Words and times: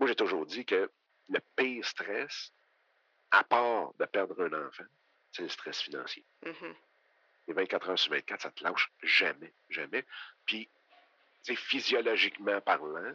moi, 0.00 0.08
j'ai 0.08 0.16
toujours 0.16 0.46
dit 0.46 0.64
que 0.64 0.90
le 1.28 1.40
pire 1.54 1.84
stress, 1.84 2.52
à 3.30 3.44
part 3.44 3.92
de 3.98 4.06
perdre 4.06 4.42
un 4.42 4.66
enfant, 4.66 4.84
c'est 5.30 5.42
le 5.42 5.48
stress 5.48 5.80
financier. 5.82 6.24
Mhm. 6.44 6.74
Les 7.46 7.54
24 7.54 7.90
heures 7.90 7.98
sur 7.98 8.10
24, 8.12 8.40
ça 8.40 8.50
te 8.50 8.64
lâche 8.64 8.90
jamais, 9.02 9.52
jamais. 9.68 10.04
Puis, 10.46 10.68
physiologiquement 11.54 12.60
parlant, 12.62 13.14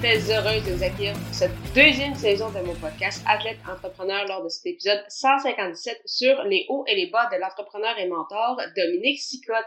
Très 0.00 0.30
heureuse 0.30 0.62
de 0.66 0.72
vous 0.74 0.82
accueillir 0.84 1.14
pour 1.14 1.34
cette 1.34 1.56
deuxième 1.74 2.14
saison 2.14 2.50
de 2.50 2.60
mon 2.60 2.74
podcast 2.74 3.24
Athlète 3.26 3.56
Entrepreneur 3.66 4.26
lors 4.28 4.44
de 4.44 4.50
cet 4.50 4.66
épisode 4.66 5.02
157 5.08 6.02
sur 6.04 6.42
les 6.42 6.66
hauts 6.68 6.84
et 6.86 6.94
les 6.94 7.06
bas 7.06 7.30
de 7.32 7.36
l'entrepreneur 7.40 7.98
et 7.98 8.06
mentor 8.06 8.60
Dominique 8.76 9.18
Sicotte. 9.18 9.64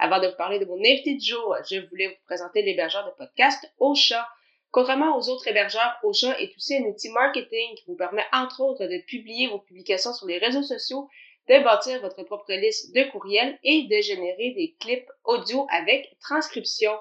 Avant 0.00 0.20
de 0.20 0.26
vous 0.26 0.36
parler 0.36 0.58
de 0.58 0.64
mon 0.64 0.80
invité 0.80 1.14
du 1.14 1.24
jour, 1.24 1.54
je 1.70 1.76
voulais 1.88 2.08
vous 2.08 2.24
présenter 2.26 2.62
l'hébergeur 2.62 3.06
de 3.06 3.12
podcast 3.24 3.72
Ocha. 3.78 4.28
Contrairement 4.72 5.16
aux 5.16 5.28
autres 5.28 5.46
hébergeurs, 5.46 5.96
Ocha 6.02 6.36
est 6.40 6.56
aussi 6.56 6.76
un 6.76 6.82
outil 6.82 7.10
marketing 7.10 7.76
qui 7.76 7.84
vous 7.86 7.96
permet 7.96 8.24
entre 8.32 8.60
autres 8.60 8.84
de 8.84 8.98
publier 9.06 9.46
vos 9.46 9.60
publications 9.60 10.12
sur 10.12 10.26
les 10.26 10.38
réseaux 10.38 10.64
sociaux, 10.64 11.08
de 11.48 11.62
bâtir 11.62 12.00
votre 12.00 12.24
propre 12.24 12.52
liste 12.52 12.92
de 12.96 13.04
courriels 13.12 13.56
et 13.62 13.84
de 13.84 14.02
générer 14.02 14.54
des 14.56 14.74
clips 14.80 15.08
audio 15.24 15.68
avec 15.70 16.16
transcription. 16.20 16.92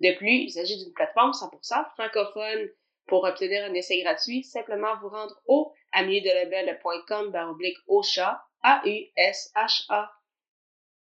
De 0.00 0.16
plus, 0.16 0.44
il 0.44 0.50
s'agit 0.50 0.82
d'une 0.82 0.92
plateforme 0.92 1.32
100% 1.32 1.90
francophone. 1.94 2.68
Pour 3.06 3.24
obtenir 3.24 3.64
un 3.64 3.74
essai 3.74 4.00
gratuit, 4.02 4.44
simplement 4.44 4.96
vous 5.00 5.08
rendre 5.08 5.34
au 5.46 5.72
amiedelabel.com 5.92 7.30
baroblique 7.30 7.78
Ocha, 7.86 8.42
A-U-S-H-A. 8.62 10.10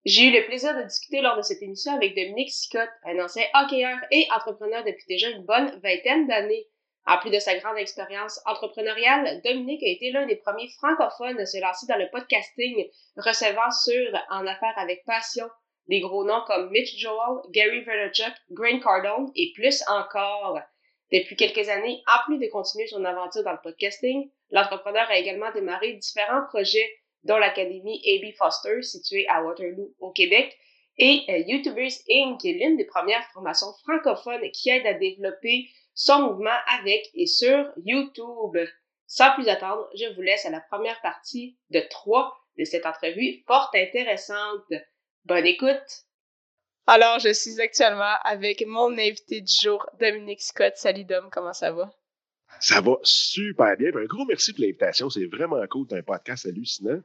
J'ai 0.04 0.28
eu 0.28 0.32
le 0.32 0.46
plaisir 0.46 0.76
de 0.76 0.84
discuter 0.84 1.20
lors 1.20 1.36
de 1.36 1.42
cette 1.42 1.60
émission 1.60 1.92
avec 1.92 2.14
Dominique 2.14 2.50
Sicotte, 2.50 2.88
un 3.04 3.18
ancien 3.18 3.44
hockeyeur 3.54 3.98
et 4.10 4.26
entrepreneur 4.34 4.84
depuis 4.84 5.04
déjà 5.08 5.28
une 5.28 5.44
bonne 5.44 5.78
vingtaine 5.82 6.26
d'années. 6.26 6.66
En 7.04 7.18
plus 7.18 7.30
de 7.30 7.38
sa 7.38 7.56
grande 7.58 7.78
expérience 7.78 8.40
entrepreneuriale, 8.46 9.40
Dominique 9.42 9.82
a 9.82 9.88
été 9.88 10.12
l'un 10.12 10.26
des 10.26 10.36
premiers 10.36 10.68
francophones 10.78 11.38
à 11.40 11.46
se 11.46 11.60
lancer 11.60 11.86
dans 11.86 11.96
le 11.96 12.08
podcasting, 12.10 12.86
recevant 13.16 13.70
sur 13.70 14.12
En 14.30 14.46
affaires 14.46 14.78
avec 14.78 15.04
passion 15.04 15.48
des 15.88 16.00
gros 16.00 16.24
noms 16.24 16.42
comme 16.46 16.70
Mitch 16.70 16.96
Joel, 16.98 17.40
Gary 17.50 17.82
Vaynerchuk, 17.82 18.32
Grant 18.50 18.80
Cardone 18.80 19.30
et 19.34 19.52
plus 19.54 19.82
encore. 19.88 20.60
Depuis 21.10 21.36
quelques 21.36 21.68
années, 21.68 22.02
en 22.06 22.24
plus 22.26 22.38
de 22.38 22.50
continuer 22.50 22.86
son 22.86 23.04
aventure 23.04 23.42
dans 23.42 23.52
le 23.52 23.62
podcasting, 23.62 24.30
l'entrepreneur 24.50 25.08
a 25.08 25.18
également 25.18 25.50
démarré 25.52 25.94
différents 25.94 26.44
projets 26.48 26.88
dont 27.24 27.38
l'Académie 27.38 28.02
A.B. 28.06 28.34
Foster, 28.36 28.82
située 28.82 29.26
à 29.28 29.42
Waterloo, 29.42 29.94
au 30.00 30.12
Québec, 30.12 30.56
et 30.98 31.24
euh, 31.28 31.38
YouTubers 31.46 31.92
Inc., 32.10 32.40
qui 32.40 32.50
est 32.50 32.54
l'une 32.54 32.76
des 32.76 32.84
premières 32.84 33.24
formations 33.32 33.72
francophones 33.84 34.50
qui 34.52 34.70
aide 34.70 34.86
à 34.86 34.94
développer 34.94 35.68
son 35.94 36.22
mouvement 36.22 36.56
avec 36.78 37.08
et 37.14 37.26
sur 37.26 37.72
YouTube. 37.84 38.58
Sans 39.06 39.32
plus 39.34 39.48
attendre, 39.48 39.88
je 39.94 40.12
vous 40.14 40.22
laisse 40.22 40.44
à 40.44 40.50
la 40.50 40.60
première 40.60 41.00
partie 41.00 41.56
de 41.70 41.80
trois 41.88 42.36
de 42.58 42.64
cette 42.64 42.84
entrevue 42.84 43.42
fort 43.46 43.70
intéressante. 43.74 44.72
Bonne 45.28 45.44
écoute! 45.44 46.06
Alors, 46.86 47.18
je 47.18 47.34
suis 47.34 47.60
actuellement 47.60 48.14
avec 48.24 48.64
mon 48.66 48.92
invité 48.96 49.42
du 49.42 49.52
jour, 49.62 49.84
Dominique 50.00 50.40
Scott. 50.40 50.72
Salut 50.76 51.04
Dom, 51.04 51.28
comment 51.30 51.52
ça 51.52 51.70
va? 51.70 51.90
Ça 52.60 52.80
va 52.80 52.94
super 53.02 53.76
bien. 53.76 53.90
Un 53.94 54.04
gros 54.06 54.24
merci 54.24 54.54
pour 54.54 54.62
l'invitation. 54.62 55.10
C'est 55.10 55.26
vraiment 55.26 55.62
cool. 55.68 55.86
C'est 55.90 55.98
un 55.98 56.02
podcast 56.02 56.46
hallucinant. 56.46 57.02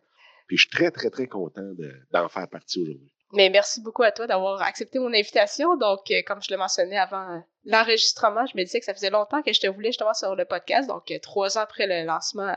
Puis 0.47 0.55
je 0.55 0.61
suis 0.61 0.69
très, 0.69 0.89
très, 0.89 1.09
très 1.09 1.27
content 1.27 1.61
de- 1.73 1.93
d'en 2.11 2.29
faire 2.29 2.47
partie 2.47 2.81
aujourd'hui. 2.81 3.11
Mais 3.33 3.49
merci 3.49 3.81
beaucoup 3.81 4.03
à 4.03 4.11
toi 4.13 4.25
d'avoir 4.25 4.61
accepté 4.61 4.99
mon 4.99 5.13
invitation. 5.13 5.75
Donc, 5.75 6.09
euh, 6.11 6.21
comme 6.25 6.41
je 6.41 6.49
le 6.51 6.57
mentionnais 6.57 6.97
avant 6.97 7.29
euh, 7.35 7.39
l'enregistrement, 7.65 8.45
je 8.45 8.55
me 8.55 8.63
disais 8.63 8.79
que 8.79 8.85
ça 8.85 8.93
faisait 8.93 9.09
longtemps 9.09 9.41
que 9.41 9.51
je 9.51 9.59
te 9.59 9.67
voulais 9.67 9.89
justement 9.89 10.13
sur 10.13 10.33
le 10.35 10.45
podcast. 10.45 10.87
Donc, 10.87 11.11
euh, 11.11 11.19
trois 11.21 11.57
ans 11.57 11.61
après 11.61 11.87
le 11.87 12.05
lancement 12.07 12.55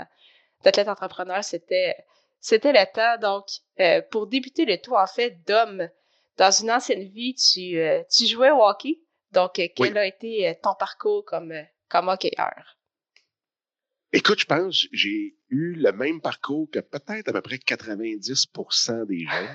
d'Athlète 0.62 0.87
Entrepreneur, 0.88 1.43
c'était 1.43 1.97
c'était 2.41 2.72
le 2.72 2.84
temps. 2.92 3.19
Donc, 3.20 3.47
euh, 3.80 4.02
pour 4.10 4.26
débuter 4.26 4.64
le 4.64 4.80
tout, 4.80 4.94
en 4.94 5.06
fait, 5.06 5.38
Dom, 5.47 5.88
dans 6.36 6.50
une 6.50 6.70
ancienne 6.70 7.08
vie, 7.08 7.34
tu, 7.34 7.78
euh, 7.78 8.02
tu 8.10 8.26
jouais 8.26 8.50
au 8.50 8.62
hockey. 8.62 9.00
Donc, 9.32 9.58
euh, 9.58 9.66
quel 9.74 9.92
Oui. 9.92 9.98
a 9.98 10.06
été 10.06 10.56
ton 10.62 10.74
parcours 10.78 11.24
comme, 11.24 11.52
comme 11.88 12.08
hockeyeur? 12.08 12.76
Écoute, 14.12 14.38
je 14.41 14.47
pense 14.47 14.86
j'ai 14.92 15.36
eu 15.48 15.74
le 15.74 15.92
même 15.92 16.20
parcours 16.20 16.69
que 16.70 16.78
peut-être 16.78 17.28
à 17.28 17.32
peu 17.32 17.42
près 17.42 17.56
90% 17.56 19.04
des 19.06 19.24
gens 19.24 19.48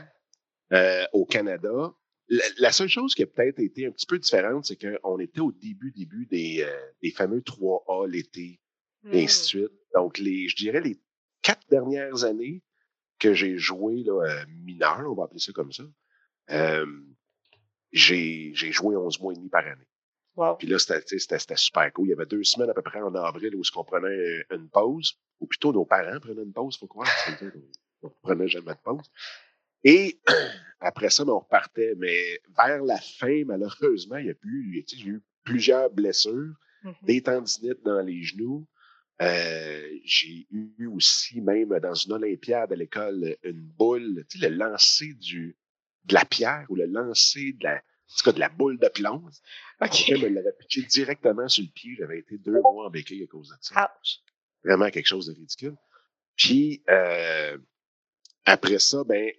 euh, 0.74 1.06
au 1.14 1.26
Canada. 1.26 1.94
La, 2.28 2.44
la 2.58 2.72
seule 2.72 2.88
chose 2.90 3.16
qui 3.16 3.24
a 3.24 3.28
peut-être 3.28 3.60
été 3.60 3.86
un 3.88 3.92
petit 3.92 4.06
peu 4.06 4.20
différente, 4.20 4.66
c'est 4.66 4.78
qu'on 4.78 5.20
était 5.20 5.40
au 5.40 5.52
début, 5.52 5.92
début 5.92 6.26
des, 6.28 6.66
des 7.02 7.12
fameux 7.12 7.40
3A 7.42 8.08
l'été, 8.10 8.60
et 9.12 9.24
ainsi 9.24 9.42
de 9.42 9.46
suite. 9.64 9.72
Donc, 9.96 10.18
les, 10.18 10.48
je 10.48 10.56
dirais 10.56 10.80
les 10.82 10.98
quatre 11.42 11.68
dernières 11.70 12.24
années 12.24 12.62
que 13.22 13.34
j'ai 13.34 13.58
joué 13.58 14.04
là, 14.04 14.20
euh, 14.22 14.46
mineur, 14.66 15.04
on 15.10 15.14
va 15.16 15.24
appeler 15.26 15.40
ça 15.40 15.54
comme 15.54 15.72
ça, 15.72 15.84
euh, 16.50 16.86
j'ai 17.94 18.54
joué 18.54 18.96
11 18.96 19.20
mois 19.22 19.34
et 19.34 19.36
demi 19.38 19.50
par 19.50 19.66
année. 19.66 19.88
Wow. 20.36 20.56
Puis 20.56 20.68
là, 20.68 20.80
c'était 20.80 21.58
super 21.58 21.92
cool. 21.94 22.08
Il 22.08 22.12
y 22.12 22.14
avait 22.14 22.26
deux 22.26 22.44
semaines 22.44 22.70
à 22.70 22.74
peu 22.74 22.82
près 22.82 23.02
en 23.02 23.14
avril 23.16 23.54
où 23.56 23.62
on 23.76 23.84
prenait 23.84 24.08
euh, 24.08 24.44
une 24.52 24.70
pause, 24.70 25.20
ou 25.40 25.48
plutôt 25.48 25.72
nos 25.74 25.86
parents 25.86 26.20
prenaient 26.20 26.44
une 26.44 26.54
pause, 26.54 26.78
faut 26.78 26.88
croire. 26.88 27.08
on 28.02 28.08
ne 28.08 28.14
prenait 28.22 28.48
jamais 28.48 28.74
de 28.74 28.80
pause. 28.84 29.12
Et 29.84 30.20
après 30.80 31.10
ça, 31.10 31.26
ben, 31.26 31.34
on 31.34 31.40
repartait. 31.40 31.94
Mais 31.98 32.40
vers 32.58 32.82
la 32.84 32.98
fin, 32.98 33.44
malheureusement, 33.46 34.18
il 34.18 34.28
y 34.28 34.30
a 34.32 34.36
plus, 34.36 34.86
j'ai 34.88 35.08
eu 35.08 35.22
plusieurs 35.44 35.90
blessures, 35.90 36.56
Mhm. 36.84 36.96
des 37.04 37.22
tendinites 37.22 37.84
dans 37.84 38.02
les 38.02 38.24
genoux. 38.24 38.68
Euh, 39.22 40.00
j'ai 40.04 40.48
eu 40.50 40.88
aussi, 40.88 41.42
même 41.42 41.78
dans 41.80 41.94
une 41.94 42.14
Olympiade 42.14 42.74
à 42.74 42.76
l'école, 42.76 43.38
une 43.44 43.62
boule, 43.62 44.26
tu 44.30 44.40
sais, 44.40 44.50
le 44.50 44.56
lancer 44.56 45.14
du, 45.14 45.58
de 46.06 46.14
la 46.14 46.26
pierre 46.26 46.66
ou 46.70 46.76
le 46.76 46.86
lancer 46.86 47.54
de 47.54 47.64
la, 47.64 47.76
en 47.76 48.18
tout 48.18 48.26
cas, 48.26 48.32
de 48.32 48.40
la 48.40 48.50
boule 48.50 48.80
de 48.80 48.88
plomb. 48.88 49.24
OK. 49.82 49.90
Quelqu'un 49.92 50.30
me 50.30 50.36
l'avait 50.36 50.54
pitché 50.60 50.82
directement 50.84 51.48
sur 51.48 51.64
le 51.64 51.70
pied. 51.70 51.96
J'avais 51.98 52.20
été 52.20 52.38
deux 52.38 52.60
mois 52.62 52.88
en 52.88 52.90
béquille 52.90 53.24
à 53.24 53.28
cause 53.28 53.50
de 53.50 53.56
ça. 53.62 53.96
Ouch. 54.02 54.20
Vraiment 54.64 54.90
quelque 54.90 55.08
chose 55.08 55.28
de 55.28 55.34
ridicule. 55.34 55.76
Puis, 56.36 56.84
euh, 56.90 57.58
après 58.46 58.80
ça, 58.80 59.04
ben, 59.04 59.32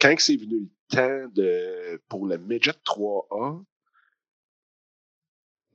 quand 0.00 0.14
que 0.16 0.22
c'est 0.22 0.36
venu 0.36 0.60
le 0.60 0.70
temps 0.88 1.28
de, 1.32 2.02
pour 2.08 2.26
le 2.26 2.38
Midget 2.38 2.72
3A, 2.84 3.64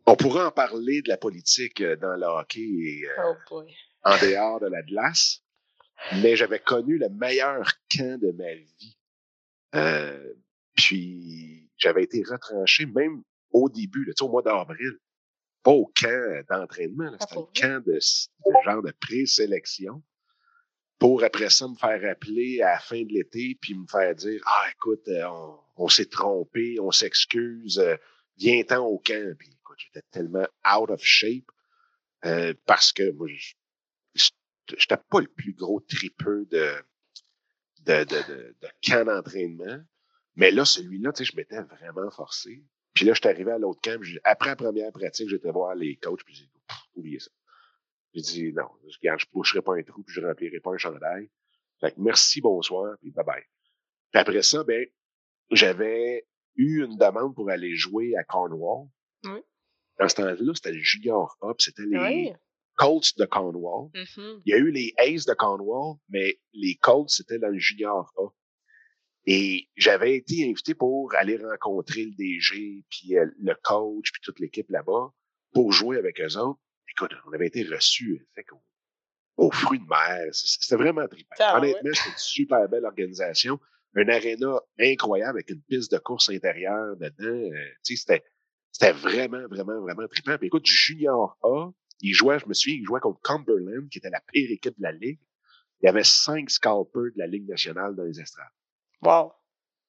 on 0.07 0.15
pourrait 0.15 0.45
en 0.45 0.51
parler 0.51 1.01
de 1.01 1.09
la 1.09 1.17
politique 1.17 1.81
euh, 1.81 1.95
dans 1.97 2.15
le 2.15 2.25
hockey 2.25 2.61
et 2.61 3.05
euh, 3.07 3.33
Oh 3.51 3.63
en 4.03 4.17
dehors 4.19 4.59
de 4.61 4.67
la 4.67 4.81
glace, 4.81 5.43
mais 6.21 6.37
j'avais 6.37 6.59
connu 6.59 6.97
le 6.97 7.09
meilleur 7.09 7.69
camp 7.91 8.19
de 8.19 8.31
ma 8.31 8.53
vie. 8.55 8.97
Euh, 9.75 10.33
puis 10.75 11.69
j'avais 11.77 12.03
été 12.03 12.23
retranché 12.23 12.85
même 12.85 13.21
au 13.51 13.67
début, 13.67 14.05
là, 14.05 14.13
au 14.21 14.29
mois 14.29 14.41
d'avril. 14.41 14.97
Pas 15.61 15.71
au 15.71 15.91
camp 15.99 16.43
d'entraînement, 16.49 17.11
Ah, 17.11 17.17
c'était 17.19 17.33
pour 17.33 17.51
le 17.53 17.59
camp 17.59 17.83
de, 17.85 17.93
de 17.95 18.63
genre 18.63 18.81
de 18.81 18.93
présélection. 19.01 20.01
Pour 20.99 21.23
après 21.23 21.49
ça 21.49 21.67
me 21.67 21.75
faire 21.75 22.09
appeler 22.09 22.61
à 22.61 22.73
la 22.73 22.79
fin 22.79 23.01
de 23.03 23.11
l'été 23.11 23.57
puis 23.59 23.75
me 23.75 23.85
faire 23.87 24.15
dire 24.15 24.41
Ah, 24.45 24.67
écoute, 24.71 25.09
on, 25.09 25.59
on 25.75 25.89
s'est 25.89 26.05
trompé, 26.05 26.79
on 26.79 26.91
s'excuse, 26.91 27.83
viens-t'en 28.37 28.85
au 28.85 28.99
camp. 28.99 29.35
Puis 29.37 29.56
j'étais 29.77 30.05
tellement 30.11 30.47
out 30.65 30.89
of 30.89 31.01
shape 31.01 31.45
euh, 32.25 32.53
parce 32.65 32.91
que 32.91 33.11
moi, 33.11 33.27
je, 33.27 33.53
j'étais 34.77 34.97
pas 35.09 35.21
le 35.21 35.27
plus 35.27 35.53
gros 35.53 35.79
tripeux 35.81 36.45
de, 36.49 36.73
de, 37.81 38.03
de, 38.03 38.55
de, 38.61 38.67
camp 38.85 39.05
d'entraînement. 39.05 39.83
Mais 40.35 40.51
là, 40.51 40.65
celui-là, 40.65 41.13
tu 41.13 41.25
sais, 41.25 41.31
je 41.31 41.35
m'étais 41.35 41.61
vraiment 41.61 42.09
forcé. 42.11 42.63
Puis 42.93 43.05
là, 43.05 43.13
je 43.13 43.19
suis 43.19 43.29
arrivé 43.29 43.51
à 43.51 43.57
l'autre 43.57 43.81
camp. 43.81 44.01
Après 44.23 44.49
la 44.49 44.55
première 44.55 44.91
pratique, 44.91 45.29
j'étais 45.29 45.51
voir 45.51 45.75
les 45.75 45.97
coachs, 45.97 46.23
puis 46.23 46.35
j'ai 46.35 46.45
dit, 46.45 46.51
oubliez 46.95 47.19
ça. 47.19 47.31
J'ai 48.13 48.21
dit, 48.21 48.53
non, 48.53 48.69
je, 48.87 48.97
je 49.01 49.25
boucherai 49.31 49.61
pas 49.61 49.75
un 49.75 49.83
trou, 49.83 50.03
puis 50.03 50.15
je 50.15 50.21
remplirai 50.21 50.59
pas 50.59 50.71
un 50.71 50.77
chandail. 50.77 51.29
Fait 51.79 51.91
que 51.91 52.01
merci, 52.01 52.41
bonsoir, 52.41 52.97
puis 52.99 53.11
bye-bye. 53.11 53.43
Puis 54.11 54.21
après 54.21 54.41
ça, 54.41 54.63
ben, 54.63 54.87
j'avais 55.51 56.25
eu 56.55 56.83
une 56.83 56.97
demande 56.97 57.35
pour 57.35 57.49
aller 57.49 57.75
jouer 57.75 58.15
à 58.15 58.23
Cornwall. 58.23 58.87
Oui. 59.25 59.41
Dans 59.99 60.07
ce 60.09 60.15
temps-là, 60.15 60.51
c'était 60.55 60.71
le 60.71 60.79
Junior 60.79 61.37
A, 61.41 61.53
puis 61.53 61.65
c'était 61.65 61.83
les, 61.87 61.97
Oui. 61.97 62.33
Colts 62.75 63.17
de 63.17 63.25
Cornwall. 63.25 63.89
Mhm. 63.95 64.41
Il 64.45 64.51
y 64.51 64.53
a 64.53 64.57
eu 64.57 64.69
les 64.71 64.93
Aces 64.97 65.25
de 65.25 65.33
Cornwall, 65.33 65.97
mais 66.09 66.39
les 66.53 66.75
Colts, 66.75 67.09
c'était 67.09 67.39
dans 67.39 67.49
le 67.49 67.57
junior 67.57 68.11
A. 68.17 68.27
Et 69.25 69.67
j'avais 69.75 70.15
été 70.15 70.47
invité 70.49 70.73
pour 70.73 71.13
aller 71.15 71.37
rencontrer 71.37 72.05
le 72.05 72.11
DG, 72.11 72.85
puis 72.89 73.17
euh, 73.17 73.25
le 73.39 73.53
coach, 73.63 74.11
puis 74.11 74.21
toute 74.23 74.39
l'équipe 74.39 74.69
là-bas, 74.69 75.09
pour 75.53 75.71
jouer 75.73 75.97
avec 75.97 76.21
eux 76.21 76.37
autres. 76.37 76.59
Écoute, 76.89 77.11
on 77.27 77.33
avait 77.33 77.47
été 77.47 77.63
reçus 77.63 78.25
fait 78.35 78.43
qu'au- 78.43 78.63
au 79.35 79.51
fruit 79.51 79.79
de 79.79 79.85
mer. 79.87 80.27
C'était 80.31 80.75
vraiment 80.77 81.07
trippant. 81.07 81.35
Ah, 81.39 81.57
Honnêtement, 81.57 81.89
c'était 81.93 82.09
une 82.09 82.17
super 82.17 82.69
belle 82.69 82.85
organisation. 82.85 83.59
Un 83.95 84.07
aréna 84.07 84.61
incroyable 84.79 85.37
avec 85.39 85.49
une 85.49 85.61
piste 85.63 85.91
de 85.91 85.97
course 85.97 86.29
intérieure 86.29 86.95
dedans. 86.97 87.25
Euh, 87.51 87.65
tu 87.83 87.95
sais, 87.95 88.05
c'était, 88.05 88.23
c'était 88.79 88.93
vraiment, 88.93 89.47
vraiment, 89.47 89.81
vraiment 89.81 90.07
trippant. 90.07 90.37
Puis 90.37 90.47
écoute, 90.47 90.63
du 90.65 90.71
junior 90.71 91.35
A, 91.41 91.71
il 92.01 92.13
jouait, 92.13 92.37
je 92.37 92.47
me 92.47 92.53
souviens, 92.53 92.77
il 92.77 92.85
jouait 92.85 92.99
contre 92.99 93.19
Cumberland, 93.21 93.89
qui 93.89 93.97
était 93.97 94.11
la 94.11 94.21
pire 94.31 94.51
équipe 94.51 94.77
de 94.77 94.83
la 94.83 94.91
Ligue. 94.91 95.19
Il 95.81 95.85
y 95.87 95.89
avait 95.89 96.03
cinq 96.03 96.49
scalpers 96.51 97.11
de 97.15 97.17
la 97.17 97.25
Ligue 97.27 97.47
nationale 97.49 97.95
dans 97.95 98.03
les 98.03 98.19
estrades 98.19 98.45
Wow. 99.01 99.31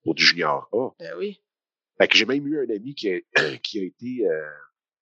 pour 0.04 0.14
du 0.14 0.24
junior 0.24 0.68
A. 0.72 0.90
Ben 0.98 1.14
oui. 1.18 1.42
Fait 1.98 2.08
que 2.08 2.16
j'ai 2.16 2.24
même 2.24 2.46
eu 2.46 2.60
un 2.60 2.74
ami 2.74 2.94
qui 2.94 3.10
a, 3.10 3.20
qui 3.62 3.80
a 3.80 3.82
été 3.82 4.26
euh, 4.26 4.48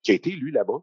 qui 0.03 0.11
a 0.13 0.15
été 0.15 0.31
lui 0.31 0.51
là-bas. 0.51 0.83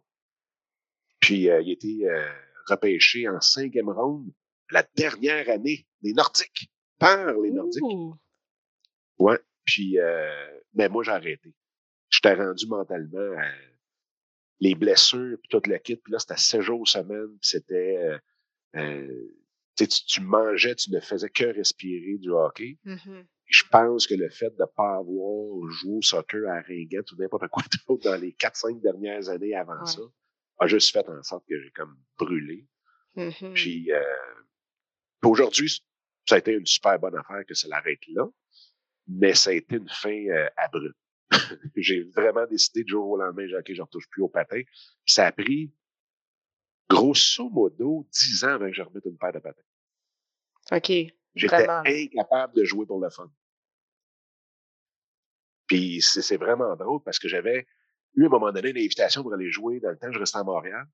Puis 1.19 1.49
euh, 1.49 1.61
il 1.61 1.69
a 1.69 1.73
été 1.73 2.09
euh, 2.09 2.29
repêché 2.67 3.27
en 3.27 3.39
cinquième 3.41 3.89
ronde 3.89 4.31
la 4.71 4.83
dernière 4.95 5.49
année 5.49 5.87
des 6.01 6.13
Nordiques 6.13 6.71
par 6.99 7.33
les 7.39 7.51
Nordiques. 7.51 7.83
Ouh. 7.83 8.15
Ouais. 9.19 9.39
Puis 9.65 9.99
euh, 9.99 10.59
mais 10.73 10.87
moi 10.89 11.03
j'ai 11.03 11.11
arrêté. 11.11 11.53
J'étais 12.13 12.35
rendu 12.35 12.67
mentalement 12.67 13.37
à 13.39 13.51
les 14.59 14.75
blessures 14.75 15.37
puis 15.39 15.49
toute 15.49 15.65
le 15.67 15.77
kit. 15.79 15.95
Puis 15.95 16.13
là 16.13 16.19
c'était 16.19 16.37
sept 16.37 16.61
jours 16.61 16.87
semaine. 16.87 17.27
Puis 17.41 17.49
c'était 17.49 17.97
euh, 17.97 18.17
euh, 18.75 19.29
tu, 19.75 19.87
tu 19.87 20.21
mangeais, 20.21 20.75
tu 20.75 20.91
ne 20.91 20.99
faisais 20.99 21.29
que 21.29 21.45
respirer 21.45 22.17
du 22.19 22.29
hockey. 22.29 22.77
Mhm. 22.85 23.25
je 23.45 23.63
pense 23.71 24.05
que 24.07 24.13
le 24.13 24.29
fait 24.29 24.51
de 24.51 24.61
ne 24.61 24.65
pas 24.65 24.97
avoir 24.97 25.69
joué 25.69 25.97
au 25.97 26.01
soccer 26.01 26.47
à 26.49 26.61
Ringuette 26.61 27.11
ou 27.11 27.15
n'importe 27.17 27.47
quoi 27.49 27.63
d'autre 27.87 28.03
dans 28.09 28.19
les 28.21 28.31
4-5 28.33 28.81
dernières 28.81 29.29
années 29.29 29.55
avant 29.55 29.79
Ouais. 29.79 29.85
ça 29.87 30.01
a 30.59 30.67
juste 30.67 30.91
fait 30.93 31.07
en 31.09 31.21
sorte 31.23 31.45
que 31.49 31.59
j'ai 31.59 31.71
comme 31.71 31.97
brûlé. 32.19 32.67
Mhm. 33.15 33.53
Puis 33.55 33.91
euh, 33.91 33.99
puis 35.21 35.31
aujourd'hui, 35.31 35.69
ça 36.27 36.35
a 36.35 36.37
été 36.37 36.51
une 36.51 36.65
super 36.65 36.99
bonne 36.99 37.15
affaire 37.17 37.43
que 37.47 37.53
ça 37.53 37.67
l'arrête 37.67 38.05
là, 38.07 38.25
mais 39.07 39.33
ça 39.33 39.49
a 39.49 39.53
été 39.53 39.75
une 39.77 39.89
fin 39.89 40.25
euh, 40.29 40.47
abrupte. 40.57 40.97
j'ai 41.75 42.03
vraiment 42.15 42.45
décidé 42.47 42.83
du 42.83 42.91
jour 42.91 43.07
au 43.09 43.17
lendemain, 43.17 43.47
j'ai 43.47 43.55
OK, 43.57 43.65
je 43.67 43.73
ne 43.73 43.81
retouche 43.81 44.07
plus 44.09 44.21
au 44.21 44.29
patin. 44.29 44.61
Ça 45.05 45.27
a 45.27 45.31
pris 45.31 45.73
grosso 46.89 47.49
modo 47.49 48.07
10 48.11 48.43
ans 48.43 48.49
avant 48.49 48.67
que 48.67 48.73
je 48.73 48.81
remette 48.81 49.05
une 49.05 49.17
paire 49.17 49.33
de 49.33 49.39
patins. 49.39 49.61
OK. 50.71 50.91
J'étais 51.35 51.67
incapable 51.67 52.55
de 52.55 52.63
jouer 52.63 52.85
pour 52.85 52.99
le 52.99 53.09
fun. 53.09 53.31
Puis 55.67 56.01
c'est 56.01 56.37
vraiment 56.37 56.75
drôle 56.75 57.01
parce 57.03 57.19
que 57.19 57.27
j'avais 57.27 57.65
eu 58.15 58.23
à 58.23 58.25
un 58.27 58.29
moment 58.29 58.51
donné 58.51 58.69
une 58.69 58.77
invitation 58.77 59.23
pour 59.23 59.33
aller 59.33 59.49
jouer 59.49 59.79
dans 59.79 59.89
le 59.89 59.97
temps 59.97 60.07
que 60.07 60.13
je 60.13 60.19
restais 60.19 60.37
à 60.37 60.43
Montréal 60.43 60.85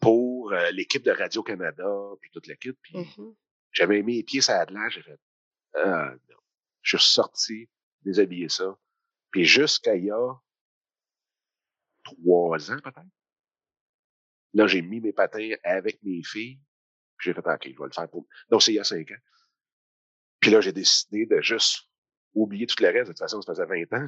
pour 0.00 0.52
euh, 0.52 0.70
l'équipe 0.70 1.02
de 1.02 1.10
Radio-Canada 1.10 1.88
puis 2.20 2.30
toute 2.30 2.46
l'équipe. 2.46 2.78
Puis 2.82 2.98
Mhm. 2.98 3.34
j'avais 3.72 4.02
mis 4.02 4.16
les 4.16 4.22
pieds 4.22 4.40
sur 4.40 4.52
la 4.54 4.66
glace, 4.66 4.92
j'ai 4.92 5.02
fait 5.02 5.18
Ah 5.74 6.12
non. 6.30 6.36
Je 6.82 6.96
suis 6.98 7.06
sorti, 7.12 7.68
déshabillé 8.02 8.48
ça. 8.48 8.78
Puis 9.34 9.46
jusqu'à 9.46 9.96
il 9.96 10.04
y 10.04 10.10
a 10.12 10.32
trois 12.04 12.70
ans 12.70 12.78
peut-être. 12.78 13.02
Là, 14.52 14.68
j'ai 14.68 14.80
mis 14.80 15.00
mes 15.00 15.12
patins 15.12 15.50
avec 15.64 16.00
mes 16.04 16.22
filles. 16.22 16.60
Puis 17.16 17.30
j'ai 17.30 17.34
fait 17.34 17.44
OK, 17.44 17.62
je 17.64 17.76
vais 17.76 17.86
le 17.86 17.90
faire 17.90 18.08
pour. 18.08 18.28
Non, 18.52 18.60
c'est 18.60 18.70
il 18.70 18.76
y 18.76 18.78
a 18.78 18.84
cinq 18.84 19.10
ans. 19.10 19.20
Puis 20.38 20.52
là, 20.52 20.60
j'ai 20.60 20.72
décidé 20.72 21.26
de 21.26 21.40
juste 21.40 21.80
oublier 22.32 22.68
tout 22.68 22.76
le 22.80 22.90
reste. 22.90 23.08
De 23.08 23.12
toute 23.12 23.18
façon, 23.18 23.42
ça 23.42 23.54
faisait 23.54 23.66
20 23.66 23.92
ans. 23.98 24.06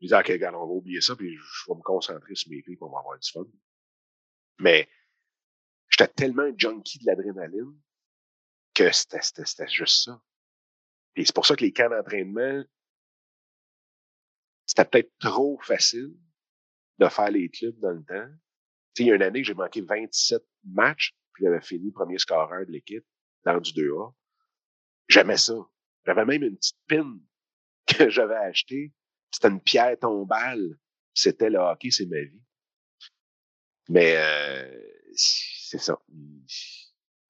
J'ai 0.00 0.08
dit, 0.08 0.14
OK, 0.14 0.26
regarde, 0.26 0.54
on 0.56 0.66
va 0.66 0.72
oublier 0.74 1.00
ça, 1.00 1.16
puis 1.16 1.34
je 1.34 1.64
vais 1.66 1.76
me 1.76 1.82
concentrer 1.82 2.34
sur 2.34 2.50
mes 2.50 2.60
filles 2.60 2.76
pour 2.76 2.88
avoir 2.98 3.18
du 3.18 3.30
fun. 3.30 3.46
Mais 4.58 4.90
j'étais 5.88 6.08
tellement 6.08 6.42
un 6.42 6.52
junkie 6.54 6.98
de 6.98 7.06
l'adrénaline 7.06 7.80
que 8.74 8.92
c'était 8.92 9.68
juste 9.68 10.04
ça. 10.04 10.22
Puis 11.14 11.26
c'est 11.26 11.34
pour 11.34 11.46
ça 11.46 11.56
que 11.56 11.64
les 11.64 11.72
camps 11.72 11.88
d'entraînement, 11.88 12.64
c'était 14.66 14.84
peut-être 14.84 15.12
trop 15.18 15.58
facile 15.62 16.14
de 16.98 17.08
faire 17.08 17.30
les 17.30 17.48
clubs 17.48 17.78
dans 17.80 17.92
le 17.92 18.04
temps. 18.04 18.28
Tu 18.94 19.02
sais, 19.02 19.04
il 19.04 19.06
y 19.06 19.12
a 19.12 19.14
une 19.14 19.22
année 19.22 19.42
que 19.42 19.46
j'ai 19.46 19.54
manqué 19.54 19.80
27 19.80 20.42
matchs, 20.64 21.14
puis 21.32 21.44
j'avais 21.44 21.60
fini 21.60 21.90
premier 21.90 22.18
scoreur 22.18 22.66
de 22.66 22.72
l'équipe 22.72 23.04
dans 23.44 23.60
du 23.60 23.72
2A. 23.72 24.14
J'aimais 25.08 25.36
ça. 25.36 25.54
J'avais 26.06 26.24
même 26.24 26.42
une 26.42 26.56
petite 26.56 26.78
pin 26.88 27.18
que 27.86 28.08
j'avais 28.08 28.36
achetée. 28.36 28.92
C'était 29.30 29.48
une 29.48 29.60
pierre 29.60 29.98
tombale. 29.98 30.78
C'était 31.12 31.50
le 31.50 31.58
hockey, 31.58 31.90
c'est 31.90 32.06
ma 32.06 32.20
vie. 32.20 32.42
Mais 33.88 34.14
euh, 34.16 34.92
c'est 35.14 35.78
ça. 35.78 35.98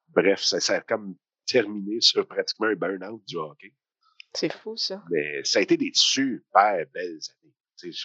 Bref, 0.08 0.40
ça, 0.40 0.74
a 0.74 0.80
comme 0.80 1.16
terminé 1.46 2.00
sur 2.00 2.26
pratiquement 2.26 2.66
un 2.66 2.74
burn-out 2.74 3.22
du 3.26 3.36
hockey. 3.36 3.72
C'est 4.34 4.52
fou, 4.52 4.76
ça. 4.76 5.02
Mais 5.10 5.44
ça 5.44 5.60
a 5.60 5.62
été 5.62 5.76
des 5.76 5.92
super 5.94 6.86
belles 6.92 7.20
années. 7.42 7.54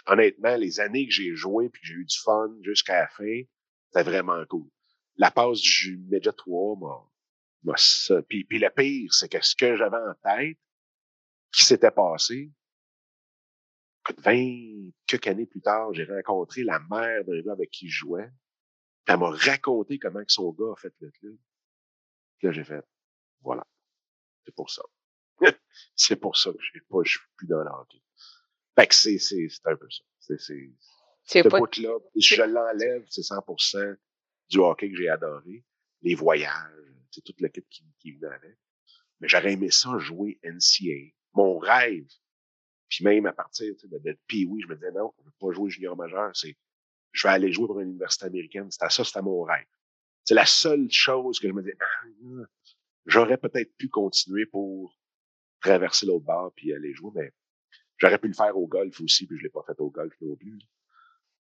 Honnêtement, 0.08 0.56
les 0.56 0.80
années 0.80 1.08
que 1.08 1.14
j'ai 1.14 1.36
joué 1.36 1.70
puis 1.70 1.82
que 1.82 1.88
j'ai 1.88 1.94
eu 1.94 2.06
du 2.06 2.18
fun 2.20 2.52
jusqu'à 2.62 3.02
la 3.02 3.08
fin, 3.08 3.42
c'était 3.88 4.04
vraiment 4.04 4.44
cool. 4.46 4.70
La 5.16 5.32
passe 5.32 5.62
du 5.62 5.98
Média 6.10 6.32
3, 6.32 6.78
moi, 6.78 7.12
moi 7.64 7.76
ça. 7.78 8.22
Puis, 8.24 8.46
puis 8.46 8.60
le 8.60 8.70
pire, 8.70 9.14
c'est 9.14 9.30
que 9.30 9.44
ce 9.44 9.56
que 9.56 9.76
j'avais 9.76 9.98
en 9.98 10.14
tête, 10.24 10.58
qui 11.52 11.66
s'était 11.66 11.92
passé, 11.92 12.52
écoute, 14.02 14.24
20 14.24 14.92
quelques 15.08 15.28
années 15.28 15.46
plus 15.46 15.62
tard, 15.62 15.94
j'ai 15.94 16.06
rencontré 16.06 16.64
la 16.64 16.80
mère 16.92 17.24
d'un 17.26 17.42
gars 17.42 17.54
avec 17.54 17.72
qui 17.72 17.90
je 17.90 18.00
jouais. 18.00 18.30
Puis 19.06 19.14
elle 19.14 19.20
m'a 19.20 19.32
raconté 19.32 19.98
comment 19.98 20.24
que 20.24 20.32
son 20.32 20.52
gars 20.52 20.72
a 20.72 20.76
fait 20.76 20.94
le 21.00 21.10
club. 21.12 21.38
Puis 22.38 22.48
là, 22.48 22.54
j'ai 22.54 22.64
fait, 22.64 22.86
voilà. 23.42 23.66
C'est 24.46 24.56
pour 24.56 24.70
ça. 24.70 24.84
c'est 25.96 26.16
pour 26.16 26.38
ça 26.38 26.52
que 26.52 26.58
j'ai 26.74 26.82
pas, 26.82 27.00
je 27.04 27.12
suis 27.12 27.20
plus 27.36 27.48
dans 27.48 27.64
le 27.64 27.70
hockey. 27.70 28.02
Fait 28.78 28.88
que 28.88 28.96
c'est, 28.96 29.18
c'est, 29.18 29.48
c'est 29.50 29.68
un 29.68 29.76
peu 29.76 29.90
ça. 29.90 30.04
C'est, 30.20 30.40
c'est, 30.40 30.72
C'est 31.24 31.44
ce 31.44 31.48
pas. 31.48 31.60
je 31.72 32.42
l'enlève, 32.44 33.06
c'est 33.10 33.22
100% 33.22 33.98
du 34.50 34.60
hockey 34.60 34.90
que 34.90 34.98
j'ai 34.98 35.10
adoré. 35.10 35.64
Les 36.02 36.16
voyages, 36.16 36.72
c'est 37.12 37.24
toute 37.24 37.42
l'équipe 37.42 37.68
qui, 37.70 37.86
qui 38.00 38.12
venait 38.14 38.34
avec. 38.34 38.58
Mais 39.20 39.28
j'aurais 39.28 39.54
aimé 39.54 39.70
ça 39.72 39.98
jouer 39.98 40.40
NCA. 40.44 41.14
Mon 41.34 41.58
rêve. 41.58 42.08
Puis 42.88 43.04
même 43.04 43.26
à 43.26 43.34
partir 43.34 43.74
de, 43.84 43.98
de 44.00 44.18
Pee-Wee, 44.28 44.62
je 44.62 44.68
me 44.68 44.76
disais 44.76 44.92
non, 44.92 45.14
je 45.20 45.26
veux 45.26 45.32
pas 45.40 45.52
jouer 45.52 45.70
junior 45.70 45.96
majeur, 45.96 46.36
c'est 46.36 46.58
je 47.12 47.28
vais 47.28 47.34
aller 47.34 47.52
jouer 47.52 47.68
pour 47.68 47.80
une 47.80 47.90
université 47.90 48.26
américaine. 48.26 48.70
C'était 48.72 48.90
ça, 48.90 49.04
c'était 49.04 49.22
mon 49.22 49.42
rêve. 49.44 49.66
C'est 50.24 50.36
la 50.36 50.46
seule 50.46 50.90
chose 50.92 51.40
que 51.40 51.48
je 51.48 51.54
me 51.54 51.62
disais, 51.62 51.78
ah, 51.80 52.46
j'aurais 53.10 53.38
peut-être 53.38 53.76
pu 53.78 53.90
continuer 53.90 54.46
pour 54.46 54.98
traverser 55.62 56.06
l'autre 56.06 56.26
bord 56.26 56.54
puis 56.56 56.74
aller 56.74 56.94
jouer, 56.94 57.12
mais 57.16 57.34
j'aurais 57.98 58.18
pu 58.18 58.28
le 58.28 58.34
faire 58.34 58.56
au 58.58 58.68
golf 58.68 59.00
aussi, 59.02 59.28
puis 59.28 59.38
je 59.38 59.44
l'ai 59.44 59.50
pas 59.50 59.64
fait 59.66 59.80
au 59.80 59.90
golf 59.90 60.14
non 60.22 60.36
plus. 60.36 60.60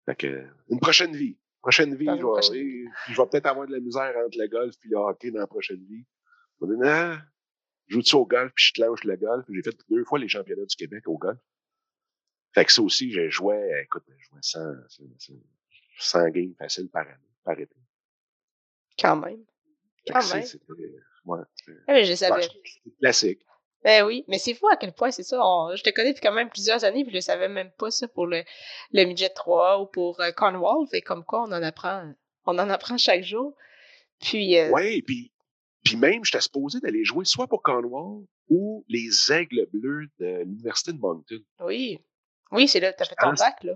Fait 0.06 0.16
que, 0.16 0.48
une 0.70 0.80
prochaine 0.80 1.16
vie. 1.16 1.38
Prochaine 1.62 1.96
vie, 1.96 2.06
je 2.06 2.52
vais, 2.52 2.86
je 3.10 3.22
vais 3.22 3.28
peut-être 3.28 3.48
avoir 3.48 3.68
de 3.68 3.74
la 3.74 3.80
misère 3.80 4.14
entre 4.26 4.38
le 4.38 4.48
golf 4.48 4.76
puis 4.80 4.90
le 4.90 4.98
hockey 4.98 5.32
dans 5.32 5.40
la 5.40 5.48
prochaine 5.48 5.84
vie. 5.86 6.06
Je 6.62 6.66
vais 6.66 6.76
dire, 6.76 6.86
non, 6.86 7.18
joue-tu 7.88 8.16
au 8.16 8.26
golf 8.26 8.54
puis 8.56 8.66
je 8.66 8.74
te 8.74 8.82
lâche 8.82 9.04
le 9.04 9.18
golf? 9.18 9.46
J'ai 9.50 9.64
fait 9.64 9.78
deux 9.90 10.06
fois 10.06 10.20
les 10.20 10.30
championnats 10.30 10.66
du 10.66 10.76
Québec 10.76 11.08
au 11.08 11.18
golf. 11.18 11.40
Fait 12.54 12.64
que 12.64 12.72
ça 12.72 12.82
aussi, 12.82 13.12
j'ai 13.12 13.30
joué, 13.30 13.82
écoute, 13.84 14.04
je 14.08 14.26
jouais 14.30 14.40
100, 14.42 14.60
100, 15.18 15.34
100 16.00 16.30
games 16.30 16.54
faciles 16.58 16.90
par 16.90 17.06
année, 17.08 17.36
par 17.44 17.60
été. 17.60 17.76
Quand 18.98 19.18
même. 19.18 19.44
Quand 20.08 20.34
même. 20.34 20.46
Ouais, 21.28 21.40
Ah, 21.88 21.94
mais 21.94 22.04
je 22.06 22.10
ouais, 22.12 22.16
savais. 22.16 22.42
c'était 22.44 22.96
classique. 23.00 23.40
Ben 23.84 24.04
oui, 24.06 24.26
mais 24.28 24.40
c'est 24.40 24.54
fou 24.56 24.68
à 24.70 24.76
quel 24.76 24.92
point 24.94 25.12
c'est 25.12 25.24
ça. 25.24 25.40
On- 25.42 25.76
je 25.76 25.84
te 25.84 25.90
connais 25.92 26.12
depuis 26.14 26.22
quand 26.28 26.34
même 26.34 26.50
plusieurs 26.50 26.84
années, 26.84 27.04
puis 27.04 27.12
je 27.12 27.18
le 27.18 27.22
savais 27.22 27.48
même 27.48 27.72
pas 27.78 27.92
ça 27.92 28.08
pour 28.08 28.26
le, 28.26 28.44
le 28.92 29.04
midget 29.06 29.30
3 29.30 29.80
ou 29.82 29.86
pour 29.86 30.20
euh, 30.20 30.32
Cornwall. 30.32 30.88
Fait 30.90 31.02
comme 31.02 31.24
quoi 31.24 31.42
on 31.44 31.52
en 31.52 31.62
apprend, 31.64 32.12
on 32.46 32.58
en 32.58 32.70
apprend 32.70 32.98
chaque 32.98 33.24
jour. 33.24 33.56
Puis 34.20 34.58
euh, 34.58 34.72
Ouais, 34.72 35.02
puis, 35.06 35.32
puis 35.84 35.96
même, 35.96 36.26
j'étais 36.26 36.42
supposé 36.42 36.80
d'aller 36.80 37.04
jouer 37.06 37.24
soit 37.24 37.48
pour 37.48 37.62
Cornwall 37.62 38.26
ou 38.50 38.84
les 38.90 39.32
Aigles 39.32 39.68
Bleus 39.72 40.08
de 40.20 40.40
l'Université 40.44 40.92
de 40.92 40.98
Moncton. 41.00 41.40
oui, 41.62 42.00
oui, 42.52 42.68
c'est 42.68 42.80
là 42.80 42.92
que 42.92 42.98
t'as 42.98 43.06
fait 43.06 43.16
ton 43.16 43.34
bac 43.34 43.64
là. 43.64 43.74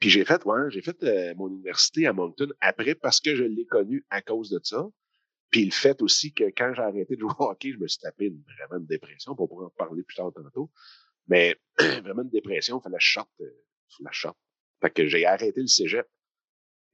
Puis 0.00 0.10
j'ai 0.10 0.24
fait, 0.24 0.44
ouais, 0.46 0.70
j'ai 0.70 0.82
fait 0.82 1.00
euh, 1.04 1.34
mon 1.36 1.48
université 1.48 2.06
à 2.06 2.12
Moncton 2.12 2.48
après 2.60 2.94
parce 2.96 3.20
que 3.20 3.36
je 3.36 3.44
l'ai 3.44 3.66
connu 3.66 4.04
à 4.10 4.20
cause 4.22 4.50
de 4.50 4.58
ça. 4.64 4.84
Puis 5.52 5.66
le 5.66 5.70
fait 5.70 6.00
aussi 6.02 6.32
que 6.32 6.44
quand 6.44 6.72
j'ai 6.74 6.82
arrêté 6.82 7.14
de 7.14 7.20
jouer 7.20 7.30
au 7.38 7.50
hockey, 7.50 7.72
je 7.72 7.78
me 7.78 7.86
suis 7.86 8.00
tapé 8.00 8.26
une, 8.26 8.42
vraiment 8.58 8.80
une 8.80 8.86
dépression. 8.86 9.32
On 9.38 9.46
pourra 9.46 9.66
en 9.66 9.70
parler 9.70 10.02
plus 10.02 10.16
tard 10.16 10.32
tantôt. 10.34 10.72
Mais 11.28 11.56
vraiment 11.78 12.22
une 12.22 12.30
dépression, 12.30 12.80
il 12.80 12.82
fallait 12.82 12.96
que 12.96 13.04
je 13.04 13.12
sorte. 13.12 13.30
fallait 13.38 14.10
que. 14.10 14.38
Fait 14.80 14.90
que 14.90 15.06
j'ai 15.06 15.26
arrêté 15.26 15.60
le 15.60 15.68
cégep. 15.68 16.08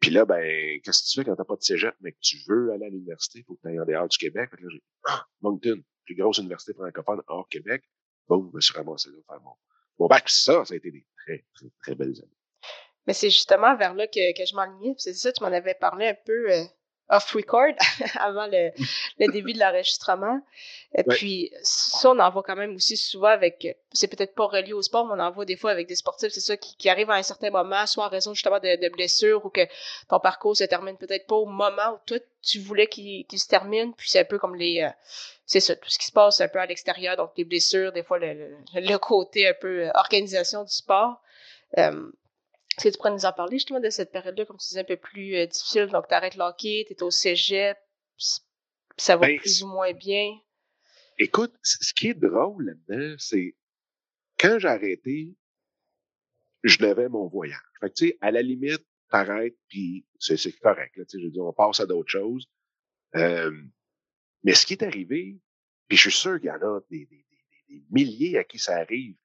Puis 0.01 0.11
là, 0.11 0.25
ben, 0.25 0.81
qu'est-ce 0.83 1.03
que 1.03 1.09
tu 1.09 1.21
fais 1.21 1.25
quand 1.25 1.37
t'as 1.37 1.45
pas 1.45 1.57
de 1.57 1.63
cégep, 1.63 1.95
mais 2.01 2.13
que 2.13 2.19
tu 2.21 2.37
veux 2.47 2.71
aller 2.73 2.85
à 2.85 2.91
l'université, 2.91 3.43
faut 3.45 3.55
que 3.55 3.63
tu 3.63 3.69
ailles 3.69 3.81
en 3.81 3.85
dehors 3.85 4.09
du 4.09 4.19
Québec? 4.19 4.51
Fait 4.51 4.57
que 4.57 4.63
là, 4.63 4.69
j'ai, 4.71 4.83
ah, 5.07 5.27
Moncton, 5.41 5.83
plus 6.05 6.15
grosse 6.15 6.39
université 6.39 6.73
francophone 6.75 7.23
hors 7.27 7.49
Québec. 7.49 7.83
Bon, 8.29 8.49
je 8.51 8.57
me 8.57 8.61
suis 8.61 8.75
ramassé 8.75 9.11
là 9.11 9.17
faire 9.27 9.41
mon, 9.41 9.55
mon 9.99 10.07
bac. 10.07 10.29
Ça, 10.29 10.65
ça 10.65 10.75
a 10.75 10.77
été 10.77 10.91
des 10.91 11.07
très, 11.17 11.45
très, 11.55 11.67
très 11.83 11.95
belles 11.95 12.19
années. 12.21 12.37
Mais 13.07 13.15
c'est 13.15 13.31
justement 13.31 13.75
vers 13.77 13.95
là 13.95 14.07
que, 14.07 14.37
que 14.37 14.45
je 14.45 14.55
m'enlignais. 14.55 14.95
C'est 14.99 15.15
ça, 15.15 15.33
tu 15.33 15.43
m'en 15.43 15.51
avais 15.51 15.75
parlé 15.75 16.07
un 16.07 16.17
peu 16.27 16.53
euh, 16.53 16.65
off-record 17.11 17.75
avant 18.19 18.47
le, 18.47 18.71
le, 19.19 19.33
début 19.33 19.53
de 19.53 19.59
l'enregistrement. 19.59 20.41
Et 20.97 21.03
puis, 21.03 21.53
ça, 21.63 22.11
on 22.11 22.19
en 22.19 22.31
voit 22.31 22.43
quand 22.43 22.57
même 22.57 22.75
aussi 22.75 22.97
souvent 22.97 23.29
avec, 23.29 23.77
c'est 23.93 24.09
peut-être 24.09 24.35
pas 24.35 24.47
relié 24.47 24.73
au 24.73 24.83
sport, 24.83 25.07
mais 25.07 25.15
on 25.21 25.25
en 25.25 25.31
voit 25.31 25.45
des 25.45 25.57
fois 25.57 25.71
avec 25.71 25.87
des 25.87 25.97
sportifs, 25.97 26.33
c'est 26.33 26.41
ça, 26.41 26.57
qui, 26.57 26.77
qui 26.77 26.89
arrivent 26.89 27.11
à 27.11 27.15
un 27.15 27.23
certain 27.23 27.51
moment, 27.51 27.87
soit 27.87 28.07
en 28.07 28.09
raison 28.09 28.35
justement 28.35 28.59
de, 28.59 28.81
de 28.81 28.89
blessures 28.89 29.45
ou 29.45 29.51
que 29.51 29.67
ton 30.09 30.21
parcours 30.21 30.57
se 30.57 30.65
termine 30.65 30.97
peut-être 30.97 31.27
pas 31.27 31.37
au 31.37 31.47
moment 31.47 31.95
où 31.95 31.99
toi, 32.07 32.19
tu 32.43 32.59
voulais 32.59 32.87
qu'il 32.87 33.27
se 33.31 33.49
termine. 33.49 33.93
Puis 33.95 34.09
c'est 34.11 34.21
un 34.21 34.25
peu 34.25 34.39
comme 34.39 34.57
les, 34.57 34.83
euh, 34.83 34.91
c'est 35.49 35.61
ça, 35.61 35.75
tout 35.75 35.89
ce 35.89 35.99
qui 35.99 36.07
se 36.07 36.13
passe 36.13 36.41
un 36.43 36.49
peu 36.49 36.59
à 36.59 36.67
l'extérieur, 36.67 37.17
donc 37.17 37.33
les 37.37 37.45
blessures, 37.45 37.91
des 37.93 38.03
fois 38.03 38.19
le, 38.19 38.55
le, 38.75 38.99
côté 38.99 39.49
un 39.49 39.55
peu 39.55 39.87
euh, 39.87 39.91
organisation 39.95 40.63
du 40.63 40.73
sport. 40.73 41.23
Euh, 41.79 42.11
est-ce 42.79 42.85
que 42.85 42.93
tu 42.95 42.99
pourrais 42.99 43.13
nous 43.13 43.25
en 43.25 43.33
parler 43.33 43.57
justement 43.57 43.81
de 43.81 43.91
cette 43.91 44.13
période-là, 44.13 44.45
comme 44.45 44.57
tu 44.57 44.69
disais, 44.69 44.81
un 44.81 44.85
peu 44.85 44.97
plus 44.97 45.35
euh, 45.37 45.47
difficile? 45.47 45.87
Donc, 45.87 46.09
tu 46.09 46.15
arrêtes 46.15 46.37
l'hockey, 46.37 46.85
tu 46.87 46.95
es 46.95 47.03
au 47.03 47.11
cégep, 47.11 47.77
ça 48.97 49.17
va 49.17 49.27
ben, 49.27 49.39
plus 49.39 49.63
ou 49.63 49.69
moins 49.69 49.93
bien. 49.93 50.39
Écoute, 51.19 51.55
ce 51.63 51.93
qui 51.95 52.09
est 52.09 52.15
drôle 52.15 52.67
là-dedans, 52.67 53.17
c'est 53.19 53.57
quand 54.39 54.59
j'ai 54.59 54.69
arrêté, 54.69 55.35
je 56.63 56.83
levais 56.83 57.09
mon 57.09 57.27
voyage. 57.27 57.61
Fait 57.81 57.89
que, 57.89 57.95
tu 57.95 58.09
sais, 58.09 58.19
à 58.21 58.31
la 58.31 58.43
limite, 58.43 58.85
t'arrêtes, 59.11 59.57
puis 59.69 60.07
c'est 60.19 60.53
correct. 60.61 60.97
Là, 60.97 61.05
je 61.13 61.19
veux 61.19 61.31
dire, 61.31 61.45
on 61.45 61.53
passe 61.53 61.81
à 61.81 61.87
d'autres 61.87 62.11
choses. 62.11 62.49
Euh, 63.17 63.51
mais 64.45 64.55
ce 64.55 64.67
qui 64.67 64.75
est 64.75 64.83
arrivé, 64.83 65.41
puis 65.89 65.97
je 65.97 66.11
suis 66.11 66.19
sûr 66.19 66.39
qu'il 66.39 66.49
y 66.49 66.51
en 66.51 66.61
a 66.61 66.81
des, 66.91 67.07
des, 67.07 67.27
des, 67.31 67.45
des 67.69 67.85
milliers 67.91 68.39
à 68.39 68.45
qui 68.45 68.59
ça 68.59 68.77
arrive, 68.77 69.17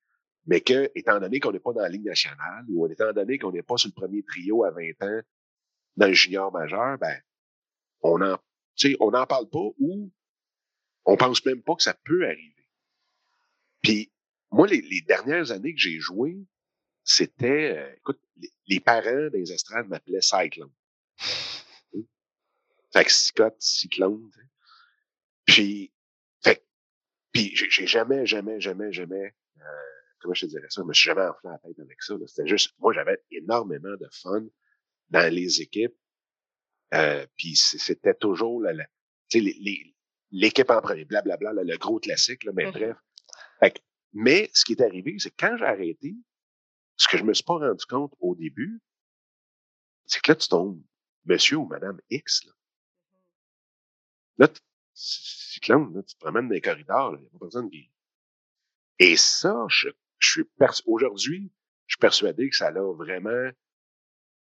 mais 0.45 0.61
que, 0.61 0.91
étant 0.95 1.19
donné 1.19 1.39
qu'on 1.39 1.51
n'est 1.51 1.59
pas 1.59 1.73
dans 1.73 1.81
la 1.81 1.89
Ligue 1.89 2.05
nationale, 2.05 2.65
ou 2.69 2.85
étant 2.87 3.13
donné 3.13 3.37
qu'on 3.37 3.51
n'est 3.51 3.63
pas 3.63 3.77
sur 3.77 3.89
le 3.89 3.93
premier 3.93 4.23
trio 4.23 4.63
à 4.63 4.71
20 4.71 5.01
ans 5.01 5.21
dans 5.97 6.07
le 6.07 6.13
junior 6.13 6.51
majeur, 6.51 6.97
ben, 6.97 7.17
on 8.01 8.21
en, 8.21 8.37
on 8.99 9.11
n'en 9.11 9.25
parle 9.25 9.49
pas 9.49 9.69
ou 9.79 10.11
on 11.05 11.17
pense 11.17 11.45
même 11.45 11.61
pas 11.61 11.75
que 11.75 11.83
ça 11.83 11.93
peut 11.93 12.25
arriver. 12.25 12.53
Puis, 13.81 14.11
moi, 14.51 14.67
les, 14.67 15.01
dernières 15.01 15.51
années 15.51 15.73
que 15.73 15.79
j'ai 15.79 15.99
joué, 15.99 16.37
c'était, 17.03 17.77
euh, 17.77 17.95
écoute, 17.97 18.19
les, 18.67 18.79
parents 18.79 19.29
des 19.31 19.51
estrades 19.51 19.87
m'appelaient 19.87 20.21
Cyclone. 20.21 20.71
Fait 22.93 23.05
que 23.05 23.11
Scott 23.11 23.55
Cyclone. 23.59 24.29
Puis, 25.45 25.91
fait, 26.43 26.63
puis 27.31 27.55
j'ai 27.55 27.87
jamais, 27.87 28.25
jamais, 28.25 28.61
jamais, 28.61 28.93
jamais 28.93 29.33
euh, 29.57 30.02
comment 30.23 30.33
je 30.33 30.45
te 30.45 30.51
dirais 30.51 30.67
ça, 30.69 30.81
je 30.81 30.87
me 30.87 30.93
suis 30.93 31.07
jamais 31.07 31.21
enflé 31.21 31.49
la 31.49 31.57
tête 31.59 31.79
avec 31.79 32.01
ça. 32.01 32.15
C'était 32.25 32.47
juste, 32.47 32.73
moi, 32.79 32.93
j'avais 32.93 33.21
énormément 33.31 33.95
de 33.95 34.07
fun 34.11 34.45
dans 35.09 35.33
les 35.33 35.61
équipes. 35.61 35.95
Euh, 36.93 37.25
puis 37.37 37.55
c'était 37.55 38.13
toujours 38.13 38.61
la, 38.61 38.73
l'équipe 40.31 40.69
en 40.69 40.81
premier, 40.81 41.05
blablabla, 41.05 41.53
le 41.53 41.77
gros 41.77 41.99
classique, 41.99 42.43
là, 42.43 42.51
mais 42.53 42.65
mm-hmm. 42.65 42.71
bref. 43.59 43.73
mais 44.13 44.49
ce 44.53 44.63
qui 44.63 44.73
est 44.73 44.81
arrivé, 44.81 45.15
c'est 45.19 45.31
que 45.31 45.35
quand 45.39 45.57
j'ai 45.57 45.65
arrêté, 45.65 46.15
ce 46.97 47.07
que 47.07 47.17
je 47.17 47.23
me 47.23 47.33
suis 47.33 47.43
pas 47.43 47.57
rendu 47.57 47.85
compte 47.85 48.13
au 48.19 48.35
début, 48.35 48.79
c'est 50.05 50.21
que 50.21 50.31
là, 50.31 50.35
tu 50.35 50.47
tombes 50.47 50.81
monsieur 51.25 51.57
ou 51.57 51.65
madame 51.65 51.99
X. 52.09 52.45
Là, 52.45 52.51
mm-hmm. 52.51 54.39
là 54.39 54.47
c'est 54.93 55.67
là, 55.67 56.03
tu 56.07 56.13
te 56.13 56.19
promènes 56.19 56.47
dans 56.47 56.53
les 56.53 56.61
corridors, 56.61 57.15
il 57.15 57.21
n'y 57.21 57.27
a 57.27 57.29
pas 57.31 57.39
personne 57.39 57.69
qui. 57.69 57.89
Et 58.99 59.17
ça, 59.17 59.65
je 59.69 59.89
suis 60.29 60.43
aujourd'hui, 60.85 61.51
je 61.87 61.93
suis 61.93 61.99
persuadé 61.99 62.49
que 62.49 62.55
ça 62.55 62.71
l'a 62.71 62.81
vraiment 62.93 63.51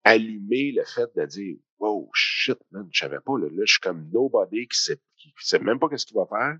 allumé 0.05 0.73
le 0.73 0.85
fait 0.85 1.11
de 1.17 1.27
dire 1.27 1.57
Wow, 1.79 2.11
shit, 2.15 2.59
man, 2.71 2.89
je 2.91 3.01
savais 3.01 3.21
pas, 3.21 3.39
là, 3.39 3.49
là 3.51 3.63
je 3.65 3.73
suis 3.73 3.81
comme 3.81 4.09
nobody 4.11 4.67
qui 4.67 4.79
sait, 4.79 5.01
qui 5.17 5.33
sait 5.41 5.59
même 5.59 5.79
pas 5.79 5.89
qu'est-ce 5.89 6.07
qu'il 6.07 6.17
va 6.17 6.27
faire, 6.27 6.59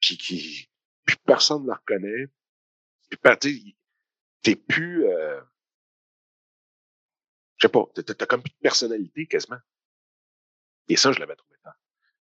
puis 0.00 0.16
qui 0.18 0.68
puis 1.04 1.16
personne 1.24 1.62
ne 1.62 1.68
le 1.68 1.72
reconnaît. 1.72 2.26
Puis 3.10 3.76
t'es 4.42 4.56
plus 4.56 5.06
euh, 5.06 5.40
je 7.62 7.68
sais 7.68 7.72
pas, 7.72 7.84
t'as 7.94 8.26
comme 8.26 8.42
plus 8.42 8.52
de 8.52 8.60
personnalité 8.60 9.26
quasiment. 9.26 9.60
Et 10.88 10.96
ça, 10.96 11.12
je 11.12 11.20
l'avais 11.20 11.36
trouvé 11.36 11.56
tard. 11.62 11.78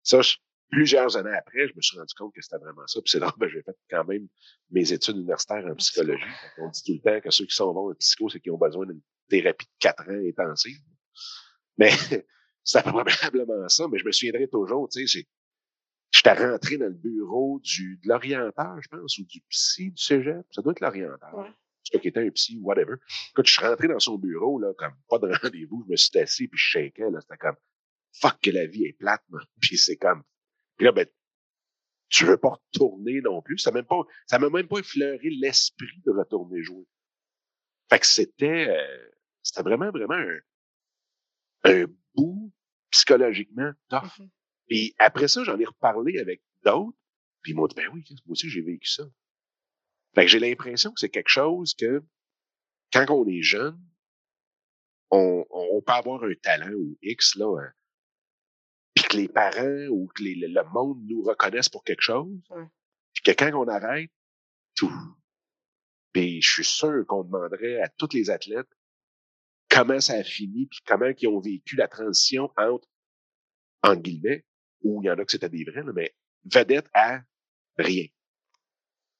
Ça, 0.01 0.21
je, 0.21 0.38
plusieurs 0.69 1.15
années 1.17 1.36
après, 1.36 1.67
je 1.67 1.74
me 1.75 1.81
suis 1.81 1.97
rendu 1.97 2.13
compte 2.15 2.33
que 2.33 2.41
c'était 2.41 2.57
vraiment 2.57 2.86
ça. 2.88 3.01
Puis 3.01 3.12
c'est 3.12 3.19
là 3.19 3.33
ben, 3.39 3.50
j'ai 3.50 3.62
fait 3.62 3.75
quand 3.89 4.05
même 4.05 4.27
mes 4.71 4.91
études 4.91 5.17
universitaires 5.17 5.65
en 5.65 5.75
psychologie. 5.75 6.24
On 6.57 6.69
dit 6.69 6.81
tout 6.83 6.93
le 6.93 7.00
temps 7.00 7.21
que 7.21 7.31
ceux 7.31 7.45
qui 7.45 7.55
sont 7.55 7.74
bons 7.74 7.91
en 7.91 7.95
psycho, 7.95 8.29
c'est 8.29 8.39
qu'ils 8.39 8.51
ont 8.51 8.57
besoin 8.57 8.86
d'une 8.86 9.01
thérapie 9.29 9.65
de 9.65 9.71
quatre 9.79 10.03
ans 10.09 10.27
intensive. 10.27 10.77
Mais 11.77 11.91
c'est 12.63 12.83
probablement 12.83 13.67
ça, 13.69 13.88
mais 13.88 13.97
je 14.00 14.05
me 14.05 14.12
souviendrai 14.12 14.47
toujours, 14.47 14.89
tu 14.89 15.07
sais, 15.07 15.25
j'étais 16.12 16.33
rentré 16.33 16.77
dans 16.77 16.88
le 16.88 16.93
bureau 16.93 17.59
du, 17.63 18.00
de 18.03 18.07
l'orienteur, 18.07 18.77
je 18.81 18.88
pense, 18.89 19.17
ou 19.17 19.25
du 19.25 19.41
psy 19.50 19.91
du 19.91 20.01
cégep. 20.01 20.45
Ça 20.51 20.62
doit 20.62 20.71
être 20.71 20.81
l'orienteur. 20.81 21.36
Ouais. 21.36 21.51
Qui 21.83 22.09
était 22.09 22.19
un 22.19 22.29
psy, 22.31 22.59
whatever. 22.62 22.95
Quand 23.33 23.45
je 23.45 23.51
suis 23.53 23.65
rentré 23.65 23.88
dans 23.88 24.00
son 24.00 24.17
bureau, 24.17 24.59
là, 24.59 24.74
comme 24.77 24.93
pas 25.07 25.19
de 25.19 25.31
rendez-vous, 25.41 25.86
je 25.88 25.91
me 25.91 25.95
suis 25.95 26.19
assis 26.19 26.47
puis 26.50 26.59
je 26.59 26.69
shakeais, 26.71 27.09
là. 27.09 27.21
C'était 27.21 27.38
comme, 27.38 27.55
fuck 28.19 28.38
que 28.41 28.51
la 28.51 28.65
vie 28.65 28.86
est 28.86 28.93
plate, 28.93 29.24
man. 29.29 29.41
Puis 29.62 29.77
c'est 29.77 29.95
comme, 29.95 30.24
puis 30.77 30.86
là, 30.86 30.91
ben, 30.91 31.07
tu 32.10 32.25
veux 32.25 32.38
pas 32.38 32.50
retourner 32.50 33.22
non 33.22 33.41
plus. 33.41 33.57
Ça 33.57 33.72
m'a 33.72 33.79
même 33.79 33.86
pas, 33.86 34.01
ça 34.27 34.39
m'a 34.39 34.50
même 34.50 34.67
pas 34.67 34.79
effleuré 34.79 35.29
l'esprit 35.29 36.01
de 36.05 36.12
retourner 36.12 36.62
jouer. 36.63 36.86
Fait 37.89 38.00
que 38.00 38.05
c'était, 38.05 38.69
euh, 38.69 39.10
c'était 39.43 39.63
vraiment, 39.63 39.91
vraiment 39.91 40.15
un, 40.15 40.39
un 41.63 41.86
bout 42.15 42.53
psychologiquement 42.91 43.72
tough. 43.89 44.03
Mm-hmm. 44.03 44.29
Puis 44.67 44.96
après 45.00 45.27
ça, 45.27 45.43
j'en 45.43 45.60
ai 45.60 45.65
reparlé 45.65 46.19
avec 46.19 46.41
d'autres. 46.63 46.98
Puis 47.41 47.51
ils 47.51 47.55
m'ont 47.55 47.67
dit, 47.67 47.75
ben 47.75 47.89
oui, 47.93 48.03
moi 48.10 48.34
aussi, 48.34 48.50
j'ai 48.50 48.62
vécu 48.62 48.89
ça. 48.89 49.03
Fait 50.15 50.25
que 50.25 50.31
j'ai 50.31 50.39
l'impression 50.39 50.91
que 50.91 51.00
c'est 51.00 51.10
quelque 51.10 51.29
chose 51.29 51.74
que, 51.75 52.03
quand 52.91 53.10
on 53.10 53.27
est 53.27 53.41
jeune, 53.41 53.79
on, 55.12 55.46
on 55.50 55.81
peut 55.81 55.93
avoir 55.93 56.24
un 56.24 56.34
talent 56.41 56.74
ou 56.74 56.98
X, 57.01 57.36
là, 57.36 57.62
hein, 57.62 57.72
que 59.07 59.17
les 59.17 59.27
parents 59.27 59.87
ou 59.89 60.07
que 60.07 60.23
le 60.23 60.73
monde 60.73 61.01
nous 61.07 61.23
reconnaissent 61.23 61.69
pour 61.69 61.83
quelque 61.83 62.01
chose, 62.01 62.39
puis 63.13 63.23
que 63.23 63.31
quand 63.31 63.51
on 63.53 63.67
arrête, 63.67 64.11
tout. 64.75 64.91
Puis 66.13 66.41
je 66.41 66.51
suis 66.51 66.65
sûr 66.65 67.05
qu'on 67.07 67.23
demanderait 67.23 67.81
à 67.81 67.89
tous 67.89 68.09
les 68.13 68.29
athlètes 68.29 68.69
comment 69.69 69.99
ça 69.99 70.13
a 70.13 70.23
fini, 70.23 70.67
puis 70.67 70.79
comment 70.85 71.11
ils 71.19 71.27
ont 71.27 71.39
vécu 71.39 71.75
la 71.75 71.87
transition 71.87 72.51
entre, 72.57 72.87
en 73.83 73.95
guillemets, 73.95 74.45
ou 74.81 75.01
il 75.03 75.07
y 75.07 75.09
en 75.09 75.17
a 75.17 75.25
que 75.25 75.31
c'était 75.31 75.49
des 75.49 75.63
vrais, 75.63 75.83
mais 75.93 76.15
vedette 76.45 76.89
à 76.93 77.21
rien. 77.77 78.05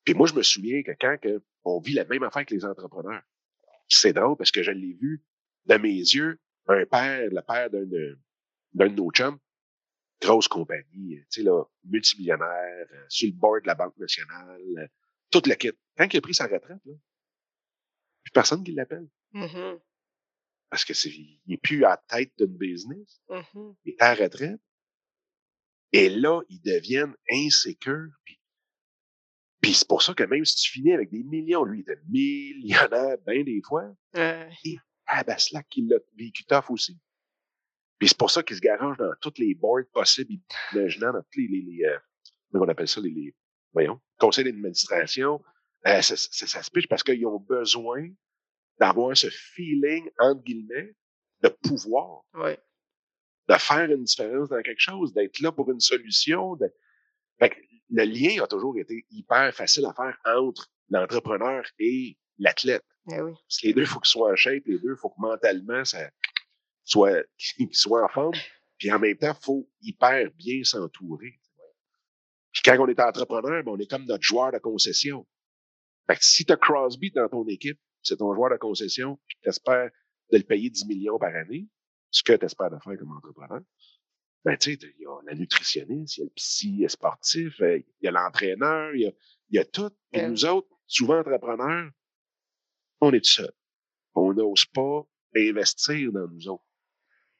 Puis 0.04 0.14
moi, 0.14 0.28
je 0.28 0.34
me 0.34 0.44
souviens 0.44 0.84
que 0.84 0.92
quand 1.00 1.18
que 1.22 1.44
on 1.64 1.80
vit 1.80 1.94
la 1.94 2.06
même 2.06 2.24
affaire 2.24 2.46
que 2.46 2.54
les 2.54 2.64
entrepreneurs, 2.64 3.22
c'est 3.90 4.14
drôle 4.14 4.38
parce 4.38 4.52
que 4.52 4.64
je 4.64 4.72
l'ai 4.72 4.94
vu 4.94 5.24
de 5.66 5.76
mes 5.76 5.98
yeux, 5.98 6.40
un 6.68 6.86
père, 6.86 7.30
le 7.30 7.42
père 7.42 7.70
d'un 7.70 7.86
d'un 8.74 8.90
de 8.90 8.96
nos 8.96 9.12
chums, 9.12 9.40
grosse 10.22 10.48
compagnie, 10.48 11.20
tu 11.20 11.26
sais, 11.30 11.44
là, 11.44 11.64
multimillionnaire, 11.84 12.88
euh, 12.92 13.06
sur 13.10 13.28
le 13.28 13.36
board 13.36 13.64
de 13.64 13.68
la 13.68 13.76
Banque 13.76 13.98
nationale, 13.98 14.62
euh, 14.78 14.88
toute 15.30 15.48
la 15.48 15.56
kit. 15.56 15.72
Quand 15.98 16.12
il 16.12 16.18
a 16.18 16.22
pris 16.22 16.34
sa 16.34 16.48
retraite, 16.48 16.82
là, 16.86 16.94
plus 18.24 18.32
personne 18.34 18.64
qui 18.64 18.72
l'appelle. 18.72 19.08
Mm-hmm. 19.34 19.80
Parce 20.70 20.86
que 20.86 20.94
c'est, 20.94 21.10
il 21.10 21.54
est 21.54 21.62
plus 21.62 21.86
à 21.86 21.98
tête 21.98 22.34
d'une 22.38 22.58
business. 22.58 23.22
Mm-hmm. 23.30 23.76
Il 23.86 23.92
est 23.92 24.02
à 24.02 24.16
la 24.16 24.26
retraite. 24.26 24.60
Et 25.94 26.10
là, 26.10 26.42
ils 26.50 26.62
deviennent 26.62 27.16
insécures. 27.32 28.12
Puis, 28.26 28.40
puis 29.62 29.74
c'est 29.74 29.88
pour 29.88 30.02
ça 30.02 30.14
que 30.14 30.24
même 30.24 30.44
si 30.44 30.56
tu 30.56 30.72
finis 30.72 30.94
avec 30.94 31.10
des 31.10 31.24
millions, 31.24 31.64
lui, 31.64 31.80
il 31.80 31.82
était 31.82 32.02
millionnaire 32.10 33.18
bien 33.26 33.44
des 33.44 33.62
fois. 33.66 33.96
Euh... 34.16 34.50
Et 34.66 34.78
Abaslac, 35.06 35.66
il 35.78 35.88
l'a 35.88 35.98
vécu 36.18 36.44
tough 36.44 36.70
aussi. 36.70 36.98
Puis 38.00 38.10
c'est 38.10 38.18
pour 38.18 38.32
ça 38.32 38.44
qu'ils 38.44 38.58
se 38.58 38.62
garagent 38.62 38.98
dans 38.98 39.14
toutes 39.22 39.40
les 39.40 39.56
boards 39.56 39.86
possibles, 39.92 40.34
imaginant 40.74 41.14
dans 41.14 41.22
tous 41.22 41.40
les, 41.40 41.48
les, 41.48 41.62
les 41.62 41.86
euh, 41.86 41.98
on 42.54 42.68
appelle 42.68 42.88
ça, 42.88 43.02
les, 43.02 43.10
les 43.10 43.36
voyons, 43.74 44.00
conseils 44.20 44.46
d'administration. 44.46 45.42
Euh, 45.86 46.02
ça, 46.02 46.16
ça, 46.16 46.48
ça, 46.48 46.64
se 46.64 46.72
piche 46.72 46.88
parce 46.88 47.04
qu'ils 47.04 47.26
ont 47.26 47.40
besoin 47.40 48.10
d'avoir 48.80 49.16
ce 49.16 49.30
feeling, 49.30 50.10
entre 50.20 50.44
guillemets, 50.44 50.96
de 51.42 51.50
pouvoir. 51.50 52.24
Ouais. 52.34 52.60
De 53.48 53.56
faire 53.56 53.90
une 53.90 54.04
différence 54.04 54.50
dans 54.50 54.62
quelque 54.62 54.82
chose, 54.82 55.14
d'être 55.14 55.40
là 55.40 55.52
pour 55.52 55.72
une 55.72 55.80
solution. 55.80 56.56
De... 56.56 56.72
Fait 57.40 57.50
que 57.50 57.56
le 57.90 58.04
lien 58.04 58.44
a 58.44 58.48
toujours 58.48 58.78
été 58.78 59.06
hyper 59.10 59.54
facile 59.54 59.86
à 59.86 59.94
faire 59.94 60.18
entre 60.26 60.70
l'entrepreneur 60.90 61.66
et 61.80 62.18
l'athlète. 62.38 62.86
Eh 63.10 63.22
oui. 63.22 63.32
Parce 63.32 63.62
que 63.62 63.68
les 63.68 63.74
deux, 63.74 63.82
il 63.82 63.88
faut 63.88 64.00
qu'ils 64.00 64.10
soient 64.10 64.32
en 64.32 64.36
shape, 64.36 64.64
les 64.66 64.80
deux, 64.80 64.92
il 64.92 65.00
faut 65.00 65.10
que 65.10 65.20
mentalement, 65.20 65.86
ça, 65.86 66.10
soit, 66.88 67.24
soit 67.72 68.04
en 68.04 68.10
forme. 68.10 68.38
Puis 68.78 68.92
en 68.92 69.00
même 69.00 69.18
temps, 69.18 69.36
il 69.40 69.44
faut 69.44 69.70
hyper 69.82 70.32
bien 70.32 70.64
s'entourer. 70.64 71.40
Puis 72.52 72.62
quand 72.64 72.78
on 72.80 72.88
est 72.88 73.00
entrepreneur, 73.00 73.64
ben, 73.64 73.72
on 73.72 73.78
est 73.78 73.90
comme 73.90 74.06
notre 74.06 74.24
joueur 74.24 74.52
de 74.52 74.58
concession. 74.58 75.28
Fait 76.08 76.16
que 76.16 76.24
si 76.24 76.46
tu 76.46 76.54
as 76.54 76.58
Crosby 76.58 77.12
dans 77.12 77.28
ton 77.28 77.46
équipe, 77.48 77.80
c'est 78.02 78.18
ton 78.18 78.34
joueur 78.34 78.52
de 78.52 78.58
concession, 78.58 79.20
puis 79.28 79.38
tu 79.42 79.50
espères 79.50 79.90
de 80.32 80.38
le 80.38 80.44
payer 80.44 80.70
10 80.70 80.86
millions 80.88 81.20
par 81.20 81.36
année, 81.36 81.68
ce 82.10 82.24
que 82.24 82.34
tu 82.34 82.46
espères 82.46 82.72
de 82.72 82.78
faire 82.80 82.98
comme 82.98 83.12
entrepreneur, 83.12 83.62
ben, 84.46 84.58
tu 84.58 84.74
sais, 84.74 84.80
il 84.98 85.02
y 85.02 85.06
a 85.06 85.20
la 85.26 85.36
nutritionniste, 85.36 86.18
il 86.18 86.20
y 86.22 86.24
a 86.24 86.26
le 86.26 86.32
psy 86.36 86.86
sportif, 86.88 87.60
euh, 87.62 87.80
il 87.80 88.06
y 88.06 88.08
a 88.08 88.12
l'entraîneur, 88.12 88.96
il 88.96 89.02
y 89.02 89.08
a, 89.08 89.12
y 89.50 89.58
a 89.58 89.66
tout. 89.66 89.92
Et 90.14 90.26
nous 90.26 90.46
autres, 90.46 90.70
souvent 90.86 91.20
entrepreneurs, 91.20 91.92
on 93.02 93.12
est 93.12 93.26
seul. 93.26 93.52
On 94.16 94.34
n'ose 94.34 94.66
pas 94.66 95.06
investir 95.36 96.12
dans 96.14 96.28
nous 96.28 96.48
autres. 96.48 96.67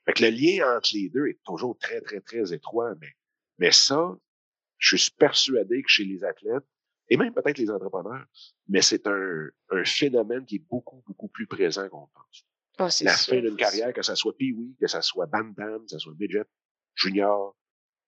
Fait 0.08 0.14
que 0.14 0.24
le 0.24 0.30
lien 0.30 0.78
entre 0.78 0.90
les 0.94 1.10
deux 1.10 1.28
est 1.28 1.40
toujours 1.44 1.78
très, 1.78 2.00
très, 2.02 2.22
très 2.22 2.54
étroit. 2.54 2.96
Mais, 3.02 3.14
mais 3.58 3.72
ça, 3.72 4.16
je 4.78 4.96
suis 4.96 5.12
persuadé 5.12 5.82
que 5.82 5.90
chez 5.90 6.06
les 6.06 6.24
athlètes, 6.24 6.64
et 7.10 7.18
même 7.18 7.34
peut-être 7.34 7.58
les 7.58 7.70
entrepreneurs, 7.70 8.26
mais 8.68 8.82
c'est 8.82 9.06
un, 9.08 9.48
un 9.70 9.84
phénomène 9.84 10.46
qui 10.46 10.56
est 10.56 10.66
beaucoup, 10.70 11.04
beaucoup 11.06 11.28
plus 11.28 11.48
présent 11.48 11.88
qu'on 11.90 12.08
pense. 12.08 12.46
Ah, 12.80 12.90
la 13.02 13.14
fin 13.14 13.40
d'une 13.40 13.56
carrière, 13.56 13.92
que 13.92 14.04
ça 14.04 14.16
soit 14.16 14.38
pee 14.38 14.56
que 14.80 14.88
ça 14.88 15.02
soit 15.02 15.26
Bantam, 15.26 15.84
que 15.84 15.90
ça 15.90 16.00
soit 16.00 16.14
Midget, 16.20 16.46
Junior, 16.94 17.56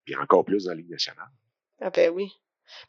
puis 0.04 0.14
encore 0.16 0.44
plus 0.44 0.64
dans 0.64 0.70
la 0.70 0.76
Ligue 0.76 0.90
nationale. 0.90 1.30
Ah 1.80 1.90
ben 1.90 2.10
oui. 2.10 2.32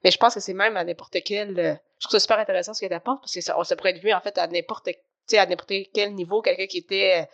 Mais 0.04 0.12
je 0.12 0.18
pense 0.18 0.36
que 0.36 0.40
c'est 0.40 0.54
même 0.54 0.78
à 0.78 0.84
n'importe 0.84 1.18
quel. 1.26 1.60
Euh, 1.60 1.74
je 1.98 2.08
trouve 2.08 2.12
ça 2.12 2.20
super 2.20 2.38
intéressant 2.38 2.74
ce 2.74 2.82
que 2.82 2.88
tu 2.88 2.94
apportes 2.94 3.22
parce 3.22 3.34
que 3.34 3.42
ça, 3.42 3.58
on 3.60 3.64
se 3.64 3.74
pourrait 3.74 3.96
être 3.96 4.04
vu 4.04 4.14
en 4.14 4.22
fait 4.22 4.38
à 4.38 4.48
n'importe 4.48 4.90
à 5.34 5.46
n'importe 5.46 5.72
quel 5.94 6.14
niveau, 6.14 6.42
quelqu'un 6.42 6.68
qui 6.68 6.80
était 6.80 7.22
euh, 7.22 7.26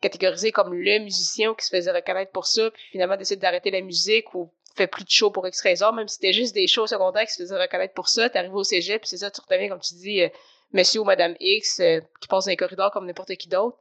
catégorisé 0.00 0.52
comme 0.52 0.72
le 0.74 0.98
musicien 1.00 1.54
qui 1.54 1.64
se 1.64 1.70
faisait 1.70 1.92
reconnaître 1.92 2.32
pour 2.32 2.46
ça, 2.46 2.70
puis 2.70 2.82
finalement 2.92 3.16
décide 3.16 3.40
d'arrêter 3.40 3.70
la 3.70 3.80
musique 3.80 4.34
ou 4.34 4.52
fait 4.76 4.86
plus 4.86 5.04
de 5.04 5.10
shows 5.10 5.30
pour 5.30 5.46
X 5.46 5.60
raison, 5.62 5.92
même 5.92 6.08
si 6.08 6.14
c'était 6.14 6.32
juste 6.32 6.54
des 6.54 6.66
shows 6.66 6.86
secondaires 6.86 7.26
qui 7.26 7.32
se 7.32 7.42
faisaient 7.42 7.60
reconnaître 7.60 7.94
pour 7.94 8.08
ça, 8.08 8.30
t'arrives 8.30 8.54
au 8.54 8.64
cégep, 8.64 9.02
puis 9.02 9.08
c'est 9.08 9.18
ça, 9.18 9.30
tu 9.30 9.40
redeviens, 9.40 9.68
comme 9.68 9.80
tu 9.80 9.94
dis, 9.94 10.22
euh, 10.22 10.28
monsieur 10.72 11.00
ou 11.00 11.04
madame 11.04 11.34
X, 11.40 11.82
qui 12.20 12.28
passe 12.28 12.44
dans 12.44 12.50
les 12.50 12.56
corridors 12.56 12.90
comme 12.90 13.06
n'importe 13.06 13.34
qui 13.36 13.48
d'autre. 13.48 13.76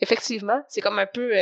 Effectivement, 0.00 0.60
c'est 0.68 0.80
comme 0.80 0.98
un 0.98 1.06
peu 1.06 1.32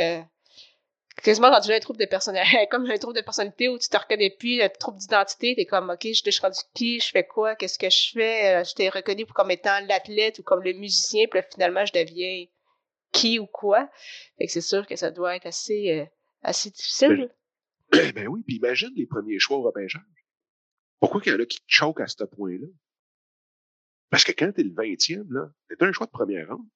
quasiment 1.21 1.51
rendu 1.51 1.69
là 1.69 1.75
un 1.75 1.79
trouble 1.79 1.99
de 1.99 2.05
personnalité, 2.05 2.67
comme 2.71 2.89
un 2.89 2.97
trouble 2.97 3.15
de 3.15 3.21
personnalité 3.21 3.69
où 3.69 3.77
tu 3.77 3.89
te 3.89 3.97
reconnais 3.97 4.29
plus, 4.29 4.61
un 4.61 4.69
trouble 4.69 4.97
d'identité, 4.97 5.55
t'es 5.55 5.65
comme, 5.65 5.89
OK, 5.89 6.03
je, 6.03 6.31
suis 6.31 6.41
rendu 6.41 6.59
qui, 6.73 6.99
je 6.99 7.09
fais 7.09 7.25
quoi, 7.25 7.55
qu'est-ce 7.55 7.79
que 7.79 7.89
je 7.89 8.11
fais, 8.13 8.55
euh, 8.55 8.63
je 8.63 8.73
t'ai 8.73 8.89
reconnu 8.89 9.25
comme 9.25 9.51
étant 9.51 9.79
l'athlète 9.87 10.39
ou 10.39 10.43
comme 10.43 10.63
le 10.63 10.73
musicien, 10.73 11.25
puis 11.29 11.39
là, 11.39 11.45
finalement, 11.51 11.85
je 11.85 11.93
deviens 11.93 12.45
qui 13.11 13.39
ou 13.39 13.47
quoi. 13.47 13.89
Fait 14.37 14.45
que 14.45 14.51
c'est 14.51 14.61
sûr 14.61 14.85
que 14.87 14.95
ça 14.95 15.11
doit 15.11 15.35
être 15.35 15.45
assez, 15.45 15.91
euh, 15.91 16.05
assez 16.41 16.69
difficile. 16.69 17.33
Ben, 17.91 18.11
ben, 18.15 18.27
oui, 18.27 18.43
puis 18.43 18.55
imagine 18.55 18.91
les 18.95 19.05
premiers 19.05 19.39
choix 19.39 19.57
au 19.57 19.63
repêchage. 19.63 20.01
Pourquoi 20.99 21.21
qu'il 21.21 21.33
y 21.33 21.35
en 21.35 21.39
a 21.39 21.45
qui 21.45 21.59
choquent 21.67 22.01
à 22.01 22.07
ce 22.07 22.23
point-là? 22.23 22.67
Parce 24.09 24.23
que 24.23 24.31
quand 24.33 24.51
t'es 24.51 24.63
le 24.63 24.71
20e, 24.71 25.31
là, 25.31 25.51
t'es 25.69 25.83
un 25.83 25.91
choix 25.91 26.05
de 26.05 26.11
première 26.11 26.49
ronde. 26.49 26.67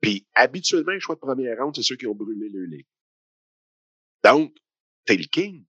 Puis 0.00 0.26
habituellement, 0.34 0.92
un 0.92 0.98
choix 0.98 1.14
de 1.14 1.20
première 1.20 1.58
ronde, 1.58 1.74
c'est 1.74 1.82
ceux 1.82 1.96
qui 1.96 2.06
ont 2.06 2.14
brûlé 2.14 2.48
le 2.48 2.66
ligue. 2.66 2.86
Donc, 4.22 4.54
t'es 5.06 5.16
le 5.16 5.24
king. 5.24 5.64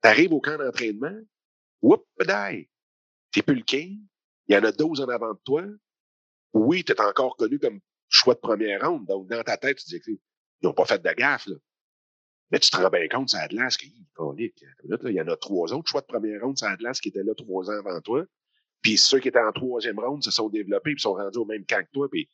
T'arrives 0.00 0.32
au 0.32 0.40
camp 0.40 0.56
d'entraînement, 0.58 1.16
whoop, 1.82 2.06
die. 2.20 2.68
T'es 3.30 3.42
plus 3.42 3.56
le 3.56 3.62
king. 3.62 4.00
Il 4.46 4.54
y 4.54 4.58
en 4.58 4.64
a 4.64 4.72
12 4.72 5.02
en 5.02 5.08
avant 5.08 5.34
de 5.34 5.40
toi. 5.44 5.64
Oui, 6.52 6.82
t'es 6.84 7.00
encore 7.00 7.36
connu 7.36 7.58
comme 7.58 7.80
choix 8.08 8.34
de 8.34 8.40
première 8.40 8.88
ronde. 8.88 9.06
Donc, 9.06 9.28
dans 9.28 9.42
ta 9.42 9.56
tête, 9.56 9.78
tu 9.78 9.88
dis 9.88 10.00
qu'ils 10.00 10.18
n'ont 10.62 10.72
pas 10.72 10.86
fait 10.86 11.02
de 11.02 11.12
gaffe, 11.12 11.46
là. 11.46 11.56
Mais 12.50 12.58
tu 12.58 12.70
te 12.70 12.76
rends 12.76 12.88
bien 12.88 13.06
compte, 13.08 13.28
c'est 13.28 13.38
Atlas 13.38 13.76
qui, 13.76 13.94
il 14.18 15.12
y 15.12 15.20
en 15.20 15.28
a 15.28 15.36
trois 15.36 15.72
autres 15.74 15.90
choix 15.90 16.00
de 16.00 16.06
première 16.06 16.40
ronde, 16.40 16.56
c'est 16.56 16.66
Atlas 16.66 16.98
qui 16.98 17.10
était 17.10 17.22
là 17.22 17.34
trois 17.34 17.70
ans 17.70 17.78
avant 17.78 18.00
toi. 18.00 18.24
Puis 18.80 18.96
ceux 18.96 19.20
qui 19.20 19.28
étaient 19.28 19.38
en 19.38 19.52
troisième 19.52 19.98
ronde 19.98 20.22
se 20.22 20.30
sont 20.30 20.48
développés 20.48 20.94
puis 20.94 21.00
sont 21.00 21.14
rendus 21.14 21.38
au 21.38 21.44
même 21.44 21.66
camp 21.66 21.84
que 21.84 21.90
toi. 21.92 22.08
Puis 22.10 22.28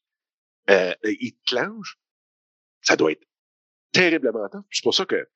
euh, 0.70 0.94
ils 1.02 1.32
te 1.32 1.50
clenchent. 1.50 1.98
Ça 2.80 2.96
doit 2.96 3.12
être 3.12 3.26
terriblement 3.92 4.48
tough. 4.48 4.64
C'est 4.70 4.82
pour 4.82 4.94
ça 4.94 5.04
que 5.04 5.28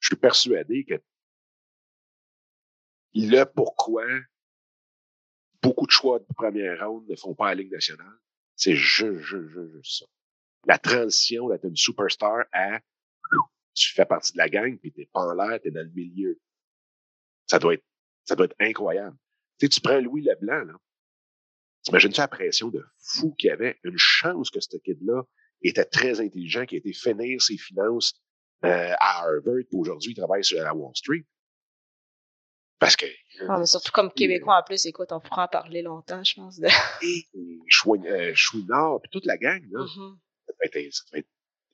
je 0.00 0.06
suis 0.08 0.16
persuadé 0.16 0.84
que 0.84 1.00
le 3.14 3.44
pourquoi 3.44 4.06
beaucoup 5.62 5.86
de 5.86 5.90
choix 5.90 6.18
de 6.18 6.26
première 6.34 6.88
ronde 6.88 7.06
ne 7.08 7.16
font 7.16 7.34
pas 7.34 7.48
la 7.48 7.54
Ligue 7.56 7.72
nationale, 7.72 8.18
c'est 8.60 8.76
juste, 8.76 9.20
juste, 9.20 9.48
juste 9.48 10.00
ça. 10.00 10.06
La 10.66 10.78
transition 10.78 11.48
d'être 11.48 11.64
une 11.64 11.76
superstar 11.76 12.44
à 12.52 12.80
tu 13.72 13.94
fais 13.94 14.04
partie 14.04 14.32
de 14.32 14.38
la 14.38 14.50
gang, 14.50 14.76
puis 14.78 14.92
t'es 14.92 15.08
pas 15.10 15.20
en 15.20 15.32
l'air, 15.32 15.58
t'es 15.62 15.70
dans 15.70 15.80
le 15.80 15.92
milieu. 15.94 16.38
Ça 17.46 17.58
doit 17.58 17.74
être, 17.74 17.84
ça 18.26 18.36
doit 18.36 18.44
être 18.44 18.56
incroyable. 18.60 19.16
Tu 19.58 19.66
sais, 19.66 19.68
tu 19.70 19.80
prends 19.80 19.98
Louis 19.98 20.22
Leblanc, 20.22 20.64
là. 20.64 20.74
T'imagines-tu 21.84 22.20
la 22.20 22.28
pression 22.28 22.68
de 22.68 22.84
fou 22.98 23.32
qu'il 23.32 23.48
y 23.48 23.50
avait? 23.50 23.78
Une 23.84 23.96
chance 23.96 24.50
que 24.50 24.60
ce 24.60 24.76
kid-là 24.76 25.22
était 25.62 25.86
très 25.86 26.20
intelligent, 26.20 26.66
qui 26.66 26.74
a 26.74 26.78
été 26.78 26.92
finir 26.92 27.40
ses 27.40 27.56
finances 27.56 28.12
euh, 28.64 28.92
à 29.00 29.22
Harvard, 29.22 29.64
puis 29.66 29.78
aujourd'hui, 29.78 30.12
il 30.12 30.16
travaille 30.16 30.44
sur 30.44 30.62
la 30.62 30.74
Wall 30.74 30.94
Street. 30.94 31.24
Parce 32.80 32.96
que. 32.96 33.06
Ah, 33.48 33.58
mais 33.58 33.66
surtout 33.66 33.92
comme 33.92 34.10
Québécois 34.12 34.58
en 34.58 34.62
plus, 34.62 34.84
écoute, 34.86 35.12
on 35.12 35.20
pourra 35.20 35.44
en 35.44 35.48
parler 35.48 35.82
longtemps, 35.82 36.24
je 36.24 36.34
pense. 36.34 36.58
De... 36.58 36.66
Et 37.02 37.26
Chouinard, 37.68 38.94
euh, 38.94 38.98
puis 38.98 39.10
toute 39.10 39.26
la 39.26 39.36
gang, 39.36 39.62
là, 39.70 39.80
mm-hmm. 39.80 40.16
ça, 40.46 40.52
va 40.58 40.64
être, 40.64 40.92
ça 40.92 41.04
va 41.12 41.18
être 41.18 41.28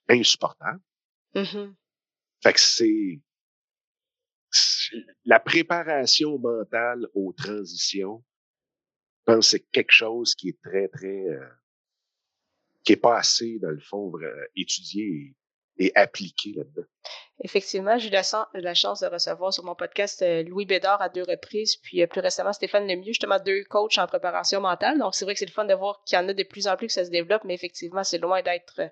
insupportable. 0.09 0.81
Mm-hmm. 1.35 1.75
Fait 2.43 2.53
que 2.53 2.61
c'est 2.61 3.21
la 5.25 5.41
préparation 5.41 6.39
mentale 6.39 7.09
aux 7.15 7.33
transitions, 7.33 8.25
je 9.21 9.33
pense 9.33 9.47
que 9.47 9.51
c'est 9.51 9.67
quelque 9.71 9.93
chose 9.93 10.35
qui 10.35 10.51
est 10.51 10.61
très, 10.63 10.89
très 10.89 11.29
euh, 11.29 11.49
qui 12.85 12.93
n'est 12.93 12.99
pas 12.99 13.19
assez, 13.19 13.59
dans 13.59 13.71
le 13.71 13.81
fond, 13.81 14.13
étudié 14.55 15.35
et, 15.79 15.93
appliqué 15.95 16.53
là-dedans. 16.57 16.87
Effectivement, 17.41 17.99
j'ai 17.99 18.09
eu 18.09 18.13
la, 18.13 18.75
chance 18.75 19.01
de 19.01 19.07
recevoir 19.07 19.53
sur 19.53 19.65
mon 19.65 19.75
podcast 19.75 20.23
euh, 20.23 20.43
Louis 20.43 20.65
Bédard 20.65 21.03
à 21.03 21.09
deux 21.09 21.23
reprises, 21.23 21.77
puis 21.77 22.03
euh, 22.03 22.07
plus 22.07 22.21
récemment 22.21 22.53
Stéphane 22.53 22.87
Lemieux, 22.89 23.05
justement 23.05 23.39
deux 23.39 23.63
coachs 23.65 23.99
en 23.99 24.07
préparation 24.07 24.61
mentale. 24.61 24.99
Donc, 24.99 25.15
c'est 25.15 25.25
vrai 25.25 25.35
que 25.35 25.41
c'est 25.41 25.47
le 25.47 25.53
fun 25.53 25.67
de 25.67 25.75
voir 25.75 26.03
qu'il 26.05 26.19
y 26.19 26.21
en 26.21 26.29
a 26.29 26.33
de 26.33 26.43
plus 26.43 26.67
en 26.67 26.77
plus 26.77 26.87
que 26.87 26.93
ça 26.95 27.05
se 27.05 27.11
développe, 27.11 27.45
mais 27.45 27.55
effectivement, 27.55 28.05
c'est 28.05 28.19
loin 28.19 28.41
d'être 28.43 28.81
euh, 28.81 28.89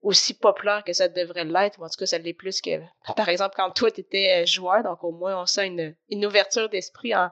aussi 0.00 0.32
populaire 0.32 0.82
que 0.84 0.94
ça 0.94 1.08
devrait 1.08 1.44
l'être, 1.44 1.78
ou 1.78 1.84
en 1.84 1.88
tout 1.88 1.98
cas, 1.98 2.06
ça 2.06 2.18
l'est 2.18 2.32
plus 2.32 2.62
que, 2.62 2.80
par 3.16 3.28
exemple, 3.28 3.54
quand 3.56 3.70
toi, 3.72 3.90
tu 3.90 4.00
étais 4.00 4.46
joueur, 4.46 4.82
donc 4.82 5.04
au 5.04 5.12
moins, 5.12 5.40
on 5.40 5.46
sent 5.46 5.66
une, 5.66 5.94
une 6.08 6.24
ouverture 6.24 6.70
d'esprit 6.70 7.14
en, 7.14 7.30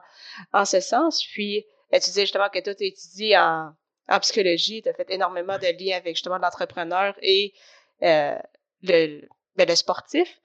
en 0.53 0.65
ce 0.65 0.79
sens. 0.79 1.23
Puis, 1.23 1.65
tu 1.91 1.99
disais 2.01 2.21
justement 2.21 2.49
que 2.49 2.59
toi, 2.59 2.75
tu 2.75 2.85
étudies 2.85 3.35
en, 3.35 3.73
en 4.09 4.19
psychologie, 4.19 4.83
tu 4.83 4.89
as 4.89 4.93
fait 4.93 5.09
énormément 5.09 5.57
de 5.57 5.67
liens 5.83 5.97
avec 5.97 6.15
justement 6.15 6.37
l'entrepreneur 6.37 7.15
et 7.23 7.53
le, 8.83 9.21
ben, 9.55 9.67
le 9.67 9.75
sportif. 9.75 10.39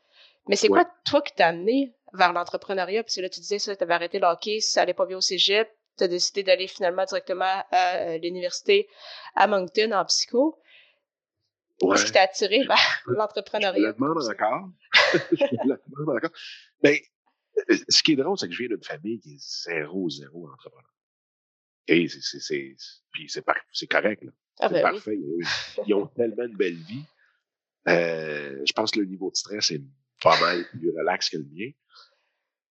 Mais 0.49 0.57
c'est 0.57 0.68
quoi, 0.68 0.85
toi, 1.05 1.23
qui 1.23 1.35
t'a 1.35 1.49
amené 1.49 1.94
vers 2.12 2.33
l'entrepreneuriat? 2.33 3.03
Parce 3.03 3.16
que 3.16 3.20
là, 3.20 3.29
tu 3.29 3.40
disais 3.40 3.59
ça, 3.59 3.75
tu 3.75 3.83
avais 3.83 3.94
arrêté 3.94 4.18
le 4.18 4.27
hockey, 4.27 4.61
ça 4.61 4.83
allait 4.83 4.94
pas 4.94 5.07
bien 5.07 5.16
au 5.16 5.23
cégep, 5.23 5.68
tu 5.97 6.05
as 6.05 6.09
décidé 6.09 6.42
d'aller 6.42 6.68
finalement 6.68 7.05
directement 7.05 7.64
à 7.70 7.97
euh, 7.97 8.18
l'université 8.18 8.88
à 9.35 9.47
Moncton 9.47 9.92
en 9.92 10.05
psycho. 10.05 10.61
Qu'est-ce 11.81 12.07
qui 12.07 12.12
t'a 12.12 12.23
attiré 12.23 12.64
vers 12.66 13.03
l'entrepreneuriat? 13.07 13.94
Je 13.99 14.03
me 14.03 14.09
demande 14.09 14.23
encore. 14.23 14.70
je 15.33 15.44
me 15.66 15.99
demande 15.99 16.16
encore. 16.16 16.31
Ben, 16.83 16.97
euh, 17.70 17.77
ce 17.88 18.03
qui 18.03 18.12
est 18.12 18.16
drôle, 18.16 18.38
c'est 18.38 18.49
que 18.49 18.53
je 18.53 18.59
viens 18.59 18.68
d'une 18.68 18.85
famille 18.85 19.20
qui 19.20 19.35
est 19.35 19.40
zéro, 19.40 20.09
zéro 20.11 20.49
entrepreneur. 20.49 20.90
Et 21.87 22.09
c'est, 22.09 22.40
c'est, 22.40 22.77
puis 23.12 23.29
c'est, 23.29 23.44
c'est 23.73 23.87
correct, 23.87 24.23
là. 24.23 24.31
Ah, 24.61 24.68
c'est 24.68 24.75
ben 24.75 24.83
parfait. 24.83 25.18
Ils 25.87 25.94
ont 25.94 26.07
tellement 26.07 26.44
une 26.44 26.57
belle 26.57 26.77
vie. 26.77 27.05
Euh, 27.88 28.62
je 28.64 28.73
pense 28.73 28.90
que 28.90 29.01
le 29.01 29.07
niveau 29.07 29.31
de 29.31 29.37
stress 29.37 29.70
est 29.70 29.83
pas 30.23 30.38
mal 30.40 30.66
plus 30.70 30.90
relax 30.97 31.31
que 31.31 31.37
le 31.37 31.44
mien. 31.44 31.70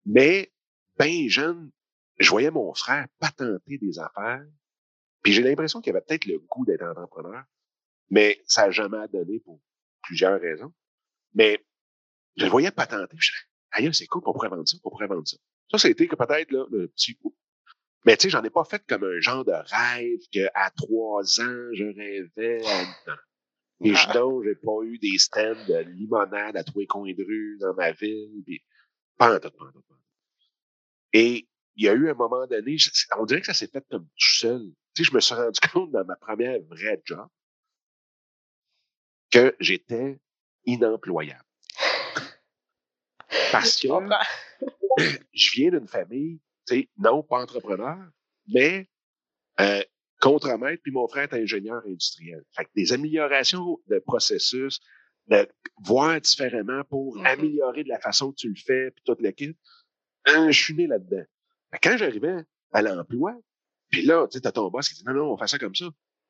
Mais, 0.06 0.52
ben 0.98 1.28
jeune, 1.28 1.70
je 2.18 2.28
voyais 2.30 2.50
mon 2.50 2.72
frère 2.74 3.06
patenter 3.18 3.78
des 3.78 3.98
affaires. 3.98 4.44
Puis 5.22 5.32
j'ai 5.32 5.42
l'impression 5.42 5.80
qu'il 5.80 5.94
avait 5.94 6.04
peut-être 6.04 6.26
le 6.26 6.38
goût 6.38 6.64
d'être 6.64 6.82
entrepreneur, 6.82 7.44
mais 8.10 8.42
ça 8.46 8.66
n'a 8.66 8.70
jamais 8.70 9.06
donné 9.08 9.38
pour 9.40 9.60
plusieurs 10.02 10.40
raisons. 10.40 10.72
Mais 11.34 11.64
je 12.36 12.44
le 12.44 12.50
voyais 12.50 12.70
patenter. 12.70 13.16
Je 13.18 13.30
disais, 13.30 13.44
aïe, 13.70 13.94
c'est 13.94 14.06
cool, 14.06 14.22
on 14.26 14.32
pourrait 14.32 14.48
vendre 14.48 14.66
ça, 14.66 14.76
on 14.82 14.90
pourrait 14.90 15.06
vendre 15.06 15.26
ça. 15.26 15.36
Ça, 15.70 15.78
c'était 15.78 16.08
que 16.08 16.16
peut-être 16.16 16.50
là, 16.50 16.66
le 16.70 16.88
petit 16.88 17.16
mais 18.04 18.16
tu 18.16 18.22
sais, 18.22 18.30
j'en 18.30 18.42
ai 18.42 18.50
pas 18.50 18.64
fait 18.64 18.82
comme 18.88 19.04
un 19.04 19.20
genre 19.20 19.44
de 19.44 19.52
rêve 19.52 20.18
qu'à 20.32 20.70
trois 20.76 21.22
ans, 21.40 21.68
je 21.72 21.84
rêvais. 21.84 22.66
À... 22.66 23.16
Et 23.84 23.94
je 23.94 24.06
ah. 24.08 24.28
j'ai 24.44 24.54
pas 24.54 24.82
eu 24.84 24.98
des 24.98 25.18
stands 25.18 25.66
de 25.66 25.78
limonade 25.90 26.56
à 26.56 26.62
tous 26.62 26.78
les 26.78 26.86
coins 26.86 27.12
de 27.12 27.24
rue 27.24 27.58
dans 27.60 27.74
ma 27.74 27.90
ville. 27.92 28.42
Puis... 28.44 28.62
Pas 29.16 29.34
en 29.34 29.40
tout, 29.40 29.50
pas 29.50 29.64
en 29.64 29.72
tout, 29.72 29.82
Et 31.12 31.48
il 31.76 31.84
y 31.84 31.88
a 31.88 31.92
eu 31.92 32.08
un 32.10 32.14
moment 32.14 32.46
donné, 32.46 32.76
on 33.18 33.24
dirait 33.24 33.40
que 33.40 33.46
ça 33.46 33.54
s'est 33.54 33.66
fait 33.66 33.84
comme 33.90 34.04
tout 34.04 34.34
seul. 34.38 34.62
Tu 34.94 35.02
sais, 35.02 35.10
je 35.10 35.14
me 35.14 35.20
suis 35.20 35.34
rendu 35.34 35.58
compte 35.72 35.90
dans 35.90 36.04
ma 36.04 36.16
première 36.16 36.60
vraie 36.68 37.02
job 37.04 37.26
que 39.30 39.56
j'étais 39.58 40.20
inemployable. 40.64 41.44
Parce 43.52 43.80
que 43.80 43.88
je 45.32 45.52
viens 45.52 45.70
d'une 45.70 45.88
famille, 45.88 46.40
tu 46.66 46.74
sais, 46.74 46.88
non 46.98 47.22
pas 47.22 47.42
entrepreneur, 47.42 47.98
mais 48.46 48.88
euh, 49.60 49.82
contre-maître, 50.22 50.80
puis 50.82 50.92
mon 50.92 51.06
frère 51.08 51.24
est 51.24 51.42
ingénieur 51.42 51.82
industriel. 51.86 52.42
Fait 52.56 52.64
que 52.64 52.70
des 52.76 52.92
améliorations 52.92 53.78
de 53.88 53.98
processus, 53.98 54.80
de 55.26 55.46
voir 55.84 56.20
différemment 56.20 56.82
pour 56.88 57.16
Mhm. 57.16 57.26
améliorer 57.26 57.84
de 57.84 57.88
la 57.88 57.98
façon 58.00 58.30
que 58.30 58.36
tu 58.36 58.48
le 58.48 58.54
fais, 58.56 58.90
puis 58.92 59.02
toute 59.04 59.20
l'équipe, 59.20 59.58
hein, 60.26 60.50
je 60.50 60.62
suis 60.62 60.74
né 60.74 60.86
là-dedans. 60.86 61.24
Quand 61.82 61.96
j'arrivais 61.96 62.36
à 62.72 62.82
l'emploi, 62.82 63.34
puis 63.90 64.02
là, 64.02 64.26
tu 64.30 64.36
sais, 64.36 64.40
t'as 64.40 64.52
ton 64.52 64.68
boss 64.70 64.88
qui 64.88 64.94
dit 64.94 65.04
non, 65.04 65.12
non, 65.14 65.32
on 65.32 65.36
fait 65.36 65.48
ça 65.48 65.58
comme 65.58 65.74
ça. 65.74 65.86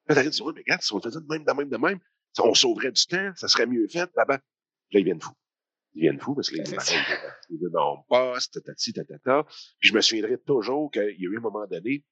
Là, 0.08 0.14
t'arrives, 0.14 0.30
tu 0.30 0.36
dis, 0.36 0.42
ouais, 0.42 0.52
mais 0.54 0.60
regarde, 0.62 0.82
si 0.82 0.92
on 0.94 1.00
faisait 1.00 1.20
de 1.20 1.26
même, 1.28 1.44
de 1.44 1.52
même, 1.52 1.68
de 1.68 1.76
même, 1.76 1.98
on 2.42 2.54
sauverait 2.54 2.90
du 2.92 3.06
temps, 3.06 3.30
ça 3.36 3.46
serait 3.46 3.66
mieux 3.66 3.86
fait, 3.88 4.10
là-bas. 4.16 4.40
Là, 4.90 5.00
ils 5.00 5.04
viennent 5.04 5.20
fous. 5.20 5.32
Ils 5.94 6.00
viennent 6.02 6.18
fous 6.20 6.34
parce 6.34 6.48
que 6.50 6.56
les 6.56 6.62
ils 7.50 7.58
disent, 7.58 7.68
non, 7.72 7.98
boss, 8.08 8.50
tatati, 8.50 8.92
tatata. 8.94 9.44
Puis 9.78 9.90
je 9.90 9.94
me 9.94 10.00
souviendrai 10.00 10.38
toujours 10.38 10.90
qu'il 10.90 11.02
y 11.02 11.26
a 11.26 11.30
eu 11.30 11.36
un 11.36 11.40
moment 11.40 11.66
donné, 11.66 12.04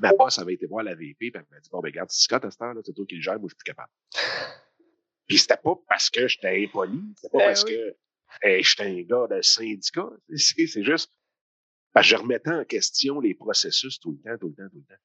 ma 0.00 0.12
boss 0.12 0.38
avait 0.38 0.54
été 0.54 0.66
voir 0.66 0.84
la 0.84 0.94
VP, 0.94 1.16
puis 1.18 1.32
elle 1.34 1.44
m'a 1.50 1.60
dit, 1.60 1.68
bon, 1.70 1.80
ben, 1.80 1.88
regarde, 1.88 2.10
Scott, 2.10 2.44
à 2.44 2.50
cette 2.50 2.60
heure, 2.62 2.74
là, 2.74 2.80
c'est 2.84 2.92
toi 2.92 3.04
qui 3.06 3.16
le 3.16 3.22
gères, 3.22 3.38
moi, 3.38 3.48
je 3.48 3.54
suis 3.54 3.56
plus 3.56 3.64
capable. 3.64 3.90
Puis 5.26 5.38
c'était 5.38 5.56
pas 5.56 5.74
parce 5.88 6.08
que 6.10 6.26
j'étais 6.26 6.64
impoli, 6.64 7.00
c'était 7.16 7.28
pas 7.30 7.38
Ben 7.38 7.46
parce 7.48 7.64
oui. 7.64 7.72
que 7.72 7.96
hey, 8.42 8.62
j'étais 8.62 8.84
un 8.84 9.02
gars 9.02 9.26
de 9.36 9.42
syndicat. 9.42 10.08
C'est 10.34 10.82
juste 10.84 11.12
parce 11.92 12.06
que 12.06 12.16
je 12.16 12.16
remettais 12.16 12.50
en 12.50 12.64
question 12.64 13.20
les 13.20 13.34
processus 13.34 14.00
tout 14.00 14.12
le 14.12 14.18
temps, 14.18 14.38
tout 14.38 14.48
le 14.48 14.54
temps, 14.54 14.70
tout 14.70 14.78
le 14.78 14.84
temps. 14.84 15.02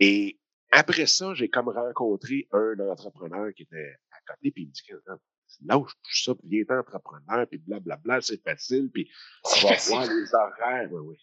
Et 0.00 0.38
après 0.70 1.06
ça, 1.06 1.32
j'ai 1.34 1.48
comme 1.48 1.68
rencontré 1.68 2.48
un 2.52 2.78
entrepreneur 2.90 3.52
qui 3.54 3.62
était 3.62 3.94
à 4.10 4.32
côté, 4.34 4.50
puis 4.50 4.64
il 4.64 4.68
me 4.68 4.72
dit, 4.72 4.82
Attends, 5.06 5.20
lâche 5.64 5.92
tout 6.02 6.14
ça, 6.14 6.34
puis 6.34 6.48
viens 6.48 6.78
entrepreneur, 6.78 7.46
puis 7.48 7.58
blablabla, 7.58 8.20
c'est 8.20 8.42
facile, 8.42 8.90
puis 8.92 9.10
on 9.44 9.48
va 9.48 9.74
facile. 9.74 9.92
voir 9.94 10.06
les 10.06 10.34
horaires, 10.34 10.92
oui, 10.92 11.00
oui. 11.08 11.16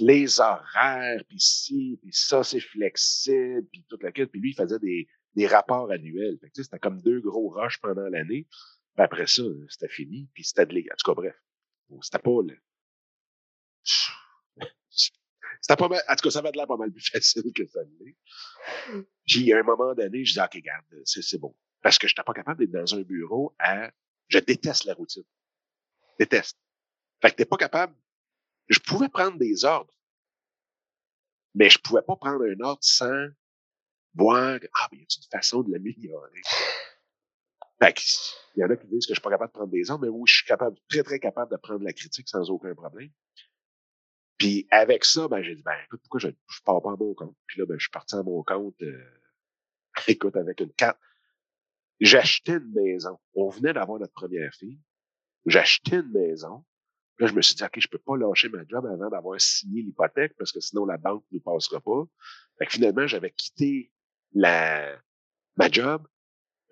Les 0.00 0.40
horaires, 0.40 1.22
puis 1.28 1.40
ci, 1.40 1.98
puis 2.00 2.12
ça, 2.12 2.42
c'est 2.42 2.60
flexible, 2.60 3.66
puis 3.70 3.84
toute 3.88 4.02
la 4.02 4.12
quête. 4.12 4.30
Puis 4.30 4.40
lui, 4.40 4.50
il 4.50 4.54
faisait 4.56 4.78
des, 4.78 5.08
des 5.34 5.46
rapports 5.46 5.90
annuels. 5.90 6.38
Fait 6.40 6.50
que, 6.50 6.62
c'était 6.62 6.78
comme 6.78 7.00
deux 7.02 7.20
gros 7.20 7.50
rushs 7.50 7.78
pendant 7.80 8.08
l'année. 8.08 8.46
Puis 8.94 9.04
après 9.04 9.26
ça, 9.26 9.42
c'était 9.68 9.88
fini, 9.88 10.28
puis 10.34 10.44
c'était 10.44 10.66
de. 10.66 10.78
En 10.78 10.96
tout 10.96 11.10
cas, 11.10 11.14
bref. 11.14 11.36
C'était 12.00 12.18
pas 12.18 12.40
le... 12.42 12.58
C'était 15.60 15.76
pas 15.76 15.88
mal, 15.88 16.02
en 16.08 16.16
tout 16.16 16.22
cas, 16.24 16.30
ça 16.30 16.40
avait 16.40 16.50
de 16.50 16.56
l'air 16.56 16.66
pas 16.66 16.76
mal 16.76 16.90
plus 16.90 17.08
facile 17.12 17.52
que 17.54 17.64
ça 17.68 17.80
l'est. 18.00 19.04
Puis, 19.26 19.52
à 19.52 19.58
un 19.60 19.62
moment 19.62 19.94
donné, 19.94 20.24
je 20.24 20.32
dis, 20.32 20.40
OK, 20.40 20.54
regarde, 20.54 20.84
c'est, 21.04 21.22
c'est 21.22 21.38
bon. 21.38 21.54
Parce 21.82 21.98
que 21.98 22.08
je 22.08 22.12
n'étais 22.12 22.24
pas 22.24 22.32
capable 22.32 22.58
d'être 22.58 22.72
dans 22.72 22.94
un 22.96 23.02
bureau 23.02 23.54
à, 23.60 23.92
je 24.28 24.38
déteste 24.38 24.84
la 24.86 24.94
routine. 24.94 25.22
Déteste. 26.18 26.58
Fait 27.20 27.30
que 27.30 27.36
t'es 27.36 27.44
pas 27.44 27.56
capable, 27.56 27.94
je 28.68 28.78
pouvais 28.80 29.08
prendre 29.08 29.38
des 29.38 29.64
ordres, 29.64 29.94
mais 31.54 31.70
je 31.70 31.78
pouvais 31.78 32.02
pas 32.02 32.16
prendre 32.16 32.44
un 32.44 32.60
ordre 32.60 32.82
sans 32.82 33.28
voir, 34.14 34.58
ah, 34.74 34.88
mais 34.90 34.98
y 34.98 35.00
a 35.00 35.04
une 35.04 35.30
façon 35.30 35.62
de 35.62 35.72
l'améliorer? 35.72 36.42
Fait 37.82 37.94
il 38.54 38.60
y 38.60 38.64
en 38.64 38.70
a 38.70 38.76
qui 38.76 38.86
disent 38.86 39.06
que 39.06 39.14
je 39.14 39.18
suis 39.18 39.22
pas 39.22 39.30
capable 39.30 39.50
de 39.50 39.58
prendre 39.58 39.72
des 39.72 39.90
ordres, 39.90 40.04
mais 40.04 40.10
oui, 40.10 40.22
je 40.26 40.36
suis 40.36 40.46
capable, 40.46 40.76
très, 40.88 41.02
très 41.02 41.18
capable 41.18 41.50
de 41.50 41.56
prendre 41.56 41.82
la 41.82 41.92
critique 41.92 42.28
sans 42.28 42.50
aucun 42.50 42.74
problème. 42.74 43.10
Puis 44.38 44.66
avec 44.70 45.04
ça, 45.04 45.28
ben, 45.28 45.42
j'ai 45.42 45.54
dit, 45.54 45.62
ben, 45.62 45.76
écoute, 45.84 46.00
pourquoi 46.02 46.20
je, 46.20 46.28
je 46.28 46.60
pars 46.64 46.82
pas 46.82 46.92
à 46.92 46.96
mon 46.96 47.14
compte? 47.14 47.36
Puis 47.46 47.60
là, 47.60 47.66
ben, 47.66 47.78
je 47.78 47.84
suis 47.84 47.90
parti 47.90 48.14
à 48.14 48.22
mon 48.22 48.42
compte, 48.42 48.80
euh, 48.82 49.20
écoute, 50.08 50.36
avec 50.36 50.60
une 50.60 50.72
carte. 50.72 50.98
J'achetais 52.00 52.52
une 52.52 52.72
maison. 52.72 53.18
On 53.34 53.48
venait 53.48 53.72
d'avoir 53.72 53.98
notre 53.98 54.12
première 54.12 54.52
fille. 54.54 54.80
J'achetais 55.46 55.96
une 55.96 56.10
maison. 56.12 56.64
Là, 57.22 57.28
je 57.28 57.34
me 57.34 57.40
suis 57.40 57.54
dit, 57.54 57.62
OK, 57.62 57.78
je 57.78 57.86
peux 57.86 57.98
pas 57.98 58.16
lâcher 58.16 58.48
ma 58.48 58.66
job 58.66 58.84
avant 58.84 59.08
d'avoir 59.08 59.40
signé 59.40 59.80
l'hypothèque 59.80 60.34
parce 60.36 60.50
que 60.50 60.58
sinon 60.58 60.84
la 60.84 60.96
banque 60.96 61.22
ne 61.30 61.36
nous 61.36 61.40
passera 61.40 61.80
pas. 61.80 62.02
Fait 62.58 62.66
que 62.66 62.72
finalement, 62.72 63.06
j'avais 63.06 63.30
quitté 63.30 63.92
la, 64.34 64.98
ma 65.54 65.70
job 65.70 66.04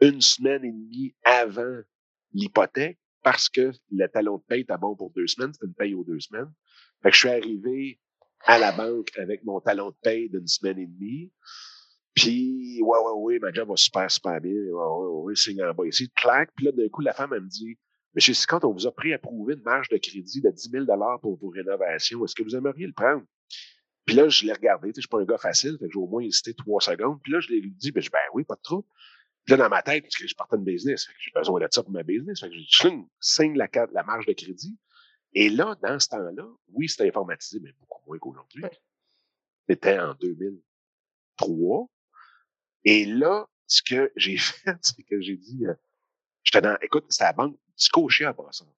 une 0.01 0.21
semaine 0.21 0.65
et 0.65 0.73
demie 0.73 1.15
avant 1.23 1.83
l'hypothèque 2.33 2.99
parce 3.23 3.49
que 3.49 3.71
le 3.93 4.09
talon 4.09 4.39
de 4.39 4.43
paye 4.43 4.63
était 4.63 4.77
bon 4.77 4.97
pour 4.97 5.13
deux 5.13 5.29
semaines. 5.29 5.53
C'était 5.53 5.67
une 5.67 5.75
paye 5.75 5.95
aux 5.95 6.03
deux 6.03 6.19
semaines. 6.19 6.53
Fait 7.01 7.11
que 7.11 7.15
je 7.15 7.21
suis 7.21 7.29
arrivé 7.29 8.01
à 8.41 8.59
la 8.59 8.73
banque 8.73 9.17
avec 9.19 9.45
mon 9.45 9.61
talon 9.61 9.91
de 9.91 9.97
paye 10.03 10.31
d'une 10.31 10.49
semaine 10.49 10.81
et 10.81 10.87
demie. 10.89 11.33
Puis, 12.13 12.81
ouais, 12.83 12.99
ouais, 12.99 13.13
ouais, 13.19 13.39
ma 13.39 13.53
job 13.53 13.69
va 13.69 13.77
super, 13.77 14.11
super 14.11 14.41
bien. 14.41 14.51
Ouais, 14.51 14.73
ouais, 14.73 15.23
ouais, 15.23 15.35
signe 15.37 15.63
en 15.63 15.73
bas 15.75 15.87
ici. 15.87 16.11
Clac. 16.11 16.51
Puis 16.57 16.67
là, 16.67 16.73
d'un 16.73 16.89
coup, 16.89 17.03
la 17.03 17.13
femme, 17.13 17.33
elle 17.35 17.43
me 17.43 17.49
dit, 17.49 17.79
Monsieur 18.15 18.35
Scott, 18.35 18.65
on 18.65 18.73
vous 18.73 18.87
a 18.87 18.93
préapprouvé 18.93 19.55
une 19.55 19.63
marge 19.63 19.89
de 19.89 19.97
crédit 19.97 20.41
de 20.41 20.51
10 20.51 20.71
000 20.71 20.87
pour 21.21 21.37
vos 21.39 21.49
rénovations. 21.49 22.25
Est-ce 22.25 22.35
que 22.35 22.43
vous 22.43 22.57
aimeriez 22.57 22.87
le 22.87 22.93
prendre? 22.93 23.25
Puis 24.05 24.17
là, 24.17 24.29
je 24.29 24.45
l'ai 24.45 24.53
regardé. 24.53 24.89
Tu 24.89 24.95
sais, 24.95 24.97
Je 24.97 25.01
suis 25.03 25.09
pas 25.09 25.21
un 25.21 25.25
gars 25.25 25.39
facile. 25.39 25.77
Fait 25.79 25.87
que 25.87 25.93
j'ai 25.93 25.99
au 25.99 26.09
moins 26.09 26.23
hésité 26.23 26.53
trois 26.55 26.81
secondes. 26.81 27.21
Puis 27.23 27.33
là, 27.33 27.39
je 27.41 27.49
l'ai 27.49 27.61
dit, 27.61 27.93
ben, 27.93 28.03
je- 28.03 28.11
ben 28.11 28.19
oui, 28.35 28.43
pas 28.45 28.57
de 28.57 28.61
trouble. 28.63 28.87
Puis 29.45 29.53
là, 29.53 29.57
dans 29.59 29.69
ma 29.69 29.83
tête, 29.83 30.03
parce 30.03 30.17
que 30.17 30.27
je 30.27 30.35
partais 30.35 30.57
de 30.59 30.63
business. 30.65 31.07
Fait 31.07 31.13
que 31.13 31.19
j'ai 31.21 31.31
besoin 31.33 31.61
de 31.61 31.69
ça 31.71 31.83
pour 31.85 31.93
ma 31.93 32.03
business. 32.03 32.41
Fait 32.41 32.51
que 32.51 32.55
Chling, 32.69 33.07
signe 33.21 33.57
la, 33.57 33.69
la 33.93 34.03
marge 34.03 34.27
de 34.27 34.33
crédit. 34.33 34.77
Et 35.33 35.49
là, 35.49 35.77
dans 35.81 35.99
ce 36.01 36.09
temps-là, 36.09 36.47
oui, 36.73 36.89
c'était 36.89 37.07
informatisé, 37.09 37.61
mais 37.63 37.73
beaucoup 37.79 38.01
moins 38.07 38.19
qu'aujourd'hui. 38.19 38.65
C'était 39.69 40.01
en 40.01 40.15
2003. 40.15 41.89
Et 42.85 43.05
là, 43.05 43.47
ce 43.69 43.83
que 43.83 44.11
j'ai 44.17 44.37
fait, 44.39 44.77
c'est 44.83 45.03
que 45.05 45.21
j'ai 45.21 45.37
dit, 45.37 45.65
euh, 45.67 45.75
j'étais 46.43 46.61
dans, 46.61 46.77
écoute, 46.83 47.05
c'était 47.09 47.25
la 47.25 47.33
banque 47.33 47.57
cocher 47.89 48.25
à 48.25 48.33
Brassard. 48.33 48.69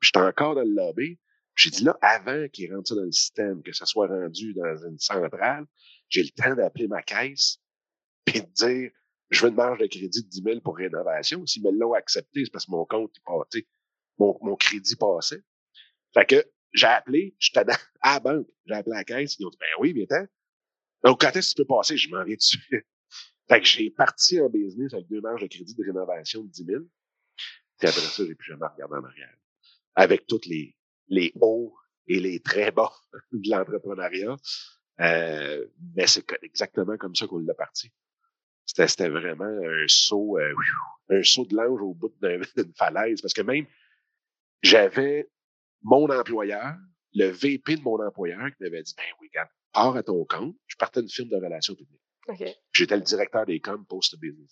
Puis 0.00 0.08
J'étais 0.08 0.24
encore 0.24 0.54
dans 0.54 0.62
le 0.62 0.74
lobby. 0.74 1.18
J'ai 1.56 1.70
dit 1.70 1.82
là, 1.82 1.98
avant 2.00 2.46
qu'ils 2.48 2.72
rentrent 2.72 2.88
ça 2.88 2.94
dans 2.94 3.02
le 3.02 3.12
système, 3.12 3.62
que 3.62 3.72
ça 3.72 3.84
soit 3.84 4.06
rendu 4.06 4.54
dans 4.54 4.76
une 4.86 4.98
centrale, 4.98 5.66
j'ai 6.08 6.22
le 6.22 6.30
temps 6.30 6.54
d'appeler 6.54 6.86
ma 6.86 7.02
caisse 7.02 7.58
puis 8.24 8.42
de 8.42 8.46
dire, 8.46 8.90
je 9.30 9.42
veux 9.42 9.50
une 9.50 9.56
marge 9.56 9.78
de 9.78 9.86
crédit 9.86 10.22
de 10.22 10.28
10 10.28 10.42
000 10.42 10.60
pour 10.60 10.76
rénovation. 10.76 11.44
S'ils 11.46 11.62
me 11.62 11.70
l'ont 11.70 11.94
accepté, 11.94 12.44
c'est 12.44 12.50
parce 12.50 12.66
que 12.66 12.70
mon 12.70 12.84
compte, 12.84 13.12
tu 13.12 13.58
sais, 13.58 13.66
mon, 14.18 14.38
mon 14.42 14.56
crédit 14.56 14.96
passait. 14.96 15.42
Fait 16.14 16.26
que 16.26 16.44
j'ai 16.72 16.86
appelé, 16.86 17.34
j'étais 17.38 17.64
à 18.00 18.14
la 18.14 18.20
banque, 18.20 18.46
j'ai 18.66 18.74
appelé 18.74 18.96
la 18.96 19.04
caisse, 19.04 19.36
ils 19.38 19.46
ont 19.46 19.50
dit, 19.50 19.58
ben 19.58 19.66
oui, 19.80 19.92
viens 19.92 20.26
Donc, 21.04 21.20
quand 21.20 21.34
est-ce 21.34 21.50
que 21.50 21.62
tu 21.62 21.66
peux 21.66 21.74
passer? 21.74 21.96
Je 21.96 22.08
m'en 22.10 22.24
viens 22.24 22.36
dessus. 22.36 22.86
Fait 23.48 23.60
que 23.60 23.66
j'ai 23.66 23.90
parti 23.90 24.40
en 24.40 24.50
business 24.50 24.92
avec 24.92 25.08
deux 25.08 25.22
marges 25.22 25.40
de 25.40 25.46
crédit 25.46 25.74
de 25.74 25.82
rénovation 25.82 26.42
de 26.42 26.48
10 26.48 26.64
000. 26.64 26.84
Puis 27.78 27.88
après 27.88 28.00
ça, 28.00 28.24
j'ai 28.26 28.34
plus 28.34 28.48
jamais 28.52 28.66
regardé 28.66 28.96
en 28.96 29.04
arrière. 29.04 29.34
Avec 29.94 30.26
tous 30.26 30.40
les, 30.46 30.76
les 31.08 31.32
hauts 31.40 31.74
et 32.06 32.20
les 32.20 32.40
très 32.40 32.70
bas 32.70 32.92
de 33.32 33.50
l'entrepreneuriat. 33.50 34.36
Euh, 35.00 35.66
mais 35.94 36.06
c'est 36.06 36.24
exactement 36.42 36.96
comme 36.96 37.14
ça 37.14 37.26
qu'on 37.26 37.38
l'a 37.38 37.54
parti. 37.54 37.90
C'était, 38.66 38.88
c'était 38.88 39.08
vraiment 39.08 39.44
un 39.44 39.84
saut, 39.86 40.38
euh, 40.38 40.52
un 41.10 41.22
saut 41.22 41.46
de 41.46 41.54
l'ange 41.54 41.80
au 41.80 41.94
bout 41.94 42.12
d'un- 42.20 42.40
d'une 42.56 42.74
falaise. 42.74 43.20
Parce 43.22 43.32
que 43.34 43.42
même, 43.42 43.66
j'avais 44.62 45.28
mon 45.82 46.08
employeur, 46.10 46.76
le 47.14 47.26
VP 47.28 47.76
de 47.76 47.82
mon 47.82 48.04
employeur 48.04 48.48
qui 48.48 48.62
m'avait 48.62 48.82
dit, 48.82 48.94
ben 48.96 49.04
oui, 49.20 49.28
regarde, 49.32 49.48
pars 49.72 49.96
à 49.96 50.02
ton 50.02 50.24
compte. 50.24 50.56
Je 50.66 50.76
partais 50.76 51.00
d'une 51.00 51.08
firme 51.10 51.28
de 51.28 51.36
relations 51.36 51.74
publiques. 51.74 52.00
OK. 52.28 52.44
J'étais 52.72 52.96
le 52.96 53.02
directeur 53.02 53.46
des 53.46 53.60
coms 53.60 53.84
post-business. 53.84 54.50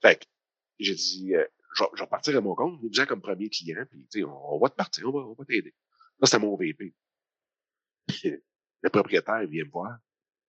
Fait 0.00 0.20
que 0.20 0.24
j'ai 0.78 0.94
dit, 0.94 1.34
euh, 1.34 1.44
je, 1.76 1.84
je 1.94 2.02
vais 2.02 2.08
partir 2.08 2.36
à 2.36 2.40
mon 2.40 2.54
compte, 2.54 2.80
vous 2.80 3.06
comme 3.06 3.20
premier 3.20 3.50
client, 3.50 3.84
puis 3.90 4.24
on, 4.24 4.54
on 4.54 4.58
va 4.58 4.70
te 4.70 4.74
partir, 4.74 5.08
on 5.08 5.12
va, 5.12 5.26
on 5.26 5.34
va 5.34 5.44
t'aider. 5.44 5.74
Là, 6.18 6.26
c'était 6.26 6.38
mon 6.38 6.56
VP. 6.56 6.94
Le 8.82 8.90
propriétaire, 8.90 9.46
vient 9.46 9.64
me 9.64 9.70
voir. 9.70 9.98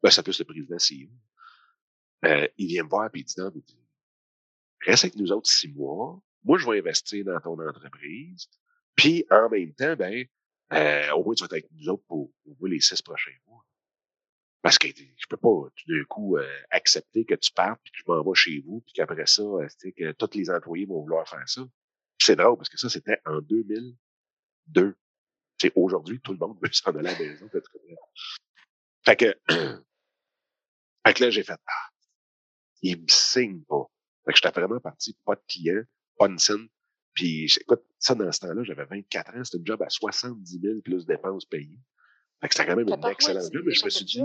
Ben, 0.01 0.09
ça 0.11 0.21
plus 0.21 0.37
le 0.39 0.45
président 0.45 0.77
CEO. 0.77 1.09
Euh, 2.25 2.47
il 2.57 2.67
vient 2.67 2.83
me 2.83 2.89
voir, 2.89 3.09
puis 3.09 3.21
il 3.21 3.25
dit, 3.25 3.33
non, 3.37 3.51
reste 4.85 5.05
avec 5.05 5.15
nous 5.15 5.31
autres 5.31 5.49
six 5.49 5.69
mois. 5.69 6.21
Moi, 6.43 6.57
je 6.57 6.69
vais 6.69 6.79
investir 6.79 7.25
dans 7.25 7.39
ton 7.39 7.59
entreprise. 7.59 8.47
Puis, 8.95 9.25
en 9.29 9.49
même 9.49 9.73
temps, 9.73 9.95
ben, 9.95 10.25
euh, 10.73 11.11
au 11.13 11.23
moins, 11.23 11.35
tu 11.35 11.43
vas 11.43 11.45
être 11.45 11.53
avec 11.53 11.71
nous 11.71 11.89
autres 11.89 12.03
pour, 12.07 12.31
pour 12.57 12.67
les 12.67 12.79
six 12.79 13.01
prochains 13.01 13.31
mois. 13.47 13.65
Parce 14.61 14.77
que 14.77 14.87
je 14.87 15.27
peux 15.29 15.37
pas 15.37 15.69
tout 15.75 15.91
d'un 15.91 16.03
coup 16.05 16.37
euh, 16.37 16.47
accepter 16.71 17.25
que 17.25 17.35
tu 17.35 17.51
partes 17.51 17.79
puis 17.83 17.91
que 17.91 17.99
je 17.99 18.03
m'en 18.07 18.21
vais 18.23 18.35
chez 18.35 18.59
vous 18.65 18.81
puis 18.81 18.93
qu'après 18.93 19.25
ça, 19.25 19.43
euh, 19.43 19.67
tu 19.67 19.75
sais, 19.77 19.91
que 19.91 20.11
tous 20.13 20.35
les 20.35 20.49
employés 20.49 20.85
vont 20.85 21.01
vouloir 21.01 21.27
faire 21.27 21.47
ça. 21.47 21.61
C'est 22.19 22.35
drôle 22.35 22.57
parce 22.57 22.69
que 22.69 22.77
ça, 22.77 22.89
c'était 22.89 23.21
en 23.25 23.39
2002. 23.41 24.95
C'est 25.59 25.71
aujourd'hui, 25.75 26.19
tout 26.19 26.33
le 26.33 26.39
monde 26.39 26.57
veut 26.61 26.71
s'en 26.71 26.91
aller 26.95 27.09
à 27.09 27.13
la 27.13 27.19
maison. 27.19 27.49
Fait 27.49 27.61
que, 27.61 27.69
fait 29.05 29.15
que, 29.47 29.83
fait 31.05 31.13
que 31.13 31.23
là, 31.23 31.29
j'ai 31.29 31.43
fait, 31.43 31.59
ah, 31.65 31.89
il 32.81 33.01
me 33.01 33.07
signe 33.07 33.63
pas. 33.63 33.85
Fait 34.25 34.33
que 34.33 34.37
j'étais 34.37 34.59
vraiment 34.59 34.79
parti, 34.79 35.17
pas 35.23 35.35
de 35.35 35.43
client, 35.47 35.83
pas 36.17 36.27
de 36.27 36.37
scène. 36.37 36.67
Puis, 37.13 37.45
écoute, 37.61 37.83
ça, 37.97 38.13
dans 38.13 38.31
ce 38.31 38.39
temps-là, 38.41 38.63
j'avais 38.63 38.85
24 38.85 39.35
ans, 39.35 39.43
c'était 39.43 39.57
une 39.57 39.65
job 39.65 39.81
à 39.81 39.89
70 39.89 40.59
000 40.61 40.81
plus 40.81 41.05
dépenses 41.05 41.45
payées. 41.45 41.79
Fait 42.41 42.49
que 42.49 42.53
c'était 42.53 42.67
quand 42.67 42.75
même 42.75 42.87
une 42.87 43.05
excellente 43.09 43.43
c'est 43.43 43.53
job, 43.53 43.63
mais 43.65 43.73
je 43.73 43.85
me 43.85 43.89
suis 43.89 44.05
dit, 44.05 44.21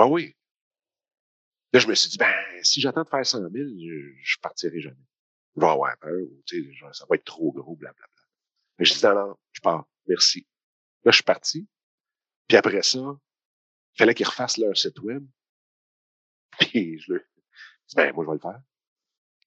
Ouais, 0.00 0.06
oui. 0.06 0.36
Là, 1.72 1.80
je 1.80 1.86
me 1.86 1.94
suis 1.94 2.08
dit, 2.08 2.16
ben, 2.16 2.32
si 2.62 2.80
j'attends 2.80 3.02
de 3.02 3.08
faire 3.08 3.24
100 3.24 3.38
000, 3.38 3.52
je, 3.52 4.12
je 4.22 4.38
partirai 4.40 4.80
jamais. 4.80 4.96
je 5.54 5.60
vais 5.60 5.66
avoir 5.66 5.96
peur, 5.98 6.18
tu 6.46 6.64
sais, 6.64 6.72
genre, 6.72 6.94
ça 6.94 7.04
va 7.08 7.16
être 7.16 7.24
trop 7.24 7.52
gros, 7.52 7.76
blablabla. 7.76 8.22
Mais 8.78 8.86
je 8.86 8.94
dis, 8.94 9.04
non, 9.04 9.36
je 9.52 9.60
pars, 9.60 9.86
merci. 10.06 10.46
Là, 11.04 11.10
je 11.10 11.16
suis 11.16 11.24
parti. 11.24 11.68
Puis 12.48 12.56
après 12.56 12.82
ça, 12.82 12.98
il 12.98 13.98
fallait 13.98 14.14
qu'ils 14.14 14.26
refassent 14.26 14.56
leur 14.56 14.76
site 14.76 14.98
web. 15.00 15.26
Puis 16.58 16.98
je 16.98 17.12
lui 17.12 17.20
dis, 17.88 17.94
ben, 17.94 18.12
moi, 18.14 18.24
je 18.24 18.30
vais 18.30 18.36
le 18.36 18.40
faire. 18.40 18.62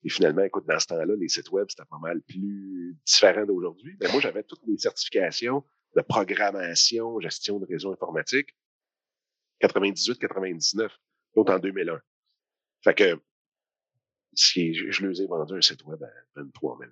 Et 0.04 0.10
finalement, 0.10 0.44
écoute, 0.44 0.66
dans 0.68 0.80
ce 0.80 0.88
temps-là, 0.88 1.16
les 1.16 1.30
sites 1.30 1.50
web, 1.50 1.66
c'était 1.70 1.88
pas 1.90 1.98
mal 1.98 2.22
plus 2.22 2.96
différent 3.06 3.46
d'aujourd'hui. 3.46 3.98
Mais 4.00 4.12
moi, 4.12 4.22
j'avais 4.22 4.44
toutes 4.44 4.66
les 4.68 4.78
certifications 4.78 5.66
de 5.96 6.02
programmation, 6.02 7.20
gestion 7.20 7.60
de 7.60 7.66
réseau 7.66 7.92
informatique, 7.92 8.56
98-99, 9.64 10.90
d'autres 11.36 11.54
en 11.54 11.60
2001. 11.60 12.02
Fait 12.84 12.94
que, 12.94 13.22
si 14.34 14.74
je, 14.74 14.92
je 14.92 15.06
leur 15.06 15.20
ai 15.20 15.26
vendu 15.28 15.54
un 15.56 15.62
site 15.62 15.84
web 15.86 16.04
à 16.04 16.10
23 16.36 16.80
000 16.80 16.92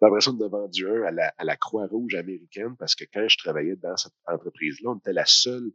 Après 0.00 0.20
ça, 0.20 0.30
on 0.30 0.40
a 0.40 0.48
vendu 0.48 0.88
un 0.88 1.02
à 1.02 1.10
la, 1.10 1.34
à 1.36 1.44
la 1.44 1.56
Croix-Rouge 1.56 2.14
américaine 2.14 2.76
parce 2.76 2.94
que 2.94 3.04
quand 3.12 3.26
je 3.28 3.38
travaillais 3.38 3.76
dans 3.76 3.96
cette 3.96 4.12
entreprise-là, 4.26 4.90
on 4.90 4.98
était 4.98 5.12
la 5.12 5.26
seule 5.26 5.72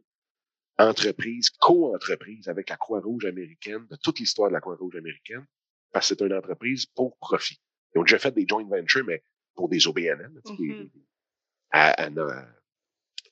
entreprise, 0.78 1.50
co-entreprise 1.50 2.48
avec 2.48 2.70
la 2.70 2.76
Croix-Rouge 2.76 3.26
américaine, 3.26 3.86
de 3.90 3.96
toute 3.96 4.18
l'histoire 4.18 4.48
de 4.48 4.54
la 4.54 4.60
Croix-Rouge 4.60 4.96
américaine, 4.96 5.46
parce 5.92 6.08
que 6.08 6.14
c'est 6.16 6.24
une 6.24 6.32
entreprise 6.32 6.86
pour 6.86 7.16
profit. 7.18 7.60
Ils 7.94 7.98
ont 7.98 8.04
déjà 8.04 8.18
fait 8.18 8.32
des 8.32 8.46
joint 8.48 8.64
ventures, 8.64 9.04
mais 9.04 9.22
pour 9.54 9.68
des 9.68 9.86
OBNL. 9.86 10.30
Mm 10.30 10.40
-hmm. 10.44 10.90
à, 11.70 12.04
à, 12.04 12.10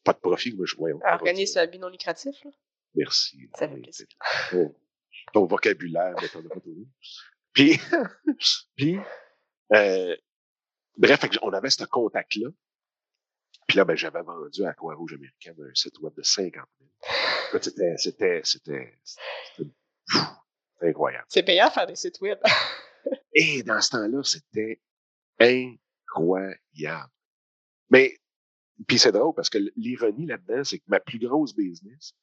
pas 0.08 0.14
de 0.14 0.20
profit, 0.20 0.54
mais 0.58 0.64
je 0.64 0.76
voyons. 0.76 1.00
Organisme 1.04 1.58
à 1.58 1.66
but 1.66 1.78
non 1.78 1.88
lucratif, 1.88 2.42
là? 2.42 2.50
Merci. 2.94 3.50
Ça 3.58 3.68
fait 3.68 3.76
plaisir. 3.76 4.06
Ton 5.34 5.44
vocabulaire, 5.44 6.14
mais 6.20 6.28
t'en 6.28 6.40
as 6.40 6.48
pas 6.48 6.60
trouvé. 6.60 6.86
Puis, 7.52 7.78
puis 8.76 8.98
euh, 9.74 10.16
bref, 10.96 11.20
on 11.42 11.52
avait 11.52 11.68
ce 11.68 11.84
contact-là. 11.84 12.48
Puis 13.66 13.76
là, 13.76 13.84
ben, 13.84 13.94
j'avais 13.94 14.22
vendu 14.22 14.64
à 14.64 14.72
Croix-Rouge 14.72 15.12
américaine 15.12 15.56
un 15.60 15.74
site 15.74 15.98
web 15.98 16.14
de 16.14 16.22
50 16.22 16.64
000. 16.80 17.62
C'était, 17.62 17.94
c'était, 17.98 18.40
c'était, 18.44 18.98
c'était 19.04 19.70
incroyable. 20.80 21.26
C'est 21.28 21.42
payant 21.42 21.70
faire 21.70 21.86
des 21.86 21.96
sites 21.96 22.18
web. 22.22 22.38
Et 23.34 23.62
dans 23.62 23.82
ce 23.82 23.90
temps-là, 23.90 24.22
c'était 24.22 24.80
incroyable. 25.38 27.10
Mais, 27.90 28.16
puis 28.86 28.98
c'est 28.98 29.12
drôle 29.12 29.34
parce 29.34 29.50
que 29.50 29.58
l'ironie 29.76 30.26
là-dedans, 30.26 30.64
c'est 30.64 30.78
que 30.78 30.84
ma 30.88 31.00
plus 31.00 31.18
grosse 31.18 31.54
business, 31.54 32.14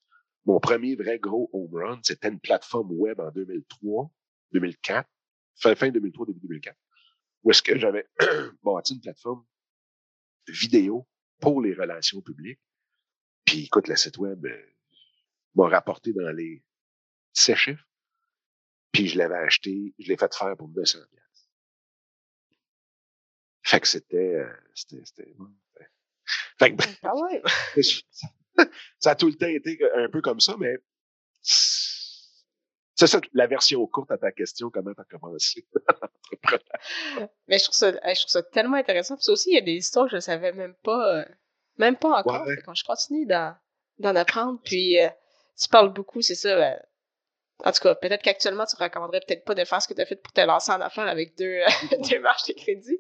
mon 0.46 0.60
premier 0.60 0.96
vrai 0.96 1.20
gros 1.20 1.50
home 1.54 1.74
run, 1.74 2.00
c'était 2.04 2.30
une 2.30 2.40
plateforme 2.40 2.92
web 2.92 3.20
en 3.20 3.32
2003, 3.32 4.10
2004, 4.52 5.10
fin, 5.56 5.76
fin 5.76 5.90
2003, 5.90 6.28
début 6.28 6.40
2004, 6.42 6.78
où 7.44 7.52
est-ce 7.52 7.62
que 7.62 7.78
j'avais 7.78 8.08
bâti 8.64 8.94
une 8.94 9.02
plateforme 9.02 9.44
vidéo 10.48 11.08
pour 11.40 11.62
les 11.62 11.74
relations 11.74 12.22
publiques. 12.22 12.62
Puis 13.46 13.66
écoute, 13.66 13.88
le 13.88 13.96
site 13.96 14.18
web 14.18 14.46
euh, 14.46 14.74
m'a 15.56 15.68
rapporté 15.68 16.14
dans 16.14 16.32
les 16.32 16.64
six 17.34 17.56
chiffres. 17.56 17.88
Puis 18.92 19.08
je 19.08 19.18
l'avais 19.18 19.36
acheté, 19.36 19.94
je 20.00 20.08
l'ai 20.08 20.18
fait 20.18 20.34
faire 20.34 20.56
pour 20.58 20.70
200 20.70 21.00
pièces. 21.12 21.50
Fait 23.64 23.80
que 23.80 23.88
c'était, 23.88 24.36
euh, 24.36 24.54
c'était, 24.74 25.04
c'était, 25.04 25.36
fait 26.60 26.76
que, 26.76 26.84
ah 27.04 27.16
ouais. 27.16 27.42
ça 29.00 29.12
a 29.12 29.16
tout 29.16 29.28
le 29.28 29.36
temps 29.36 29.48
été 29.48 29.80
un 29.96 30.10
peu 30.10 30.22
comme 30.22 30.40
ça, 30.40 30.56
mais 30.58 30.76
c'est 32.96 33.08
ça 33.08 33.20
la 33.34 33.48
version 33.48 33.86
courte 33.88 34.12
à 34.12 34.18
ta 34.18 34.32
question, 34.32 34.70
comment 34.70 34.94
tu 34.94 35.02
as 35.02 35.04
commencé? 35.04 35.68
mais 37.48 37.60
je 37.60 37.64
trouve, 37.66 37.76
ça, 37.76 37.92
je 37.92 38.20
trouve 38.22 38.32
ça 38.32 38.44
tellement 38.44 38.78
intéressant. 38.78 39.18
Puis 39.18 39.30
aussi, 39.30 39.52
il 39.52 39.56
y 39.56 39.58
a 39.58 39.62
des 39.62 39.74
histoires 39.74 40.06
que 40.06 40.12
je 40.12 40.16
ne 40.16 40.22
savais 40.22 40.54
même 40.54 40.76
pas, 40.82 41.18
euh, 41.18 41.26
même 41.78 41.98
pas 41.98 42.20
encore. 42.20 42.48
Ouais. 42.48 42.58
Quand 42.66 42.74
je 42.74 42.86
continue 42.86 43.26
d'en 43.26 44.16
apprendre, 44.16 44.60
puis 44.64 45.00
euh, 45.00 45.10
tu 45.62 45.68
parles 45.68 45.94
beaucoup, 45.94 46.22
c'est 46.22 46.36
ça. 46.36 46.80
Euh, 47.62 47.70
en 47.70 47.72
tout 47.72 47.82
cas, 47.82 47.96
peut-être 47.96 48.22
qu'actuellement, 48.22 48.66
tu 48.66 48.76
recommanderais 48.82 49.22
peut-être 49.26 49.46
pas 49.46 49.56
de 49.56 49.64
faire 49.64 49.82
ce 49.82 49.88
que 49.88 49.94
tu 49.94 50.02
as 50.02 50.06
fait 50.06 50.16
pour 50.16 50.34
te 50.34 50.42
lancer 50.42 50.72
en 50.72 50.82
affaires 50.82 51.08
avec 51.08 51.38
deux, 51.38 51.60
deux 52.12 52.20
marches 52.20 52.48
de 52.48 52.54
crédit. 52.54 53.00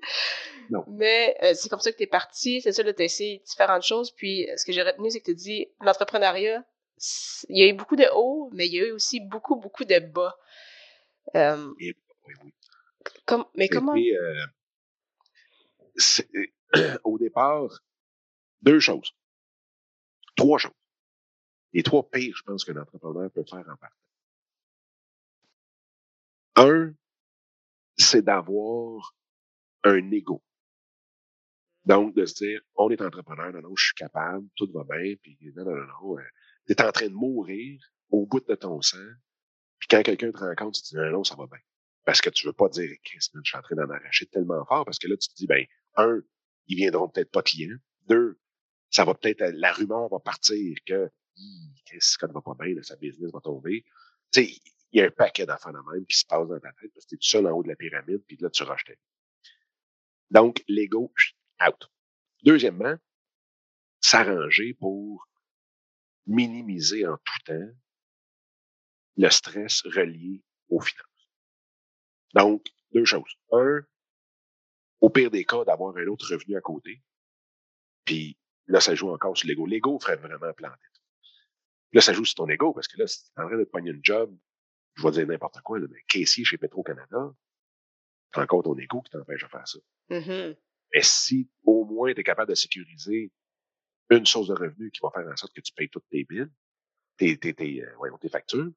Non. 0.69 0.83
Mais 0.87 1.37
c'est 1.53 1.69
comme 1.69 1.79
ça 1.79 1.91
que 1.91 1.97
tu 1.97 2.03
es 2.03 2.07
parti, 2.07 2.61
c'est 2.61 2.71
ça, 2.71 2.83
tu 2.83 2.89
as 2.89 3.03
essayé 3.03 3.41
différentes 3.45 3.83
choses. 3.83 4.11
Puis 4.11 4.47
ce 4.55 4.65
que 4.65 4.71
j'ai 4.71 4.81
retenu, 4.81 5.11
c'est 5.11 5.19
que 5.19 5.25
tu 5.25 5.35
dis 5.35 5.67
l'entrepreneuriat, 5.81 6.63
il 7.49 7.57
y 7.57 7.63
a 7.63 7.67
eu 7.67 7.73
beaucoup 7.73 7.95
de 7.95 8.07
hauts, 8.13 8.49
mais 8.53 8.67
il 8.67 8.73
y 8.73 8.81
a 8.81 8.87
eu 8.87 8.91
aussi 8.91 9.19
beaucoup, 9.19 9.55
beaucoup 9.55 9.83
de 9.83 9.99
bas. 9.99 10.35
Euh, 11.35 11.73
Et, 11.79 11.95
oui, 12.27 12.33
oui. 12.43 12.53
Comme, 13.25 13.45
mais 13.55 13.67
comment? 13.67 13.93
Puis, 13.93 14.15
euh, 14.15 14.45
au 17.03 17.17
départ, 17.17 17.81
deux 18.61 18.79
choses. 18.79 19.13
Trois 20.35 20.57
choses. 20.57 20.71
Les 21.73 21.83
trois 21.83 22.09
pires, 22.09 22.35
je 22.35 22.43
pense, 22.43 22.63
qu'un 22.63 22.77
entrepreneur 22.77 23.29
peut 23.31 23.43
faire 23.43 23.59
en 23.59 23.75
partant. 23.75 23.95
Un, 26.55 26.93
c'est 27.97 28.21
d'avoir 28.21 29.15
un 29.83 30.11
ego. 30.11 30.43
Donc, 31.85 32.15
de 32.15 32.25
se 32.25 32.35
dire, 32.35 32.61
on 32.75 32.89
est 32.89 33.01
entrepreneur, 33.01 33.51
non, 33.53 33.61
non, 33.61 33.75
je 33.75 33.85
suis 33.85 33.95
capable, 33.95 34.47
tout 34.55 34.69
va 34.73 34.83
bien, 34.83 35.15
puis 35.21 35.37
non, 35.55 35.65
non, 35.65 35.75
non, 35.75 35.85
non, 35.85 36.17
tu 36.65 36.73
es 36.73 36.81
en 36.81 36.91
train 36.91 37.07
de 37.07 37.13
mourir 37.13 37.79
au 38.09 38.25
bout 38.25 38.39
de 38.39 38.55
ton 38.55 38.81
sang, 38.81 38.97
puis 39.77 39.87
quand 39.89 40.01
quelqu'un 40.01 40.31
te 40.31 40.37
rencontre, 40.37 40.79
tu 40.79 40.89
te 40.89 40.89
dis, 40.89 40.95
non, 40.95 41.11
non, 41.11 41.23
ça 41.23 41.35
va 41.35 41.45
bien. 41.45 41.59
Parce 42.05 42.21
que 42.21 42.29
tu 42.29 42.47
veux 42.47 42.53
pas 42.53 42.69
dire, 42.69 42.89
Chris, 43.03 43.19
je 43.33 43.39
suis 43.43 43.57
en 43.57 43.61
train 43.61 43.75
d'en 43.75 43.89
arracher 43.89 44.25
tellement 44.27 44.65
fort, 44.65 44.85
parce 44.85 44.97
que 44.97 45.07
là, 45.07 45.15
tu 45.17 45.29
te 45.29 45.35
dis, 45.35 45.45
ben, 45.45 45.63
un, 45.95 46.21
ils 46.67 46.77
viendront 46.77 47.09
peut-être 47.09 47.31
pas 47.31 47.43
clients. 47.43 47.77
Deux, 48.07 48.39
ça 48.89 49.05
va 49.05 49.13
peut-être, 49.13 49.41
la 49.41 49.73
rumeur 49.73 50.09
va 50.09 50.19
partir 50.19 50.75
que, 50.87 51.11
qu'est-ce 51.85 52.17
que 52.17 52.27
ça 52.27 52.33
va 52.33 52.41
pas 52.41 52.55
bien, 52.59 52.81
sa 52.81 52.95
business 52.95 53.31
va 53.31 53.41
tomber. 53.41 53.83
Tu 54.31 54.45
sais, 54.45 54.59
il 54.95 54.99
y 54.99 55.01
a 55.01 55.07
un 55.07 55.11
paquet 55.11 55.45
d'affaires 55.45 55.73
de 55.73 55.91
même 55.91 56.05
qui 56.05 56.17
se 56.17 56.25
passe 56.25 56.47
dans 56.47 56.57
ta 56.57 56.71
tête 56.71 56.89
parce 56.93 57.05
que 57.05 57.09
tu 57.09 57.15
es 57.15 57.17
tout 57.17 57.27
seul 57.27 57.47
en 57.47 57.51
haut 57.51 57.63
de 57.63 57.67
la 57.67 57.75
pyramide, 57.75 58.23
puis 58.25 58.37
là, 58.37 58.49
tu 58.49 58.63
rachetais. 58.63 58.97
Donc, 60.31 60.63
l'ego, 60.69 61.13
out. 61.67 61.91
Deuxièmement, 62.43 62.95
s'arranger 63.99 64.73
pour 64.75 65.27
minimiser 66.25 67.05
en 67.05 67.17
tout 67.17 67.43
temps 67.45 67.71
le 69.17 69.29
stress 69.29 69.81
relié 69.83 70.45
aux 70.69 70.79
finances. 70.79 71.29
Donc, 72.33 72.65
deux 72.93 73.03
choses. 73.03 73.35
Un, 73.51 73.81
au 75.01 75.09
pire 75.09 75.29
des 75.29 75.43
cas, 75.43 75.65
d'avoir 75.65 75.97
un 75.97 76.07
autre 76.07 76.31
revenu 76.31 76.55
à 76.55 76.61
côté. 76.61 77.03
Puis 78.05 78.37
là, 78.67 78.79
ça 78.79 78.95
joue 78.95 79.09
encore 79.09 79.37
sur 79.37 79.49
l'ego. 79.49 79.65
L'ego 79.65 79.99
ferait 79.99 80.15
vraiment 80.15 80.53
planter. 80.53 80.87
Là, 81.91 81.99
ça 81.99 82.13
joue 82.13 82.23
sur 82.23 82.35
ton 82.35 82.47
ego 82.47 82.73
parce 82.73 82.87
que 82.87 82.97
là, 82.97 83.07
si 83.07 83.25
tu 83.25 83.31
es 83.37 83.43
en 83.43 83.47
train 83.47 83.57
de 83.57 83.65
pogner 83.65 83.91
une 83.91 84.03
job, 84.03 84.37
je 84.95 85.03
vais 85.03 85.11
dire 85.11 85.27
n'importe 85.27 85.61
quoi, 85.61 85.79
là, 85.79 85.87
mais 85.89 86.01
caissier 86.07 86.43
chez 86.45 86.57
Petro-Canada, 86.57 87.33
c'est 88.33 88.41
encore 88.41 88.63
ton 88.63 88.77
ego 88.77 89.01
qui 89.01 89.11
t'empêche 89.11 89.43
de 89.43 89.47
faire 89.47 89.67
ça. 89.67 89.79
Mm-hmm. 90.09 90.57
Mais 90.93 91.01
si 91.01 91.49
au 91.63 91.85
moins 91.85 92.13
tu 92.13 92.21
es 92.21 92.23
capable 92.23 92.49
de 92.49 92.55
sécuriser 92.55 93.31
une 94.09 94.25
source 94.25 94.47
de 94.47 94.53
revenu 94.53 94.91
qui 94.91 94.99
va 95.01 95.09
faire 95.11 95.27
en 95.27 95.35
sorte 95.35 95.53
que 95.53 95.61
tu 95.61 95.73
payes 95.73 95.89
toutes 95.89 96.07
tes 96.09 96.23
billes, 96.23 96.47
tes, 97.17 97.37
tes, 97.37 97.53
tes, 97.53 97.83
euh, 97.83 97.93
voyons, 97.97 98.17
tes 98.17 98.29
factures, 98.29 98.71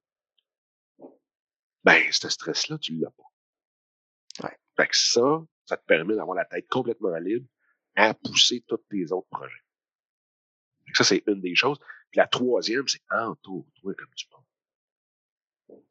ben, 1.85 2.03
ce 2.11 2.29
stress-là, 2.29 2.79
tu 2.79 2.95
l'as 2.95 3.11
pas. 3.11 4.49
Ouais. 4.49 4.57
Fait 4.77 4.89
que 4.89 4.97
ça, 4.97 5.45
ça 5.67 5.77
te 5.77 5.85
permet 5.85 6.17
d'avoir 6.17 6.37
la 6.37 6.45
tête 6.45 6.67
complètement 6.69 7.17
libre 7.19 7.47
à 7.95 8.15
pousser 8.15 8.65
tous 8.67 8.79
tes 8.89 9.13
autres 9.13 9.29
projets. 9.29 9.63
Fait 10.87 10.93
que 10.93 10.99
ça, 10.99 11.05
c'est 11.05 11.23
une 11.27 11.41
des 11.41 11.55
choses. 11.55 11.79
Puis 12.11 12.19
la 12.19 12.27
troisième, 12.27 12.87
c'est 12.89 13.03
entoure-toi 13.11 13.95
comme 13.95 14.15
tu 14.15 14.27
peux. 14.29 14.37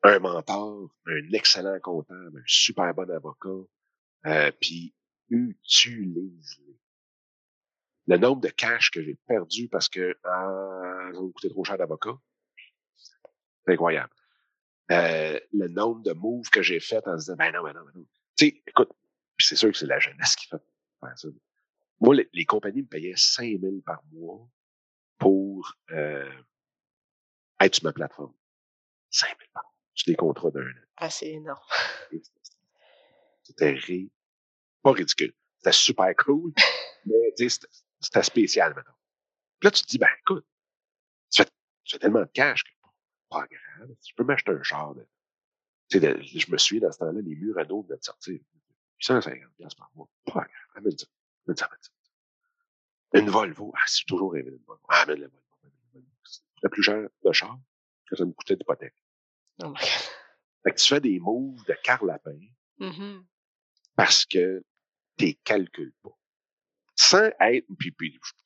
Un 0.04 0.20
mentor, 0.20 0.90
un 1.06 1.34
excellent 1.34 1.80
comptable, 1.80 2.40
un 2.40 2.44
super 2.46 2.94
bon 2.94 3.10
avocat, 3.10 3.68
euh, 4.26 4.52
puis 4.60 4.94
utilise-les 5.30 6.78
le 8.08 8.18
nombre 8.18 8.42
de 8.42 8.48
cash 8.48 8.90
que 8.90 9.04
j'ai 9.04 9.16
perdu 9.28 9.68
parce 9.68 9.90
que 9.90 10.18
ah, 10.24 11.10
ça 11.14 11.20
coûté 11.20 11.50
trop 11.50 11.64
cher 11.64 11.78
d'avocat, 11.78 12.18
c'est 13.66 13.74
incroyable. 13.74 14.14
Euh, 14.92 15.40
le 15.52 15.68
nombre 15.68 16.02
de 16.04 16.14
moves 16.14 16.50
que 16.50 16.62
j'ai 16.62 16.80
fait 16.80 17.06
en 17.08 17.16
disant, 17.16 17.36
ben 17.36 17.52
non, 17.52 17.62
ben 17.64 17.74
non, 17.74 17.82
ben 17.84 17.92
non. 17.96 18.06
Tu 18.38 18.46
sais, 18.46 18.64
écoute, 18.66 18.92
c'est 19.38 19.58
sûr 19.58 19.72
que 19.72 19.78
c'est 19.78 19.86
la 19.86 20.00
jeunesse 20.00 20.36
qui 20.38 20.48
fait 20.48 20.62
faire 21.02 21.18
ça. 21.18 21.28
Moi, 22.00 22.16
les, 22.16 22.30
les 22.32 22.46
compagnies 22.46 22.84
me 22.84 22.88
payaient 22.88 23.14
5 23.18 23.60
000 23.60 23.82
par 23.86 24.02
mois 24.14 24.48
pour 25.18 25.74
euh, 25.92 26.32
être 27.60 27.76
sur 27.76 27.84
ma 27.84 27.92
plateforme. 27.92 28.34
5 29.18 29.28
000 29.28 29.38
par 29.54 29.64
mois. 29.64 29.74
Sur 29.94 30.12
des 30.12 30.16
contrats 30.16 30.52
d'un 30.52 30.62
an. 30.62 30.86
Ah, 30.98 31.10
c'est 31.10 31.30
énorme. 31.30 31.64
C'était 33.44 33.72
ri... 33.72 34.12
pas 34.82 34.92
ridicule. 34.92 35.34
C'était 35.58 35.72
super 35.72 36.16
cool, 36.18 36.54
mais 37.06 37.34
c'était 37.38 38.24
spécial 38.24 38.74
maintenant. 38.76 38.94
Puis 39.60 39.68
là, 39.68 39.72
tu 39.72 39.84
te 39.84 39.88
dis, 39.88 39.98
ben 39.98 40.10
écoute, 40.20 40.46
tu 41.32 41.42
fais, 41.42 41.50
tu 41.84 41.96
fais 41.96 42.00
tellement 42.00 42.22
de 42.22 42.30
cash 42.34 42.64
que 42.64 42.70
pas 43.30 43.48
grave. 43.48 43.90
Je 44.08 44.14
peux 44.16 44.24
m'acheter 44.24 44.52
un 44.52 44.64
char 44.64 44.96
de 44.96 45.06
je 45.90 46.52
me 46.52 46.58
suis 46.58 46.80
dans 46.80 46.92
ce 46.92 47.00
temps-là, 47.00 47.22
les 47.22 47.36
murs 47.36 47.58
à 47.58 47.66
dos 47.66 47.86
de 47.90 47.98
sortir. 48.02 48.40
850 49.00 49.78
par 49.78 49.92
mois. 49.96 50.10
Pas 50.26 50.34
grave. 50.34 50.50
Amène 50.76 50.98
ça. 50.98 51.08
Amène 51.46 51.58
ça, 51.58 51.66
amène 51.66 51.80
ça. 51.82 51.92
Une 53.14 53.30
Volvo. 53.30 53.72
Ah, 53.76 53.84
c'est 53.86 54.06
toujours 54.06 54.34
rêvé 54.34 54.52
d'une 54.52 54.64
Volvo. 54.66 54.84
Ah, 54.90 55.02
amène 55.02 55.22
la 55.22 55.28
Volvo. 55.28 55.44
Le 56.64 56.70
plus 56.70 56.84
cher 56.84 57.08
de 57.24 57.32
char 57.32 57.58
que 58.08 58.16
ça 58.16 58.26
me 58.26 58.32
coûtait 58.32 58.56
d'hypothèque. 58.56 58.96
Oh 59.64 59.70
my 59.70 59.74
God. 59.74 59.84
Fait 60.64 60.72
que 60.72 60.80
tu 60.80 60.88
fais 60.88 61.00
des 61.02 61.20
moves 61.20 61.64
de 61.66 61.76
carlapin 61.84 62.38
Mhm. 62.80 63.26
parce 63.96 64.26
que 64.26 64.64
tu 65.18 65.34
calcules 65.44 65.94
pas. 66.04 66.12
Sans 66.96 67.30
être, 67.40 67.66
puis, 67.78 67.96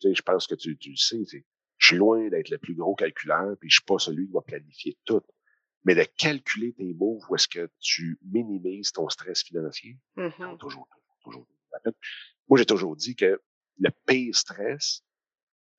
je 0.03 0.21
pense 0.21 0.45
que 0.47 0.55
tu, 0.55 0.77
tu 0.77 0.91
le 0.91 0.95
sais, 0.97 1.23
c'est- 1.25 1.45
je 1.77 1.87
suis 1.87 1.95
loin 1.97 2.27
d'être 2.29 2.49
le 2.49 2.57
plus 2.57 2.75
gros 2.75 2.95
calculeur, 2.95 3.57
puis 3.59 3.69
je 3.69 3.75
suis 3.75 3.85
pas 3.85 3.97
celui 3.97 4.27
qui 4.27 4.33
va 4.33 4.41
planifier 4.41 4.97
tout. 5.05 5.21
Mais 5.83 5.95
de 5.95 6.03
calculer 6.03 6.73
tes 6.73 6.93
moves 6.93 7.23
où 7.29 7.35
est-ce 7.35 7.47
que 7.47 7.69
tu 7.79 8.19
minimises 8.21 8.91
ton 8.91 9.09
stress 9.09 9.41
financier, 9.43 9.97
Mhm. 10.15 10.31
toujours, 10.31 10.57
toujours, 10.59 10.87
toujours. 11.23 11.47
toujours. 11.47 11.93
Moi, 12.47 12.59
j'ai 12.59 12.65
toujours 12.65 12.95
dit 12.95 13.15
que 13.15 13.41
le 13.79 13.89
pire 14.05 14.35
stress, 14.35 15.01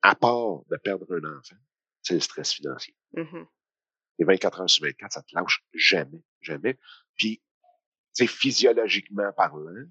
à 0.00 0.14
part 0.16 0.64
de 0.70 0.76
perdre 0.78 1.06
un 1.14 1.38
enfant, 1.38 1.56
c'est 2.02 2.14
le 2.14 2.20
stress 2.20 2.52
financier. 2.52 2.96
Mhm. 3.14 3.46
Et 4.22 4.24
24 4.24 4.60
heures 4.60 4.70
sur 4.70 4.84
24, 4.84 5.12
ça 5.12 5.22
te 5.22 5.34
lâche 5.34 5.64
jamais, 5.74 6.22
jamais. 6.40 6.78
Puis, 7.16 7.42
tu 8.14 8.24
sais, 8.24 8.26
physiologiquement 8.28 9.32
parlant, 9.32 9.84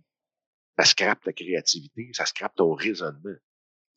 ça 0.79 0.85
scrape 0.85 1.21
ta 1.21 1.33
créativité, 1.33 2.11
ça 2.13 2.25
scrape 2.25 2.55
ton 2.55 2.73
raisonnement. 2.73 3.35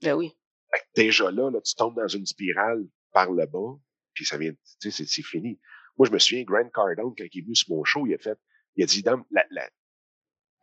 Ben 0.03 0.15
oui. 0.15 0.37
Fait 0.73 0.81
que 0.81 0.85
déjà 0.97 1.31
là, 1.31 1.51
là, 1.53 1.61
tu 1.61 1.73
tombes 1.77 1.95
dans 1.95 2.09
une 2.09 2.27
spirale 2.27 2.85
par 3.13 3.31
le 3.31 3.47
bas, 3.47 3.79
puis 4.13 4.27
ça 4.27 4.37
vient, 4.37 4.53
tu 4.81 4.91
sais, 4.91 5.05
c'est, 5.07 5.23
fini. 5.23 5.61
Moi, 5.97 6.09
je 6.09 6.13
me 6.13 6.19
souviens, 6.19 6.43
Grant 6.43 6.69
Cardone, 6.71 7.15
quand 7.17 7.25
il 7.33 7.39
est 7.39 7.43
venu 7.43 7.55
sur 7.55 7.77
mon 7.77 7.85
show, 7.85 8.05
il 8.09 8.15
a 8.15 8.19
fait, 8.19 8.37
il 8.75 8.83
a 8.83 8.87
dit, 8.87 9.03
la, 9.31 9.47
la, 9.51 9.71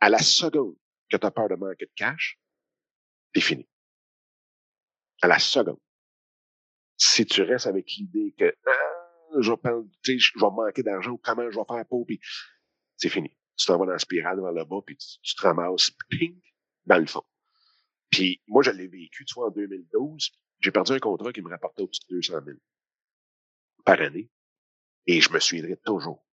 à 0.00 0.10
la 0.10 0.18
seconde 0.18 0.76
que 1.10 1.16
tu 1.16 1.26
as 1.26 1.30
peur 1.30 1.48
de 1.48 1.54
manquer 1.54 1.86
de 1.86 1.92
cash, 1.96 2.38
c'est 3.34 3.40
fini. 3.40 3.66
À 5.22 5.28
la 5.28 5.38
seconde. 5.38 5.80
Si 6.98 7.24
tu 7.24 7.40
restes 7.40 7.66
avec 7.66 7.90
l'idée 7.96 8.34
que, 8.38 8.54
ah, 8.66 8.91
je 9.40 9.50
vais, 9.50 9.56
prendre- 9.56 9.88
je 10.02 10.12
vais 10.38 10.50
manquer 10.50 10.82
d'argent, 10.82 11.16
comment 11.22 11.50
je 11.50 11.58
vais 11.58 11.64
faire 11.66 11.86
pour, 11.86 12.06
puis 12.06 12.20
c'est 12.96 13.08
fini. 13.08 13.30
Tu 13.56 13.66
t'en 13.66 13.78
vas 13.78 13.86
dans 13.86 13.92
la 13.92 13.98
spirale 13.98 14.40
vers 14.40 14.52
le 14.52 14.64
bas, 14.64 14.80
puis 14.84 14.96
tu, 14.96 15.06
tu 15.22 15.34
te 15.34 15.42
ramasses, 15.42 15.90
ping, 16.08 16.40
dans 16.86 16.98
le 16.98 17.06
fond. 17.06 17.22
Puis 18.10 18.42
moi, 18.46 18.62
je 18.62 18.70
l'ai 18.70 18.88
vécu, 18.88 19.24
tu 19.24 19.34
vois, 19.34 19.48
en 19.48 19.50
2012, 19.50 20.30
j'ai 20.60 20.70
perdu 20.70 20.92
un 20.92 20.98
contrat 20.98 21.32
qui 21.32 21.42
me 21.42 21.50
rapportait 21.50 21.82
au-dessus 21.82 22.02
de 22.08 22.16
200 22.16 22.40
000 22.44 22.58
par 23.84 24.00
année. 24.00 24.30
Et 25.06 25.20
je 25.20 25.30
me 25.32 25.40
souviendrai 25.40 25.76
toujours. 25.84 26.24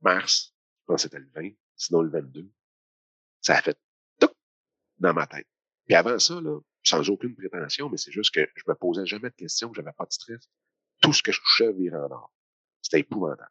Mars, 0.00 0.54
je 0.80 0.84
pense 0.86 0.96
que 0.96 1.02
c'était 1.02 1.18
le 1.20 1.30
20, 1.34 1.50
sinon 1.76 2.02
le 2.02 2.10
22. 2.10 2.50
Ça 3.40 3.56
a 3.56 3.62
fait 3.62 3.78
tout 4.20 4.28
dans 4.98 5.14
ma 5.14 5.26
tête. 5.26 5.46
Puis 5.86 5.94
avant 5.94 6.18
ça, 6.18 6.40
là, 6.40 6.60
sans 6.84 7.08
aucune 7.08 7.34
prétention, 7.34 7.88
mais 7.88 7.96
c'est 7.96 8.12
juste 8.12 8.34
que 8.34 8.46
je 8.54 8.62
me 8.68 8.74
posais 8.74 9.06
jamais 9.06 9.30
de 9.30 9.34
questions, 9.34 9.72
j'avais 9.72 9.92
pas 9.92 10.04
de 10.04 10.12
stress. 10.12 10.48
Tout 11.00 11.12
ce 11.12 11.22
que 11.22 11.32
je 11.32 11.40
touchais 11.40 11.72
virait 11.72 11.96
en 11.96 12.10
or. 12.10 12.34
C'était 12.88 13.00
épouvantable. 13.00 13.50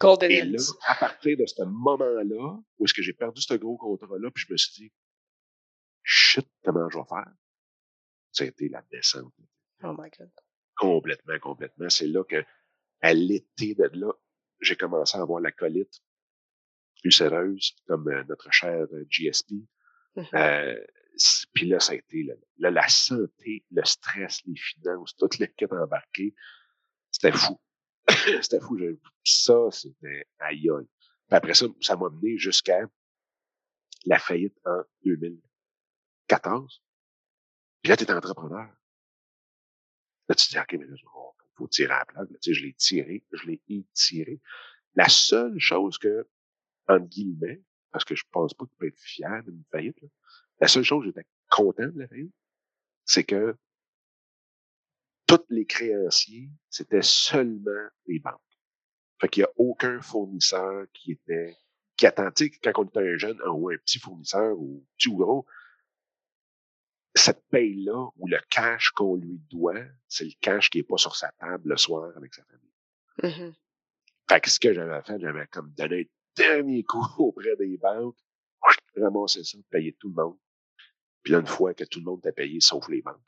Golden 0.00 0.30
Et 0.30 0.42
là, 0.44 0.58
à 0.86 0.94
partir 0.94 1.36
de 1.36 1.44
ce 1.44 1.62
moment-là, 1.62 2.58
où 2.78 2.84
est-ce 2.84 2.94
que 2.94 3.02
j'ai 3.02 3.12
perdu 3.12 3.42
ce 3.42 3.52
gros 3.54 3.76
contrat-là, 3.76 4.30
puis 4.30 4.44
je 4.48 4.52
me 4.52 4.56
suis 4.56 4.84
dit, 4.84 4.92
shit, 6.02 6.48
comment 6.64 6.88
je 6.88 6.96
vais 6.96 7.04
faire? 7.04 7.32
Ça 8.32 8.44
a 8.44 8.46
été 8.46 8.70
la 8.70 8.82
descente. 8.90 9.34
Oh 9.82 9.92
my 9.92 10.08
God. 10.18 10.30
Complètement, 10.76 11.38
complètement. 11.38 11.90
C'est 11.90 12.06
là 12.06 12.24
que, 12.24 12.42
à 13.02 13.12
l'été 13.12 13.74
de 13.74 13.90
là, 13.92 14.12
j'ai 14.60 14.76
commencé 14.76 15.18
à 15.18 15.20
avoir 15.20 15.40
la 15.40 15.52
colite 15.52 16.00
ulcéreuse, 17.04 17.76
comme 17.86 18.08
euh, 18.08 18.24
notre 18.24 18.50
cher 18.50 18.86
euh, 18.90 19.04
GSP. 19.10 19.52
Mhm. 20.16 20.26
Euh, 20.32 20.80
Puis 21.52 21.66
là, 21.68 21.78
ça 21.78 21.92
a 21.92 21.96
été 21.96 22.22
là, 22.22 22.70
la 22.70 22.88
santé, 22.88 23.66
le 23.70 23.84
stress, 23.84 24.40
les 24.46 24.56
finances, 24.56 25.14
toutes 25.16 25.38
les 25.38 25.48
quêtes 25.48 25.72
embarquées. 25.74 26.34
C'était 27.10 27.32
fou. 27.32 27.60
c'était 28.42 28.60
fou. 28.60 28.78
Ça, 29.24 29.70
c'était 29.70 30.26
aïe. 30.38 30.68
Puis 31.28 31.36
après 31.36 31.54
ça, 31.54 31.66
ça 31.80 31.96
m'a 31.96 32.10
mené 32.10 32.36
jusqu'à 32.36 32.80
la 34.06 34.18
faillite 34.18 34.58
en 34.64 34.82
2014. 35.04 36.82
Puis 37.82 37.90
là, 37.90 37.96
tu 37.96 38.10
entrepreneur. 38.12 38.68
Là, 40.28 40.34
tu 40.34 40.48
dis, 40.48 40.58
OK, 40.58 40.72
mais 40.72 40.86
là, 40.86 40.94
il 40.96 41.08
faut 41.56 41.68
tirer 41.68 41.92
à 41.92 42.04
la 42.14 42.22
là. 42.22 42.28
Tu 42.40 42.52
sais, 42.52 42.54
je 42.54 42.64
l'ai 42.64 42.74
tiré, 42.74 43.24
je 43.32 43.46
l'ai 43.46 43.60
étiré. 43.68 44.40
La 44.94 45.08
seule 45.08 45.58
chose 45.58 45.98
que, 45.98 46.28
entre 46.88 47.06
guillemets, 47.06 47.62
parce 47.90 48.04
que 48.04 48.14
je 48.14 48.24
pense 48.30 48.54
pas 48.54 48.64
que 48.64 48.70
tu 48.70 48.76
peux 48.76 48.86
être 48.86 49.00
fier 49.00 49.42
d'une 49.44 49.64
faillite, 49.70 50.00
là, 50.00 50.08
la 50.60 50.68
seule 50.68 50.84
chose 50.84 51.02
que 51.02 51.06
j'étais 51.08 51.26
content 51.50 51.88
de 51.88 51.98
la 51.98 52.08
faillite, 52.08 52.34
c'est 53.04 53.24
que 53.24 53.56
tous 55.38 55.46
les 55.48 55.64
créanciers, 55.64 56.50
c'était 56.68 57.02
seulement 57.02 57.88
les 58.06 58.18
banques. 58.18 58.40
Fait 59.18 59.28
qu'il 59.28 59.42
y 59.42 59.44
a 59.44 59.50
aucun 59.56 60.00
fournisseur 60.02 60.86
qui 60.92 61.12
était, 61.12 61.56
qui 61.96 62.06
attend, 62.06 62.30
tu 62.32 62.48
sais, 62.48 62.50
quand 62.50 62.72
on 62.76 62.84
était 62.84 63.14
un 63.14 63.16
jeune, 63.16 63.40
ou 63.48 63.70
un 63.70 63.76
petit 63.78 63.98
fournisseur, 63.98 64.58
ou 64.58 64.86
petit 64.98 65.08
ou 65.08 65.16
gros, 65.16 65.46
cette 67.14 67.42
paye-là, 67.50 68.08
ou 68.16 68.26
le 68.26 68.38
cash 68.50 68.90
qu'on 68.90 69.16
lui 69.16 69.40
doit, 69.50 69.84
c'est 70.06 70.24
le 70.24 70.32
cash 70.40 70.68
qui 70.68 70.80
est 70.80 70.82
pas 70.82 70.98
sur 70.98 71.16
sa 71.16 71.30
table 71.32 71.70
le 71.70 71.76
soir 71.78 72.14
avec 72.16 72.34
sa 72.34 72.44
famille. 72.44 72.72
Mhm. 73.22 73.54
Fait 74.28 74.40
que 74.40 74.50
ce 74.50 74.60
que 74.60 74.74
j'avais 74.74 75.02
fait, 75.02 75.18
j'avais 75.18 75.46
comme 75.46 75.72
donné 75.72 76.00
un 76.00 76.42
dernier 76.42 76.82
coup 76.84 77.04
auprès 77.18 77.56
des 77.56 77.78
banques, 77.78 78.18
ramasser 78.96 79.44
ça, 79.44 79.58
payer 79.70 79.94
tout 79.94 80.08
le 80.08 80.14
monde. 80.14 80.38
Puis 81.22 81.32
là, 81.32 81.38
une 81.38 81.46
fois 81.46 81.72
que 81.72 81.84
tout 81.84 82.00
le 82.00 82.04
monde 82.04 82.20
t'a 82.20 82.32
payé, 82.32 82.60
sauf 82.60 82.88
les 82.88 83.00
banques, 83.00 83.22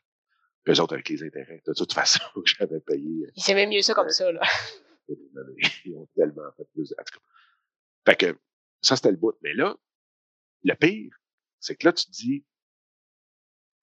puis 0.65 0.73
eux 0.73 0.81
autres 0.81 0.95
avec 0.95 1.07
les 1.09 1.23
intérêts, 1.23 1.61
de 1.65 1.73
toute 1.73 1.93
façon, 1.93 2.23
j'avais 2.45 2.79
payé, 2.79 3.29
Il 3.35 3.43
s'aimait 3.43 3.67
mieux 3.67 3.83
ça 3.83 3.93
comme 3.93 4.09
ça, 4.09 4.31
là. 4.31 4.41
euh, 5.09 5.55
ils 5.85 5.95
ont 5.95 6.07
tellement 6.15 6.51
fait 6.57 6.67
plus. 6.73 6.91
En 6.99 7.03
tout 7.03 7.19
cas. 7.19 7.25
Fait 8.07 8.15
que 8.15 8.39
ça, 8.81 8.95
c'était 8.95 9.11
le 9.11 9.17
bout. 9.17 9.37
Mais 9.43 9.53
là, 9.53 9.77
le 10.63 10.73
pire, 10.73 11.15
c'est 11.59 11.75
que 11.75 11.85
là, 11.85 11.93
tu 11.93 12.05
te 12.05 12.11
dis, 12.11 12.43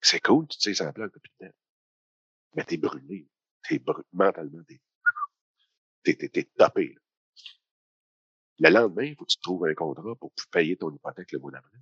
c'est 0.01 0.19
cool, 0.19 0.45
tu 0.49 0.59
sais, 0.59 0.73
ça 0.73 0.91
plaque 0.91 1.13
depuis 1.13 1.31
le 1.39 1.47
temps. 1.47 1.55
Mais 2.55 2.65
t'es 2.65 2.75
brûlé. 2.75 3.29
T'es 3.67 3.79
brûlé. 3.79 4.05
Mentalement, 4.11 4.61
t'es, 4.67 4.81
t'es, 6.03 6.15
t'es, 6.15 6.29
t'es 6.29 6.43
topé. 6.43 6.93
là. 6.93 6.99
Le 8.59 8.69
lendemain, 8.69 9.03
il 9.03 9.15
faut 9.15 9.23
que 9.23 9.31
tu 9.31 9.39
trouves 9.39 9.65
un 9.65 9.73
contrat 9.73 10.15
pour 10.15 10.33
payer 10.51 10.75
ton 10.75 10.93
hypothèque 10.93 11.31
le 11.31 11.39
mois 11.39 11.51
d'après. 11.51 11.77
Tu 11.77 11.79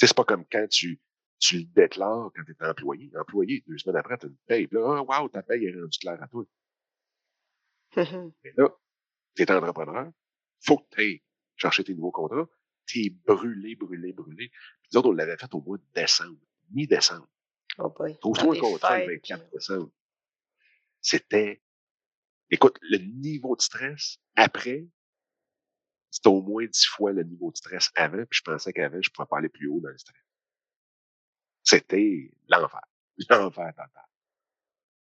sais, 0.00 0.06
c'est 0.08 0.16
pas 0.16 0.24
comme 0.24 0.44
quand 0.50 0.66
tu, 0.68 1.00
tu 1.40 1.58
le 1.58 1.64
déclares 1.64 2.30
quand 2.34 2.44
tu 2.44 2.52
es 2.52 2.64
employé. 2.64 3.10
Employé, 3.18 3.64
deux 3.66 3.78
semaines 3.78 3.96
après, 3.96 4.18
tu 4.18 4.26
une 4.26 4.36
paye. 4.46 4.66
Puis 4.66 4.78
là, 4.78 5.02
ah, 5.08 5.22
wow, 5.22 5.28
ta 5.28 5.42
paye 5.42 5.64
est 5.64 5.74
rendue 5.74 5.98
claire 5.98 6.22
à 6.22 6.28
toi. 6.28 6.44
Mais 7.96 8.52
là, 8.56 8.68
tu 9.34 9.42
es 9.42 9.50
entrepreneur, 9.50 10.12
faut 10.60 10.78
que 10.78 10.88
tu 10.90 11.00
ailles 11.00 11.22
chercher 11.56 11.82
tes 11.82 11.94
nouveaux 11.94 12.12
contrats. 12.12 12.48
Tu 12.86 13.06
es 13.06 13.10
brûlé, 13.10 13.74
brûlé, 13.74 14.12
brûlé. 14.12 14.48
Puis 14.48 14.90
nous 14.92 14.98
autres, 14.98 15.08
on 15.08 15.12
l'avait 15.12 15.36
fait 15.36 15.52
au 15.54 15.60
mois 15.60 15.78
de 15.78 15.84
décembre, 15.94 16.38
mi-décembre. 16.70 17.28
Oh. 17.78 17.92
Trouve-toi 18.20 18.56
un 18.56 18.60
contrat 18.60 18.98
le 18.98 19.06
fêtes, 19.06 19.28
24 19.28 19.42
puis- 19.42 19.50
décembre. 19.52 19.90
C'était, 21.00 21.62
écoute, 22.50 22.78
le 22.82 22.98
niveau 22.98 23.56
de 23.56 23.62
stress 23.62 24.18
après, 24.36 24.86
c'était 26.10 26.28
au 26.28 26.42
moins 26.42 26.66
dix 26.66 26.84
fois 26.84 27.12
le 27.12 27.22
niveau 27.22 27.50
de 27.50 27.56
stress 27.56 27.90
avant, 27.94 28.24
puis 28.26 28.38
je 28.38 28.42
pensais 28.42 28.72
qu'avant, 28.72 29.00
je 29.00 29.08
pourrais 29.10 29.26
pas 29.26 29.38
aller 29.38 29.48
plus 29.48 29.68
haut 29.68 29.80
dans 29.80 29.88
le 29.88 29.96
stress. 29.96 30.20
C'était 31.70 32.30
l'enfer. 32.48 32.80
L'enfer 33.30 33.70
total. 33.70 34.04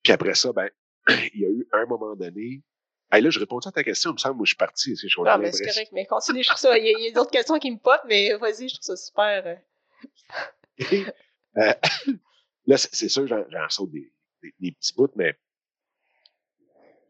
Puis 0.03 0.13
après 0.13 0.35
ça, 0.35 0.53
ben, 0.53 0.69
il 1.09 1.41
y 1.41 1.45
a 1.47 1.49
eu 1.49 1.67
un 1.73 1.87
moment 1.87 2.15
donné. 2.15 2.63
Hey, 3.11 3.23
là, 3.23 3.31
je 3.31 3.41
réponds 3.41 3.59
à 3.59 3.73
ta 3.73 3.83
question, 3.83 4.11
il 4.11 4.15
me 4.15 4.19
semble, 4.19 4.37
moi, 4.37 4.45
je 4.45 4.51
suis 4.51 4.57
parti. 4.57 4.97
C'est 4.97 5.09
Ah, 5.27 5.39
mais 5.39 5.51
c'est 5.53 5.65
correct, 5.67 5.91
mais 5.93 6.07
continue, 6.07 6.43
je 6.43 6.49
trouve 6.49 6.61
ça. 6.61 6.79
Il 6.79 6.85
y 6.85 7.09
a, 7.09 7.13
d'autres 7.13 7.31
questions 7.31 7.59
qui 7.59 7.71
me 7.71 7.79
potent, 7.79 8.05
mais 8.07 8.35
vas-y, 8.37 8.69
je 8.69 8.75
trouve 8.75 8.85
ça 8.85 8.97
super. 8.97 9.47
euh. 9.47 9.57
Euh, 11.57 11.73
là, 12.67 12.77
c'est 12.77 13.09
sûr, 13.09 13.27
j'en 13.27 13.69
saute 13.69 13.91
des, 13.91 14.13
des, 14.41 14.55
des 14.61 14.71
petits 14.71 14.95
bouts, 14.95 15.11
mais 15.17 15.37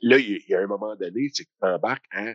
là, 0.01 0.17
il 0.17 0.31
y, 0.31 0.35
a- 0.35 0.39
il 0.39 0.49
y 0.49 0.55
a 0.55 0.61
un 0.61 0.67
moment 0.67 0.97
donné, 0.97 1.29
c'est 1.35 1.45
que 1.45 1.51
tu 1.61 1.69
embarques 1.69 2.07
à 2.13 2.33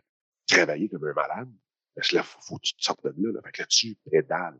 travailler 0.48 0.88
comme 0.88 1.04
un 1.04 1.14
malade. 1.14 1.52
Parce 1.96 2.10
que 2.10 2.18
là, 2.18 2.22
faut, 2.24 2.40
faut 2.42 2.58
que 2.58 2.62
tu 2.62 2.76
te 2.76 2.84
sortes 2.84 3.04
de 3.04 3.10
là. 3.18 3.32
là. 3.34 3.42
Fait 3.44 3.52
que 3.54 3.62
là, 3.64 3.66
tu 3.66 3.96
pédales. 4.12 4.60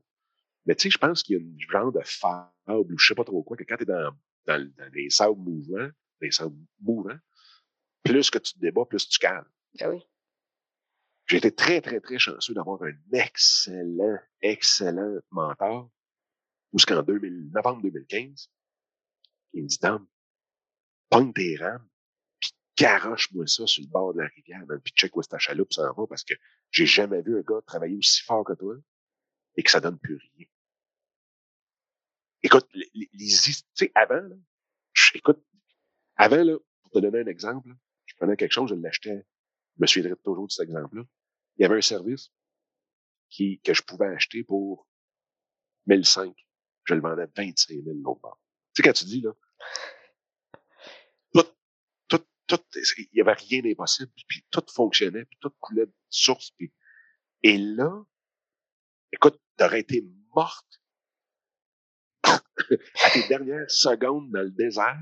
Mais 0.66 0.76
tu 0.76 0.84
sais, 0.84 0.90
je 0.90 0.98
pense 0.98 1.22
qu'il 1.24 1.38
y 1.38 1.40
a 1.40 1.42
une 1.42 1.60
genre 1.60 1.92
de 1.92 2.02
fable, 2.04 2.50
ou 2.68 2.98
je 2.98 3.08
sais 3.08 3.16
pas 3.16 3.24
trop 3.24 3.44
quoi, 3.44 3.56
que 3.56 3.64
quand 3.64 3.78
tu 3.78 3.84
es 3.84 3.86
dans, 3.86 4.12
dans, 4.46 4.74
dans 4.78 4.90
des 4.92 5.10
sables 5.10 5.40
mouvants, 5.40 5.90
des 6.22 6.32
sables 6.32 6.56
mouvants, 6.80 7.20
plus 8.04 8.30
que 8.30 8.40
tu 8.40 8.54
te 8.54 8.60
débats, 8.60 8.86
plus 8.86 9.08
tu 9.08 9.20
calmes. 9.20 9.50
Ah 9.80 9.90
oui. 9.90 10.02
J'ai 11.28 11.38
été 11.38 11.54
très, 11.54 11.82
très, 11.82 12.00
très 12.00 12.20
chanceux 12.20 12.54
d'avoir 12.54 12.82
un 12.84 12.94
excellent, 13.12 14.20
excellent 14.42 15.20
mentor. 15.32 15.90
Jusqu'en 16.74 17.02
2000, 17.02 17.52
novembre 17.52 17.82
2015, 17.82 18.50
il 19.54 19.64
me 19.64 19.68
dit, 19.68 19.80
Dom, 19.82 20.08
pogne 21.10 21.34
tes 21.34 21.56
rames, 21.56 21.88
puis 22.40 22.52
garoche-moi 22.78 23.48
ça 23.48 23.66
sur 23.66 23.84
le 23.84 23.90
bord 23.90 24.14
de 24.14 24.22
la 24.22 24.28
rivière, 24.28 24.66
puis 24.84 24.94
check 24.94 25.16
où 25.16 25.22
est 25.22 25.30
ta 25.30 25.40
chaloupe 25.40 25.74
s'en 25.74 25.94
va, 25.94 26.06
parce 26.08 26.24
que 26.24 26.34
j'ai 26.70 26.86
jamais 26.86 27.22
vu 27.22 27.38
un 27.38 27.42
gars 27.42 27.62
travailler 27.66 27.98
aussi 27.98 28.22
fort 28.24 28.44
que 28.44 28.54
toi 28.54 28.76
et 29.56 29.64
que 29.64 29.72
ça 29.72 29.80
donne 29.80 29.98
plus 29.98 30.18
rien. 30.18 30.46
Écoute, 32.46 32.68
les, 32.76 32.88
les, 32.94 33.08
tu 33.12 33.54
sais, 33.74 33.92
avant, 33.96 34.22
là, 34.22 34.36
écoute, 35.16 35.44
avant, 36.16 36.44
là, 36.44 36.56
pour 36.84 36.92
te 36.92 37.00
donner 37.00 37.22
un 37.22 37.26
exemple, 37.26 37.74
je 38.06 38.14
prenais 38.18 38.38
quelque 38.38 38.52
chose, 38.52 38.70
je 38.70 38.76
l'achetais, 38.76 39.26
je 39.76 39.82
me 39.82 39.88
souviendrai 39.88 40.16
toujours 40.24 40.46
de 40.46 40.52
cet 40.52 40.66
exemple-là. 40.66 41.02
Il 41.58 41.64
y 41.64 41.66
avait 41.66 41.78
un 41.78 41.82
service 41.82 42.30
qui, 43.32 43.60
que 43.62 43.74
je 43.74 43.82
pouvais 43.82 44.06
acheter 44.06 44.44
pour 44.44 44.88
1005. 45.88 46.36
Je 46.84 46.94
le 46.94 47.02
vendais 47.02 47.26
25 47.36 47.82
000 47.84 47.84
l'autre 48.04 48.22
bord. 48.22 48.40
Tu 48.76 48.84
sais, 48.84 48.88
quand 48.88 48.94
tu 48.94 49.06
dis, 49.06 49.22
là, 49.22 49.34
tout, 51.34 51.48
tout, 52.08 52.24
tout, 52.46 52.62
il 52.76 53.10
y 53.12 53.22
avait 53.22 53.34
rien 53.34 53.64
d'impossible, 53.64 54.12
puis 54.28 54.46
tout 54.52 54.64
fonctionnait, 54.72 55.26
puis 55.26 55.40
tout 55.42 55.52
coulait 55.60 55.88
de 55.88 55.94
source, 56.12 56.54
et 57.42 57.58
là, 57.58 58.06
écoute, 59.12 59.42
t'aurais 59.58 59.80
été 59.80 60.06
morte 60.36 60.80
à 63.04 63.10
tes 63.12 63.28
dernières 63.28 63.70
secondes 63.70 64.32
dans 64.32 64.42
le 64.42 64.52
désert, 64.52 65.02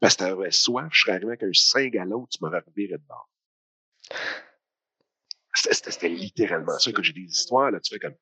parce 0.00 0.16
que 0.16 0.24
t'avais 0.24 0.50
soif, 0.50 0.88
je 0.92 1.00
serais 1.02 1.12
arrivé 1.12 1.28
avec 1.28 1.42
un 1.42 1.52
5 1.52 1.92
gallons, 1.92 2.26
tu 2.26 2.38
m'aurais 2.40 2.60
reviré 2.60 2.98
de 2.98 3.02
bord. 3.06 3.30
C'était 5.54 6.08
littéralement 6.08 6.78
ça. 6.78 6.90
Quand 6.92 7.02
j'ai 7.02 7.12
des 7.12 7.20
histoires, 7.20 7.70
là, 7.70 7.78
tu 7.80 7.94
fais 7.94 8.00
comme, 8.00 8.16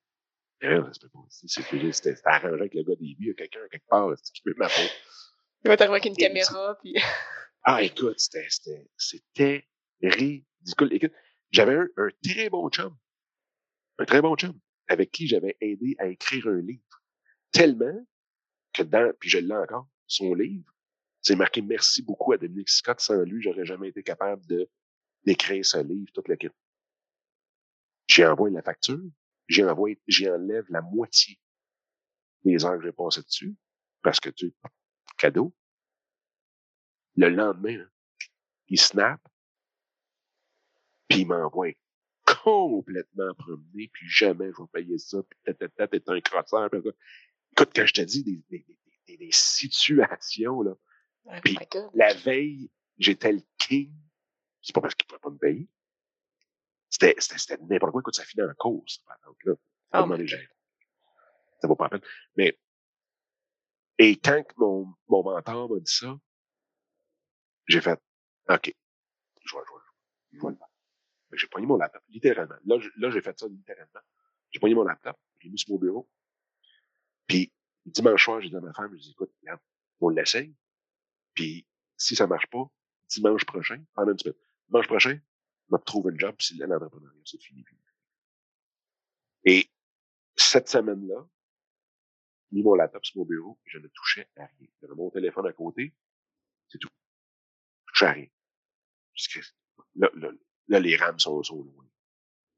c'était 1.91 2.17
arrangé 2.25 2.61
avec 2.61 2.75
le 2.75 2.83
gars 2.83 2.97
des 2.97 3.17
vues, 3.19 3.35
quelqu'un 3.35 3.61
quelque 3.71 3.87
part 3.89 4.15
qui 4.35 4.43
peut 4.43 4.55
m'appeler. 4.57 4.89
Il 5.65 5.69
va 5.69 5.77
t'arriver 5.77 5.95
avec 5.95 6.07
une 6.07 6.17
caméra, 6.17 6.79
puis. 6.81 6.95
Ah, 7.63 7.83
écoute, 7.83 8.19
c'était 8.19 9.69
ridicule. 10.03 10.93
Écoute, 10.93 11.13
j'avais 11.51 11.75
un, 11.75 11.87
un, 11.99 12.09
très 12.23 12.49
bon 12.49 12.71
chum. 12.71 12.97
Un 13.99 14.07
très 14.07 14.23
bon 14.23 14.35
chum. 14.35 14.59
Avec 14.89 15.11
qui 15.11 15.27
j'avais 15.27 15.59
aidé 15.61 15.95
à 15.99 16.07
écrire 16.07 16.47
un 16.47 16.63
livre. 16.63 17.03
Tellement 17.53 18.07
que 18.73 18.83
dans, 18.83 19.13
puis 19.19 19.29
je 19.29 19.39
l'ai 19.39 19.55
encore, 19.55 19.89
son 20.07 20.35
livre, 20.35 20.73
c'est 21.23 21.37
marqué 21.37 21.61
merci 21.61 22.03
beaucoup 22.03 22.33
à 22.33 22.39
Dominique 22.39 22.71
Scott. 22.71 23.01
Sans 23.01 23.23
lui, 23.23 23.43
j'aurais 23.43 23.67
jamais 23.67 23.89
été 23.89 24.03
capable 24.03 24.45
de 24.47 24.69
d'écrire 25.25 25.65
ce 25.65 25.79
livre, 25.79 26.11
toute 26.15 26.29
l'équipe. 26.29 26.55
J'ai 28.07 28.27
envoyé 28.27 28.55
la 28.55 28.63
facture, 28.63 29.03
j'y 29.49 29.63
enlève 30.29 30.65
la 30.71 30.81
moitié 30.81 31.39
des 32.43 32.65
heures 32.65 32.79
que 32.79 32.85
j'ai 32.85 32.93
passées 32.93 33.23
dessus, 33.23 33.55
parce 34.03 34.19
que 34.19 34.31
tu 34.31 34.55
cadeau. 35.19 35.55
Le 37.17 37.29
lendemain, 37.29 37.87
il 38.69 38.81
snap, 38.81 39.21
puis 41.09 41.21
il 41.21 41.27
m'envoie 41.27 41.73
complètement 42.25 43.35
promené, 43.35 43.91
puis 43.93 44.09
jamais 44.09 44.51
je 44.53 44.63
vais 44.63 44.69
payer 44.73 44.99
ça, 44.99 45.19
puis 45.23 45.39
t'es 45.45 46.03
un 46.07 46.21
crosseur. 46.21 46.71
Écoute, 47.53 47.71
quand 47.75 47.87
je 47.87 47.95
te 47.95 48.01
dis 48.01 48.25
des, 48.25 48.43
des, 48.51 48.67
des, 49.07 49.17
des 49.17 49.31
situations, 49.33 50.63
là, 50.63 50.75
Oh 51.27 51.33
puis 51.45 51.57
la 51.95 52.15
veille, 52.15 52.71
j'étais 52.99 53.33
le 53.33 53.43
king. 53.59 53.95
C'est 54.63 54.75
pas 54.75 54.81
parce 54.81 54.95
qu'il 54.95 55.07
pouvait 55.07 55.21
pas 55.21 55.31
me 55.31 55.39
payer. 55.39 55.69
C'était, 56.89 57.15
c'était, 57.19 57.57
n'importe 57.63 57.93
quoi. 57.93 58.01
Écoute, 58.01 58.17
ça 58.17 58.25
finit 58.25 58.45
en 58.45 58.55
cause. 58.55 59.03
Donc 59.25 59.37
là, 59.45 59.53
oh 59.95 60.07
ça 61.61 61.69
vaut 61.69 61.77
pas 61.77 61.85
la 61.85 61.91
peine. 61.91 62.09
Mais, 62.37 62.59
et 63.99 64.17
quand 64.19 64.43
mon, 64.57 64.95
mon 65.09 65.23
mentor 65.23 65.71
m'a 65.71 65.79
dit 65.79 65.93
ça, 65.93 66.19
j'ai 67.69 67.81
fait, 67.81 68.01
OK, 68.49 68.75
je 69.45 69.53
vois, 69.53 69.63
je 69.65 69.71
vois, 69.71 69.83
je 70.33 70.39
vois 70.39 70.51
le 70.51 71.37
J'ai 71.37 71.47
pogné 71.47 71.67
mon 71.67 71.77
laptop, 71.77 72.03
littéralement. 72.09 72.57
Là, 72.65 72.79
là, 72.97 73.11
j'ai 73.11 73.21
fait 73.21 73.39
ça 73.39 73.47
littéralement. 73.47 74.01
J'ai 74.51 74.59
pogné 74.59 74.75
mon 74.75 74.85
laptop, 74.85 75.17
j'ai 75.39 75.49
mis 75.51 75.59
sur 75.59 75.71
mon 75.71 75.79
bureau. 75.79 76.09
Puis, 77.31 77.53
dimanche 77.87 78.25
soir, 78.25 78.41
j'ai 78.41 78.49
dit 78.49 78.57
à 78.57 78.61
ma 78.61 78.73
femme, 78.73 78.93
je 78.93 79.03
dis, 79.03 79.11
écoute, 79.13 79.33
on 80.01 80.09
l'essaye. 80.09 80.53
Puis, 81.33 81.65
si 81.97 82.17
ça 82.17 82.27
marche 82.27 82.49
pas, 82.49 82.69
dimanche 83.09 83.45
prochain, 83.45 83.85
pendant 83.95 84.11
une 84.11 84.19
semaine, 84.19 84.35
dimanche 84.67 84.89
prochain, 84.89 85.15
je 85.15 85.77
vais 85.77 85.83
trouver 85.87 86.13
un 86.13 86.19
job, 86.19 86.35
puis 86.37 86.57
l'entrepreneuriat, 86.59 87.23
c'est 87.25 87.41
fini. 87.41 87.65
Et 89.45 89.71
cette 90.35 90.69
semaine-là, 90.69 91.25
mis 92.51 92.65
mon 92.65 92.75
laptop 92.75 93.07
sur 93.07 93.19
mon 93.19 93.27
bureau, 93.27 93.61
je 93.65 93.79
ne 93.79 93.87
touchais 93.87 94.29
à 94.35 94.47
rien. 94.47 94.69
J'avais 94.81 94.97
mon 94.97 95.09
téléphone 95.11 95.47
à 95.47 95.53
côté, 95.53 95.95
c'est 96.67 96.79
tout. 96.79 96.89
Je 97.87 97.93
touchais 97.93 98.07
à 98.07 98.13
rien. 98.13 98.29
Là, 99.95 100.11
là, 100.17 100.33
là, 100.67 100.81
les 100.81 100.97
rames 100.97 101.21
sont, 101.21 101.41
sont 101.45 101.63
loin. 101.63 101.89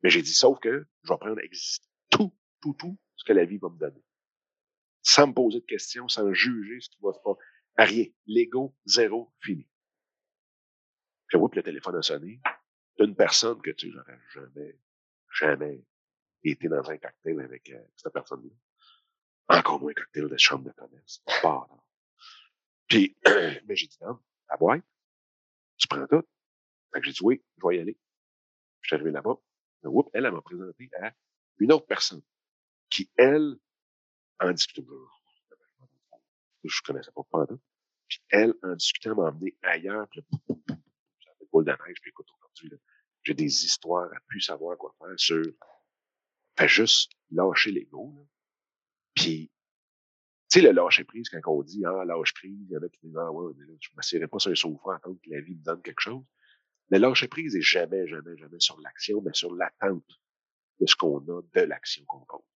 Mais 0.03 0.09
j'ai 0.09 0.23
dit, 0.23 0.33
sauf 0.33 0.59
que 0.61 0.87
je 1.03 1.13
vais 1.13 1.19
prendre 1.19 1.39
tout, 2.09 2.35
tout, 2.63 2.73
tout 2.73 2.99
ce 3.17 3.25
que 3.25 3.35
la 3.35 3.45
vie 3.45 3.59
va 3.59 3.69
me 3.69 3.77
donner. 3.79 4.03
Sans 5.03 5.27
me 5.27 5.33
poser 5.33 5.61
de 5.61 5.67
questions, 5.67 6.09
sans 6.09 6.33
juger 6.33 6.81
ce 6.81 6.91
qui 6.91 6.99
va 7.03 7.13
se 7.13 7.19
passer. 7.25 7.41
À 7.77 7.85
rien. 7.85 8.07
L'ego, 8.27 8.77
zéro, 8.85 9.33
fini. 9.41 9.69
Puis, 11.29 11.39
puis 11.39 11.57
le 11.57 11.63
téléphone 11.63 11.97
a 11.97 12.03
sonné 12.03 12.41
d'une 12.99 13.17
personne 13.17 13.61
que 13.63 13.71
tu 13.71 13.91
n'aurais 13.91 14.19
jamais, 14.35 14.79
jamais 15.41 15.85
été 16.45 16.69
dans 16.69 16.89
un 16.91 16.99
cocktail 16.99 17.41
avec 17.41 17.71
euh, 17.71 17.83
cette 17.97 18.13
personne-là. 18.13 18.51
Encore 19.49 19.81
moins 19.81 19.91
un 19.91 19.95
cocktail 19.95 20.29
de 20.29 20.37
chambre 20.37 20.65
de 20.65 20.73
commerce. 20.73 21.23
Pas 21.43 21.69
Puis, 22.89 23.17
mais 23.67 23.77
j'ai 23.77 23.87
dit, 23.87 23.99
non, 24.03 24.19
la 24.49 24.57
boîte, 24.57 24.85
tu 25.79 25.89
prends 25.89 26.07
tout. 26.07 26.23
Fait 26.93 27.01
que 27.01 27.07
j'ai 27.07 27.13
dit, 27.13 27.23
oui, 27.23 27.43
je 27.57 27.67
vais 27.67 27.77
y 27.77 27.81
aller. 27.81 27.99
Je 28.83 28.89
suis 28.89 28.95
arrivé 28.95 29.11
là-bas. 29.11 29.37
Oups, 29.85 30.11
elle, 30.13 30.27
elle 30.27 30.33
m'a 30.33 30.43
présenté 30.43 30.91
à 31.01 31.13
une 31.59 31.73
autre 31.73 31.87
personne 31.87 32.23
qui, 32.91 33.11
elle, 33.17 33.57
en 34.43 34.53
discutait 34.53 34.83
je 36.65 36.83
connaissais 36.83 37.11
pas 37.13 37.23
pendant. 37.31 37.59
Puis 38.09 38.21
elle, 38.31 38.55
en 38.63 38.75
discutant, 38.75 39.15
m'a 39.15 39.31
emmené 39.31 39.57
ailleurs, 39.63 40.07
puis 40.09 40.21
là, 40.21 40.47
j'avais 41.19 41.47
boule 41.53 41.65
de 41.65 41.71
neige, 41.71 41.99
aujourd'hui, 42.17 42.79
j'ai 43.25 43.35
des 43.35 43.65
histoires 43.65 44.13
à 44.13 44.21
plus 44.27 44.41
savoir 44.41 44.77
quoi 44.77 44.95
faire 44.99 45.15
sur 45.17 45.45
fait 46.59 46.69
juste 46.69 47.13
lâcher 47.31 47.73
l'ego. 47.73 48.29
Puis, 49.15 49.51
tu 50.51 50.61
sais, 50.61 50.67
le 50.67 50.73
lâcher 50.73 51.05
prise, 51.05 51.29
quand 51.29 51.41
on 51.47 51.63
dit 51.63 51.85
Ah, 51.85 52.05
lâche 52.05 52.35
prise, 52.35 52.67
il 52.69 52.73
y 52.73 52.77
en 52.77 52.83
a 52.83 52.89
qui 52.89 52.99
disent 53.03 53.17
Ah 53.17 53.31
ouais, 53.33 53.55
je 53.57 53.91
ne 53.91 53.97
m'assierai 53.97 54.29
pas 54.29 54.39
sur 54.39 54.51
un 54.51 54.55
sofa 54.55 54.97
attendre 54.97 55.19
que 55.23 55.31
la 55.31 55.41
vie 55.41 55.55
me 55.55 55.63
donne 55.63 55.83
quelque 55.83 56.01
chose. 56.01 56.25
Le 56.91 56.99
lâcher 56.99 57.29
prise 57.29 57.57
est 57.57 57.63
jamais, 57.63 58.07
jamais, 58.07 58.37
jamais 58.37 58.61
sur 58.61 58.79
l'action, 58.81 59.23
mais 59.23 59.33
sur 59.33 59.55
l'attente 59.55 60.21
de 60.81 60.87
ce 60.87 60.95
qu'on 60.97 61.19
a 61.19 61.43
de 61.55 61.61
l'action 61.61 62.05
qu'on 62.07 62.25
pose. 62.27 62.52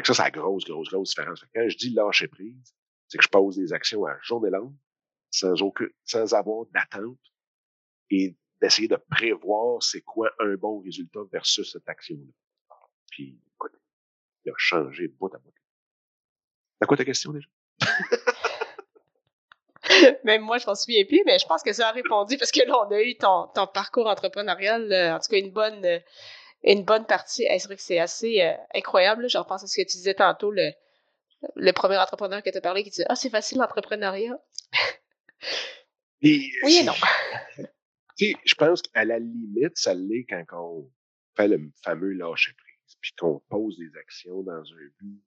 Que 0.00 0.06
ça, 0.06 0.14
c'est 0.14 0.22
la 0.22 0.30
grosse, 0.30 0.64
grosse, 0.64 0.88
grosse 0.88 1.10
différence. 1.10 1.44
quand 1.54 1.68
je 1.68 1.76
dis 1.76 1.90
lâcher 1.90 2.28
prise, 2.28 2.74
c'est 3.08 3.18
que 3.18 3.24
je 3.24 3.28
pose 3.28 3.56
des 3.56 3.72
actions 3.72 4.06
à 4.06 4.16
journée 4.22 4.50
longue, 4.50 4.74
sans 5.30 5.54
sans 6.04 6.34
avoir 6.34 6.66
d'attente 6.66 7.18
et 8.10 8.36
d'essayer 8.60 8.88
de 8.88 8.98
prévoir 9.10 9.82
c'est 9.82 10.02
quoi 10.02 10.30
un 10.38 10.54
bon 10.54 10.80
résultat 10.80 11.20
versus 11.32 11.72
cette 11.72 11.88
action-là. 11.88 12.76
Puis, 13.10 13.40
écoute, 13.54 13.72
il 14.44 14.50
a 14.50 14.54
changé 14.56 15.08
bout 15.08 15.34
à 15.34 15.38
bout. 15.38 15.52
C'est 16.80 16.86
quoi 16.86 16.96
ta 16.96 17.04
question 17.04 17.32
déjà? 17.32 17.48
Même 20.24 20.42
moi, 20.42 20.58
je 20.58 20.66
m'en 20.66 20.74
souviens 20.74 21.04
plus, 21.04 21.22
mais 21.26 21.38
je 21.38 21.46
pense 21.46 21.62
que 21.62 21.72
ça 21.72 21.88
a 21.88 21.92
répondu 21.92 22.38
parce 22.38 22.52
que 22.52 22.66
là, 22.66 22.86
on 22.86 22.90
a 22.90 23.02
eu 23.02 23.16
ton, 23.16 23.48
ton 23.54 23.66
parcours 23.66 24.06
entrepreneurial, 24.06 24.92
euh, 24.92 25.14
en 25.14 25.18
tout 25.18 25.30
cas 25.30 25.38
une 25.38 25.50
bonne, 25.50 25.84
euh, 25.84 25.98
une 26.62 26.84
bonne 26.84 27.06
partie. 27.06 27.46
c'est 27.48 27.64
vrai 27.64 27.76
que 27.76 27.82
c'est 27.82 27.98
assez 27.98 28.42
euh, 28.42 28.52
incroyable. 28.74 29.28
Je 29.28 29.38
repense 29.38 29.64
à 29.64 29.66
ce 29.66 29.76
que 29.76 29.86
tu 29.86 29.96
disais 29.96 30.14
tantôt, 30.14 30.50
le, 30.50 30.72
le 31.56 31.72
premier 31.72 31.96
entrepreneur 31.96 32.42
que 32.42 32.50
tu 32.50 32.58
as 32.58 32.60
parlé 32.60 32.82
qui 32.82 32.90
disait 32.90 33.06
Ah, 33.08 33.16
c'est 33.16 33.30
facile 33.30 33.58
l'entrepreneuriat. 33.58 34.38
oui 36.22 36.52
et 36.64 36.84
non. 36.84 36.92
Je 38.18 38.54
pense 38.54 38.82
qu'à 38.82 39.04
la 39.04 39.18
limite, 39.18 39.76
ça 39.76 39.94
l'est 39.94 40.24
quand 40.24 40.44
on 40.52 40.90
fait 41.36 41.48
le 41.48 41.70
fameux 41.82 42.12
lâcher 42.12 42.52
prise, 42.52 42.96
puis 43.00 43.12
qu'on 43.18 43.40
pose 43.48 43.78
des 43.78 43.96
actions 43.98 44.42
dans 44.42 44.62
un 44.62 44.88
but. 44.98 45.22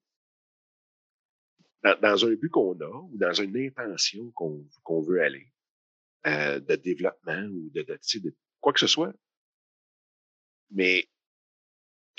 Dans, 2.01 2.25
un 2.25 2.33
but 2.35 2.49
qu'on 2.49 2.79
a 2.79 3.01
ou 3.11 3.17
dans 3.17 3.33
une 3.33 3.57
intention 3.57 4.31
qu'on 4.31 5.01
veut 5.01 5.21
aller, 5.21 5.51
euh, 6.27 6.59
de 6.61 6.75
développement 6.75 7.43
ou 7.43 7.69
de, 7.71 7.81
de, 7.81 7.99
de 8.19 8.35
quoi 8.61 8.71
que 8.71 8.79
ce 8.79 8.87
soit. 8.87 9.13
Mais 10.71 11.09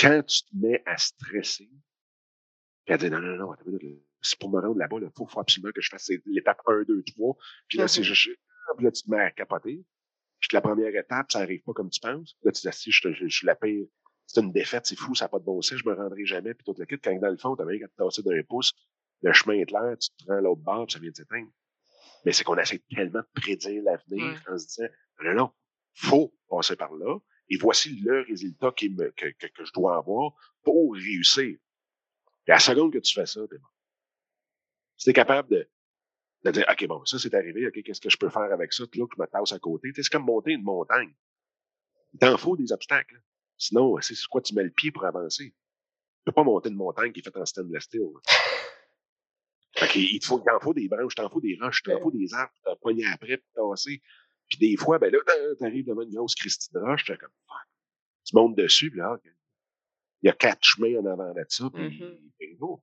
quand 0.04 0.22
tu 0.22 0.42
te 0.42 0.56
mets 0.56 0.82
à 0.86 0.96
stresser, 0.96 1.70
puis 2.84 2.94
à 2.94 2.98
dire 2.98 3.10
non, 3.10 3.20
non, 3.20 3.36
non, 3.36 3.54
c'est 4.20 4.38
pour 4.38 4.50
me 4.50 4.60
rendre 4.60 4.78
là-bas, 4.78 4.96
il 5.00 5.10
faut, 5.16 5.26
faut, 5.26 5.40
absolument 5.40 5.72
que 5.72 5.80
je 5.80 5.88
fasse 5.88 6.10
l'étape 6.26 6.60
1, 6.66 6.82
2, 6.82 7.02
3. 7.02 7.36
Puis 7.68 7.78
là, 7.78 7.88
c'est 7.88 8.00
mm-hmm. 8.00 8.04
juste, 8.04 8.40
là, 8.80 8.90
tu 8.90 9.02
te 9.02 9.10
mets 9.10 9.20
à 9.20 9.30
capoter. 9.30 9.84
Puis 10.40 10.48
la 10.52 10.60
première 10.60 10.94
étape, 10.94 11.32
ça 11.32 11.40
arrive 11.40 11.62
pas 11.62 11.72
comme 11.72 11.90
tu 11.90 12.00
penses. 12.00 12.36
Là, 12.42 12.52
tu 12.52 12.62
te 12.62 12.68
dis, 12.68 12.76
si 12.76 12.90
je, 12.90 13.12
je, 13.12 13.26
je 13.26 13.36
suis 13.36 13.46
la 13.46 13.54
pire, 13.54 13.86
c'est 14.26 14.40
une 14.40 14.52
défaite, 14.52 14.86
c'est 14.86 14.96
fou, 14.96 15.14
ça 15.14 15.26
n'a 15.26 15.28
pas 15.28 15.38
de 15.38 15.44
bon 15.44 15.60
sens, 15.62 15.78
je 15.78 15.88
me 15.88 15.94
rendrai 15.94 16.24
jamais, 16.24 16.54
puis 16.54 16.64
tout 16.64 16.74
le 16.78 16.84
kit. 16.86 16.98
Quand 16.98 17.18
dans 17.18 17.30
le 17.30 17.36
fond, 17.36 17.56
t'as 17.56 17.64
rien 17.64 17.78
qu'à 17.78 17.88
te 17.88 17.96
tasser 17.96 18.22
d'un 18.22 18.42
pouce, 18.48 18.72
le 19.22 19.32
chemin 19.32 19.54
est 19.54 19.66
clair, 19.66 19.96
tu 19.98 20.10
te 20.10 20.24
prends 20.24 20.40
l'autre 20.40 20.62
bord, 20.62 20.86
puis 20.86 20.94
ça 20.94 20.98
vient 20.98 21.10
de 21.10 21.16
s'éteindre. 21.16 21.50
Mais 22.24 22.32
c'est 22.32 22.44
qu'on 22.44 22.56
essaie 22.56 22.82
tellement 22.94 23.20
de 23.20 23.40
prédire 23.40 23.82
l'avenir 23.82 24.42
en 24.48 24.58
se 24.58 24.66
disant, 24.66 24.88
non, 25.22 25.34
non, 25.34 25.50
faut 25.94 26.34
passer 26.48 26.76
par 26.76 26.92
là. 26.94 27.18
Et 27.50 27.56
voici 27.58 27.96
le 27.96 28.22
résultat 28.22 28.72
qui 28.72 28.88
me, 28.90 29.10
que, 29.10 29.26
que, 29.32 29.46
que 29.48 29.64
je 29.64 29.72
dois 29.72 29.96
avoir 29.96 30.32
pour 30.62 30.94
réussir. 30.94 31.56
Et 32.46 32.50
à 32.50 32.54
la 32.54 32.58
seconde 32.58 32.92
que 32.92 32.98
tu 32.98 33.12
fais 33.12 33.26
ça, 33.26 33.40
t'es 33.48 33.58
bon. 33.58 33.68
Si 34.96 35.06
t'es 35.06 35.12
capable 35.12 35.50
de, 35.50 35.68
de 36.44 36.50
dire, 36.50 36.64
OK, 36.70 36.86
bon, 36.86 37.04
ça 37.04 37.18
c'est 37.18 37.34
arrivé, 37.34 37.66
OK, 37.66 37.82
qu'est-ce 37.82 38.00
que 38.00 38.10
je 38.10 38.16
peux 38.16 38.30
faire 38.30 38.52
avec 38.52 38.72
ça? 38.72 38.84
Là, 38.84 38.88
je 39.16 39.22
me 39.22 39.26
tasse 39.26 39.52
à 39.52 39.58
côté. 39.58 39.90
C'est 39.94 40.08
comme 40.08 40.24
monter 40.24 40.52
une 40.52 40.62
montagne. 40.62 41.14
Il 42.12 42.18
t'en 42.18 42.36
faut 42.36 42.56
des 42.56 42.72
obstacles. 42.72 43.20
Sinon, 43.56 43.96
c'est 44.00 44.14
sur 44.14 44.28
quoi 44.28 44.40
tu 44.40 44.54
mets 44.54 44.64
le 44.64 44.70
pied 44.70 44.90
pour 44.90 45.04
avancer. 45.04 45.50
Tu 45.50 46.24
peux 46.24 46.32
pas 46.32 46.44
monter 46.44 46.68
une 46.70 46.76
montagne 46.76 47.12
qui 47.12 47.20
est 47.20 47.22
faite 47.22 47.36
en 47.36 47.44
stainless 47.44 47.84
steel. 47.84 48.08
Fait 49.76 49.88
qu'il 49.88 50.02
il 50.14 50.20
te 50.20 50.26
faut, 50.26 50.38
il 50.40 50.44
t'en 50.44 50.60
faut 50.60 50.72
des 50.74 50.88
branches, 50.88 51.14
t'en 51.14 51.28
faut 51.28 51.40
des 51.40 51.58
roches, 51.60 51.82
t'en 51.82 51.94
Ouais. 51.94 52.00
faut 52.00 52.10
des 52.12 52.32
arbres, 52.32 52.52
t'as 52.64 52.76
pogné 52.76 53.04
après, 53.06 53.36
puis 53.38 53.46
tasser. 53.54 54.02
Puis 54.56 54.70
des 54.70 54.76
fois, 54.76 54.98
ben 54.98 55.10
là, 55.12 55.18
t'ar- 55.26 55.56
t'arrives 55.58 55.86
devant 55.86 56.02
une 56.02 56.14
grosse 56.14 56.34
Christie 56.34 56.72
de 56.72 56.78
roche, 56.78 57.04
t'es 57.04 57.16
comme, 57.16 57.30
fuck. 57.48 57.68
Tu 58.24 58.36
montes 58.36 58.56
dessus, 58.56 58.90
puis 58.90 59.00
là, 59.00 59.18
il 60.22 60.26
y 60.26 60.28
a 60.30 60.32
quatre 60.32 60.62
chemins 60.62 60.96
en 61.00 61.06
avant 61.06 61.32
de 61.34 61.44
ça, 61.48 61.68
puis 61.72 62.00
Mhm. 62.02 62.30
bingo. 62.40 62.82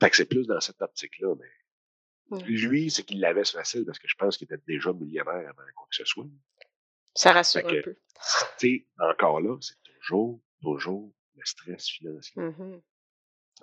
Fait 0.00 0.10
que 0.10 0.16
c'est 0.16 0.26
plus 0.26 0.46
dans 0.46 0.60
cette 0.60 0.80
optique-là, 0.82 1.34
mais 1.38 2.42
lui, 2.46 2.90
c'est 2.90 3.04
qu'il 3.04 3.20
l'avait 3.20 3.44
facile 3.44 3.84
parce 3.86 3.98
que 3.98 4.08
je 4.08 4.14
pense 4.16 4.36
qu'il 4.36 4.46
était 4.46 4.62
déjà 4.66 4.92
millionnaire 4.92 5.48
avant 5.48 5.62
quoi 5.74 5.86
que 5.90 5.96
ce 5.96 6.04
soit. 6.04 6.26
Ça 7.14 7.32
rassure 7.32 7.62
Fait 7.62 7.66
un 7.66 7.70
que- 7.82 7.84
peu. 7.84 7.96
Tu 8.58 8.68
sais, 8.80 8.86
encore 8.98 9.40
là, 9.40 9.56
c'est 9.60 9.76
toujours, 9.82 10.42
toujours 10.60 11.14
le 11.36 11.44
stress 11.44 11.88
financier. 11.88 12.42
Mhm. 12.42 12.82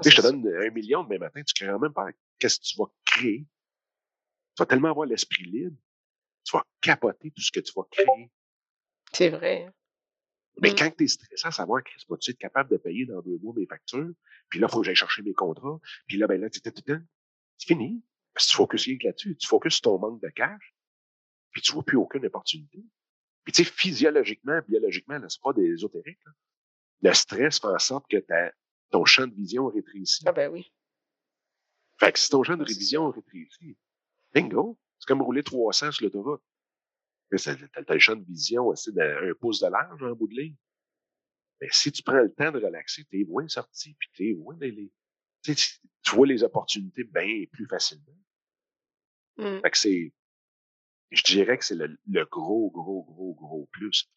Tu 0.01 0.03
sais, 0.03 0.09
je 0.09 0.15
te 0.15 0.21
donne 0.21 0.47
un 0.47 0.69
million 0.71 1.03
demain 1.03 1.19
matin, 1.19 1.43
tu 1.43 1.63
ne 1.63 1.67
crées 1.69 1.79
même 1.79 1.93
pas 1.93 2.07
qu'est-ce 2.39 2.59
que 2.59 2.65
tu 2.65 2.77
vas 2.79 2.85
créer. 3.05 3.45
Tu 4.55 4.59
vas 4.59 4.65
tellement 4.65 4.89
avoir 4.89 5.05
l'esprit 5.05 5.43
libre, 5.43 5.77
tu 6.43 6.55
vas 6.57 6.63
capoter 6.81 7.31
tout 7.31 7.41
ce 7.41 7.51
que 7.51 7.59
tu 7.59 7.71
vas 7.75 7.83
créer. 7.91 8.29
C'est 9.13 9.29
vrai. 9.29 9.69
Mais 10.61 10.71
Mm. 10.71 10.75
quand 10.75 10.91
tu 10.97 11.03
es 11.05 11.07
stressé 11.07 11.47
à 11.47 11.51
savoir, 11.51 11.83
Chris, 11.83 12.03
vas-tu 12.09 12.31
être 12.31 12.37
capable 12.37 12.69
de 12.69 12.77
payer 12.77 13.05
dans 13.05 13.21
deux 13.21 13.37
mois 13.39 13.53
mes 13.55 13.65
factures? 13.65 14.11
Puis 14.49 14.59
là, 14.59 14.67
il 14.69 14.71
faut 14.71 14.79
que 14.81 14.85
j'aille 14.85 14.95
chercher 14.95 15.21
mes 15.23 15.33
contrats. 15.33 15.79
Puis 16.07 16.17
là, 16.17 16.27
ben 16.27 16.39
là, 16.39 16.47
c'est 16.51 16.63
fini. 17.67 18.03
Parce 18.33 18.45
que 18.47 18.51
tu 18.51 18.57
focuses 18.57 18.85
rien 18.85 18.97
que 18.97 19.07
là-dessus. 19.07 19.35
Tu 19.37 19.47
focuses 19.47 19.73
sur 19.73 19.81
ton 19.83 19.99
manque 19.99 20.21
de 20.21 20.29
cash. 20.29 20.75
Puis 21.51 21.61
tu 21.61 21.71
vois 21.73 21.83
plus 21.83 21.97
aucune 21.97 22.25
opportunité. 22.25 22.83
Puis 23.43 23.53
tu 23.53 23.63
sais, 23.63 23.69
physiologiquement, 23.71 24.59
biologiquement, 24.67 25.17
là, 25.17 25.27
c'est 25.29 25.41
pas 25.41 25.53
des 25.53 25.65
ésotériques. 25.65 26.23
là. 26.25 26.31
Le 27.01 27.13
stress 27.13 27.59
fait 27.59 27.67
en 27.67 27.79
sorte 27.79 28.05
que 28.09 28.17
ta, 28.17 28.51
ton 28.91 29.05
champ 29.05 29.27
de 29.27 29.33
vision 29.35 29.67
rétrécit. 29.67 30.23
Ah 30.25 30.31
ben 30.31 30.51
oui. 30.51 30.71
Fait 31.99 32.11
que 32.11 32.19
si 32.19 32.29
ton 32.29 32.43
champ 32.43 32.55
de 32.57 32.63
révision 32.63 33.09
rétrécit, 33.11 33.77
bingo, 34.33 34.77
c'est 35.03 35.07
comme 35.07 35.21
rouler 35.21 35.43
300 35.43 35.91
sur 35.91 36.05
l'autoroute. 36.05 36.41
Mais 37.29 37.37
c'est- 37.37 37.57
T'as 37.73 37.83
t'as 37.83 37.93
le 37.93 37.99
champ 37.99 38.15
de 38.15 38.23
vision 38.23 38.67
aussi 38.67 38.93
d'un 38.93 39.33
pouce 39.41 39.59
de 39.59 39.67
large 39.67 40.01
en 40.01 40.15
bout 40.15 40.27
de 40.29 40.35
ligne. 40.35 40.55
Mais 41.59 41.67
si 41.71 41.91
tu 41.91 42.03
prends 42.03 42.21
le 42.21 42.33
temps 42.33 42.53
de 42.53 42.59
relaxer, 42.59 43.03
t'es 43.05 43.25
loin 43.27 43.45
sorti, 43.49 43.95
puis 43.99 44.09
t'es 44.15 44.31
loin 44.31 44.55
d'aller. 44.55 44.93
Tu 45.41 46.15
vois 46.15 46.25
les 46.25 46.41
opportunités 46.43 47.03
bien 47.03 47.43
plus 47.51 47.67
facilement. 47.67 48.17
Mm. 49.35 49.59
Fait 49.61 49.71
que 49.71 49.77
c'est, 49.77 50.13
je 51.11 51.23
dirais 51.23 51.57
que 51.57 51.65
c'est 51.65 51.75
le, 51.75 51.97
le 52.07 52.25
gros, 52.25 52.71
gros, 52.71 53.03
gros, 53.03 53.33
gros 53.33 53.67
plus. 53.73 54.09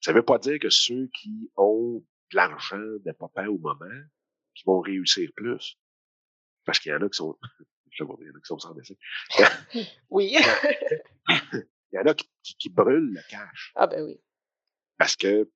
Ça 0.00 0.12
veut 0.12 0.22
pas 0.24 0.38
dire 0.38 0.60
que 0.60 0.70
ceux 0.70 1.08
qui 1.08 1.50
ont 1.56 2.04
de 2.30 2.36
l'argent 2.36 2.78
de 2.78 3.12
papa 3.12 3.48
au 3.48 3.58
moment, 3.58 4.04
qui 4.54 4.62
vont 4.66 4.80
réussir 4.80 5.30
plus. 5.34 5.76
Parce 6.64 6.78
qu'il 6.78 6.92
y 6.92 6.94
en 6.94 7.02
a 7.02 7.08
qui 7.08 7.16
sont, 7.16 7.36
je 7.98 8.04
sais 8.04 8.08
pas, 8.08 8.14
il 8.20 8.26
y 8.26 8.30
en 8.30 8.34
a 8.34 8.40
qui 8.40 8.46
sont 8.46 8.58
sans 8.58 8.74
dessin. 8.74 8.94
Oui. 10.10 10.36
Il 11.90 11.96
y 11.96 11.98
en 11.98 12.04
a 12.06 12.14
qui, 12.14 12.28
qui, 12.42 12.54
qui 12.56 12.68
brûlent 12.68 13.14
le 13.14 13.22
cash 13.30 13.72
ah 13.74 13.86
ben 13.86 14.04
oui. 14.04 14.20
parce 14.98 15.16
que 15.16 15.50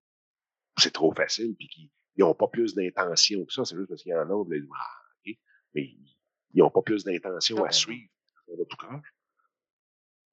c'est 0.79 0.91
trop 0.91 1.13
facile 1.15 1.55
puis 1.57 1.69
qu'ils 1.69 1.91
n'ont 2.17 2.35
pas 2.35 2.49
plus 2.49 2.75
d'intention 2.75 3.45
que 3.45 3.53
ça. 3.53 3.67
C'est 3.67 3.77
juste 3.77 3.89
parce 3.91 4.03
qu'il 4.03 4.13
y 4.13 4.15
en 4.15 4.31
a, 4.31 4.45
ils 4.55 4.67
ah, 4.75 5.31
mais 5.75 5.83
ils 5.85 6.59
n'ont 6.59 6.71
pas 6.71 6.81
plus 6.81 7.05
d'intention 7.05 7.57
Ah 7.59 7.61
à 7.61 7.63
ben 7.65 7.69
non. 7.69 7.73
suivre. 7.73 8.11
Ça 8.47 8.53
va 8.57 8.65
tout 8.65 8.77
croche. 8.77 9.15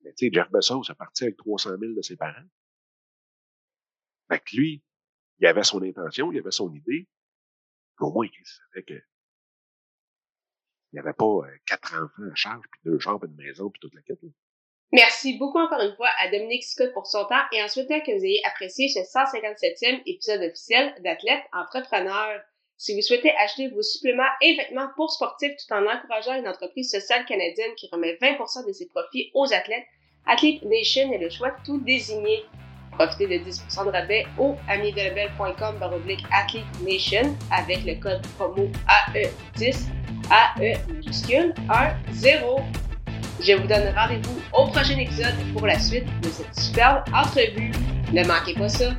Mais 0.03 0.13
tu 0.13 0.27
sais, 0.27 0.31
Jeff 0.33 0.49
Bezos 0.51 0.83
est 0.89 0.95
parti 0.95 1.25
avec 1.25 1.35
300 1.35 1.71
000 1.77 1.93
de 1.93 2.01
ses 2.01 2.15
parents. 2.15 2.47
Fait 4.29 4.39
que 4.39 4.55
lui, 4.55 4.81
il 5.39 5.47
avait 5.47 5.63
son 5.63 5.81
intention, 5.81 6.31
il 6.31 6.39
avait 6.39 6.51
son 6.51 6.73
idée. 6.73 7.09
Au 7.99 8.11
moins, 8.13 8.25
il 8.25 8.45
savait 8.45 8.83
que 8.83 9.03
il 10.91 10.95
n'y 10.95 10.99
avait 10.99 11.13
pas 11.13 11.25
euh, 11.25 11.47
quatre 11.67 11.93
enfants 11.93 12.31
à 12.31 12.35
charge, 12.35 12.63
puis 12.71 12.81
deux 12.85 12.99
chambres, 12.99 13.25
une 13.25 13.35
maison, 13.35 13.69
puis 13.69 13.79
toute 13.79 13.93
la 13.93 14.01
quête. 14.01 14.19
Merci 14.91 15.37
beaucoup 15.37 15.59
encore 15.59 15.81
une 15.81 15.95
fois 15.95 16.09
à 16.19 16.31
Dominique 16.31 16.63
Scott 16.63 16.91
pour 16.93 17.05
son 17.05 17.23
temps 17.25 17.43
et 17.51 17.61
en 17.61 17.67
souhaitant 17.67 17.99
que 17.99 18.11
vous 18.11 18.25
ayez 18.25 18.41
apprécié 18.45 18.89
ce 18.89 18.99
157e 18.99 20.01
épisode 20.07 20.41
officiel 20.41 20.95
d'Athlète 21.03 21.43
Entrepreneur. 21.53 22.41
Si 22.77 22.95
vous 22.95 23.01
souhaitez 23.01 23.31
acheter 23.37 23.67
vos 23.67 23.83
suppléments 23.83 24.23
et 24.41 24.55
vêtements 24.55 24.89
pour 24.95 25.11
sportifs 25.11 25.51
tout 25.57 25.73
en 25.73 25.85
encourageant 25.85 26.39
une 26.39 26.47
entreprise 26.47 26.89
sociale 26.89 27.25
canadienne 27.25 27.75
qui 27.75 27.87
remet 27.91 28.15
20% 28.15 28.65
de 28.65 28.71
ses 28.71 28.87
profits 28.87 29.29
aux 29.35 29.53
athlètes, 29.53 29.85
Athlete 30.25 30.63
Nation 30.63 31.11
est 31.13 31.19
le 31.19 31.29
choix 31.29 31.51
tout 31.65 31.77
désigné. 31.79 32.45
Profitez 32.93 33.27
de 33.27 33.45
10% 33.45 33.85
de 33.85 33.91
rabais 33.91 34.25
au 34.39 34.55
amidelabel.com 34.67 35.75
Athlete 36.31 36.81
Nation 36.81 37.35
avec 37.51 37.83
le 37.85 38.01
code 38.01 38.25
promo 38.37 38.67
AE10 38.87 39.87
AE 40.31 40.77
majuscule 40.93 41.53
1 41.69 42.13
0. 42.13 42.61
Je 43.41 43.53
vous 43.53 43.67
donne 43.67 43.93
rendez-vous 43.95 44.39
au 44.53 44.67
prochain 44.67 44.97
épisode 44.97 45.33
pour 45.53 45.65
la 45.65 45.79
suite 45.79 46.05
de 46.21 46.29
cette 46.29 46.59
superbe 46.59 47.03
entrevue. 47.13 47.71
Ne 48.11 48.23
manquez 48.25 48.53
pas 48.53 48.69
ça. 48.69 48.91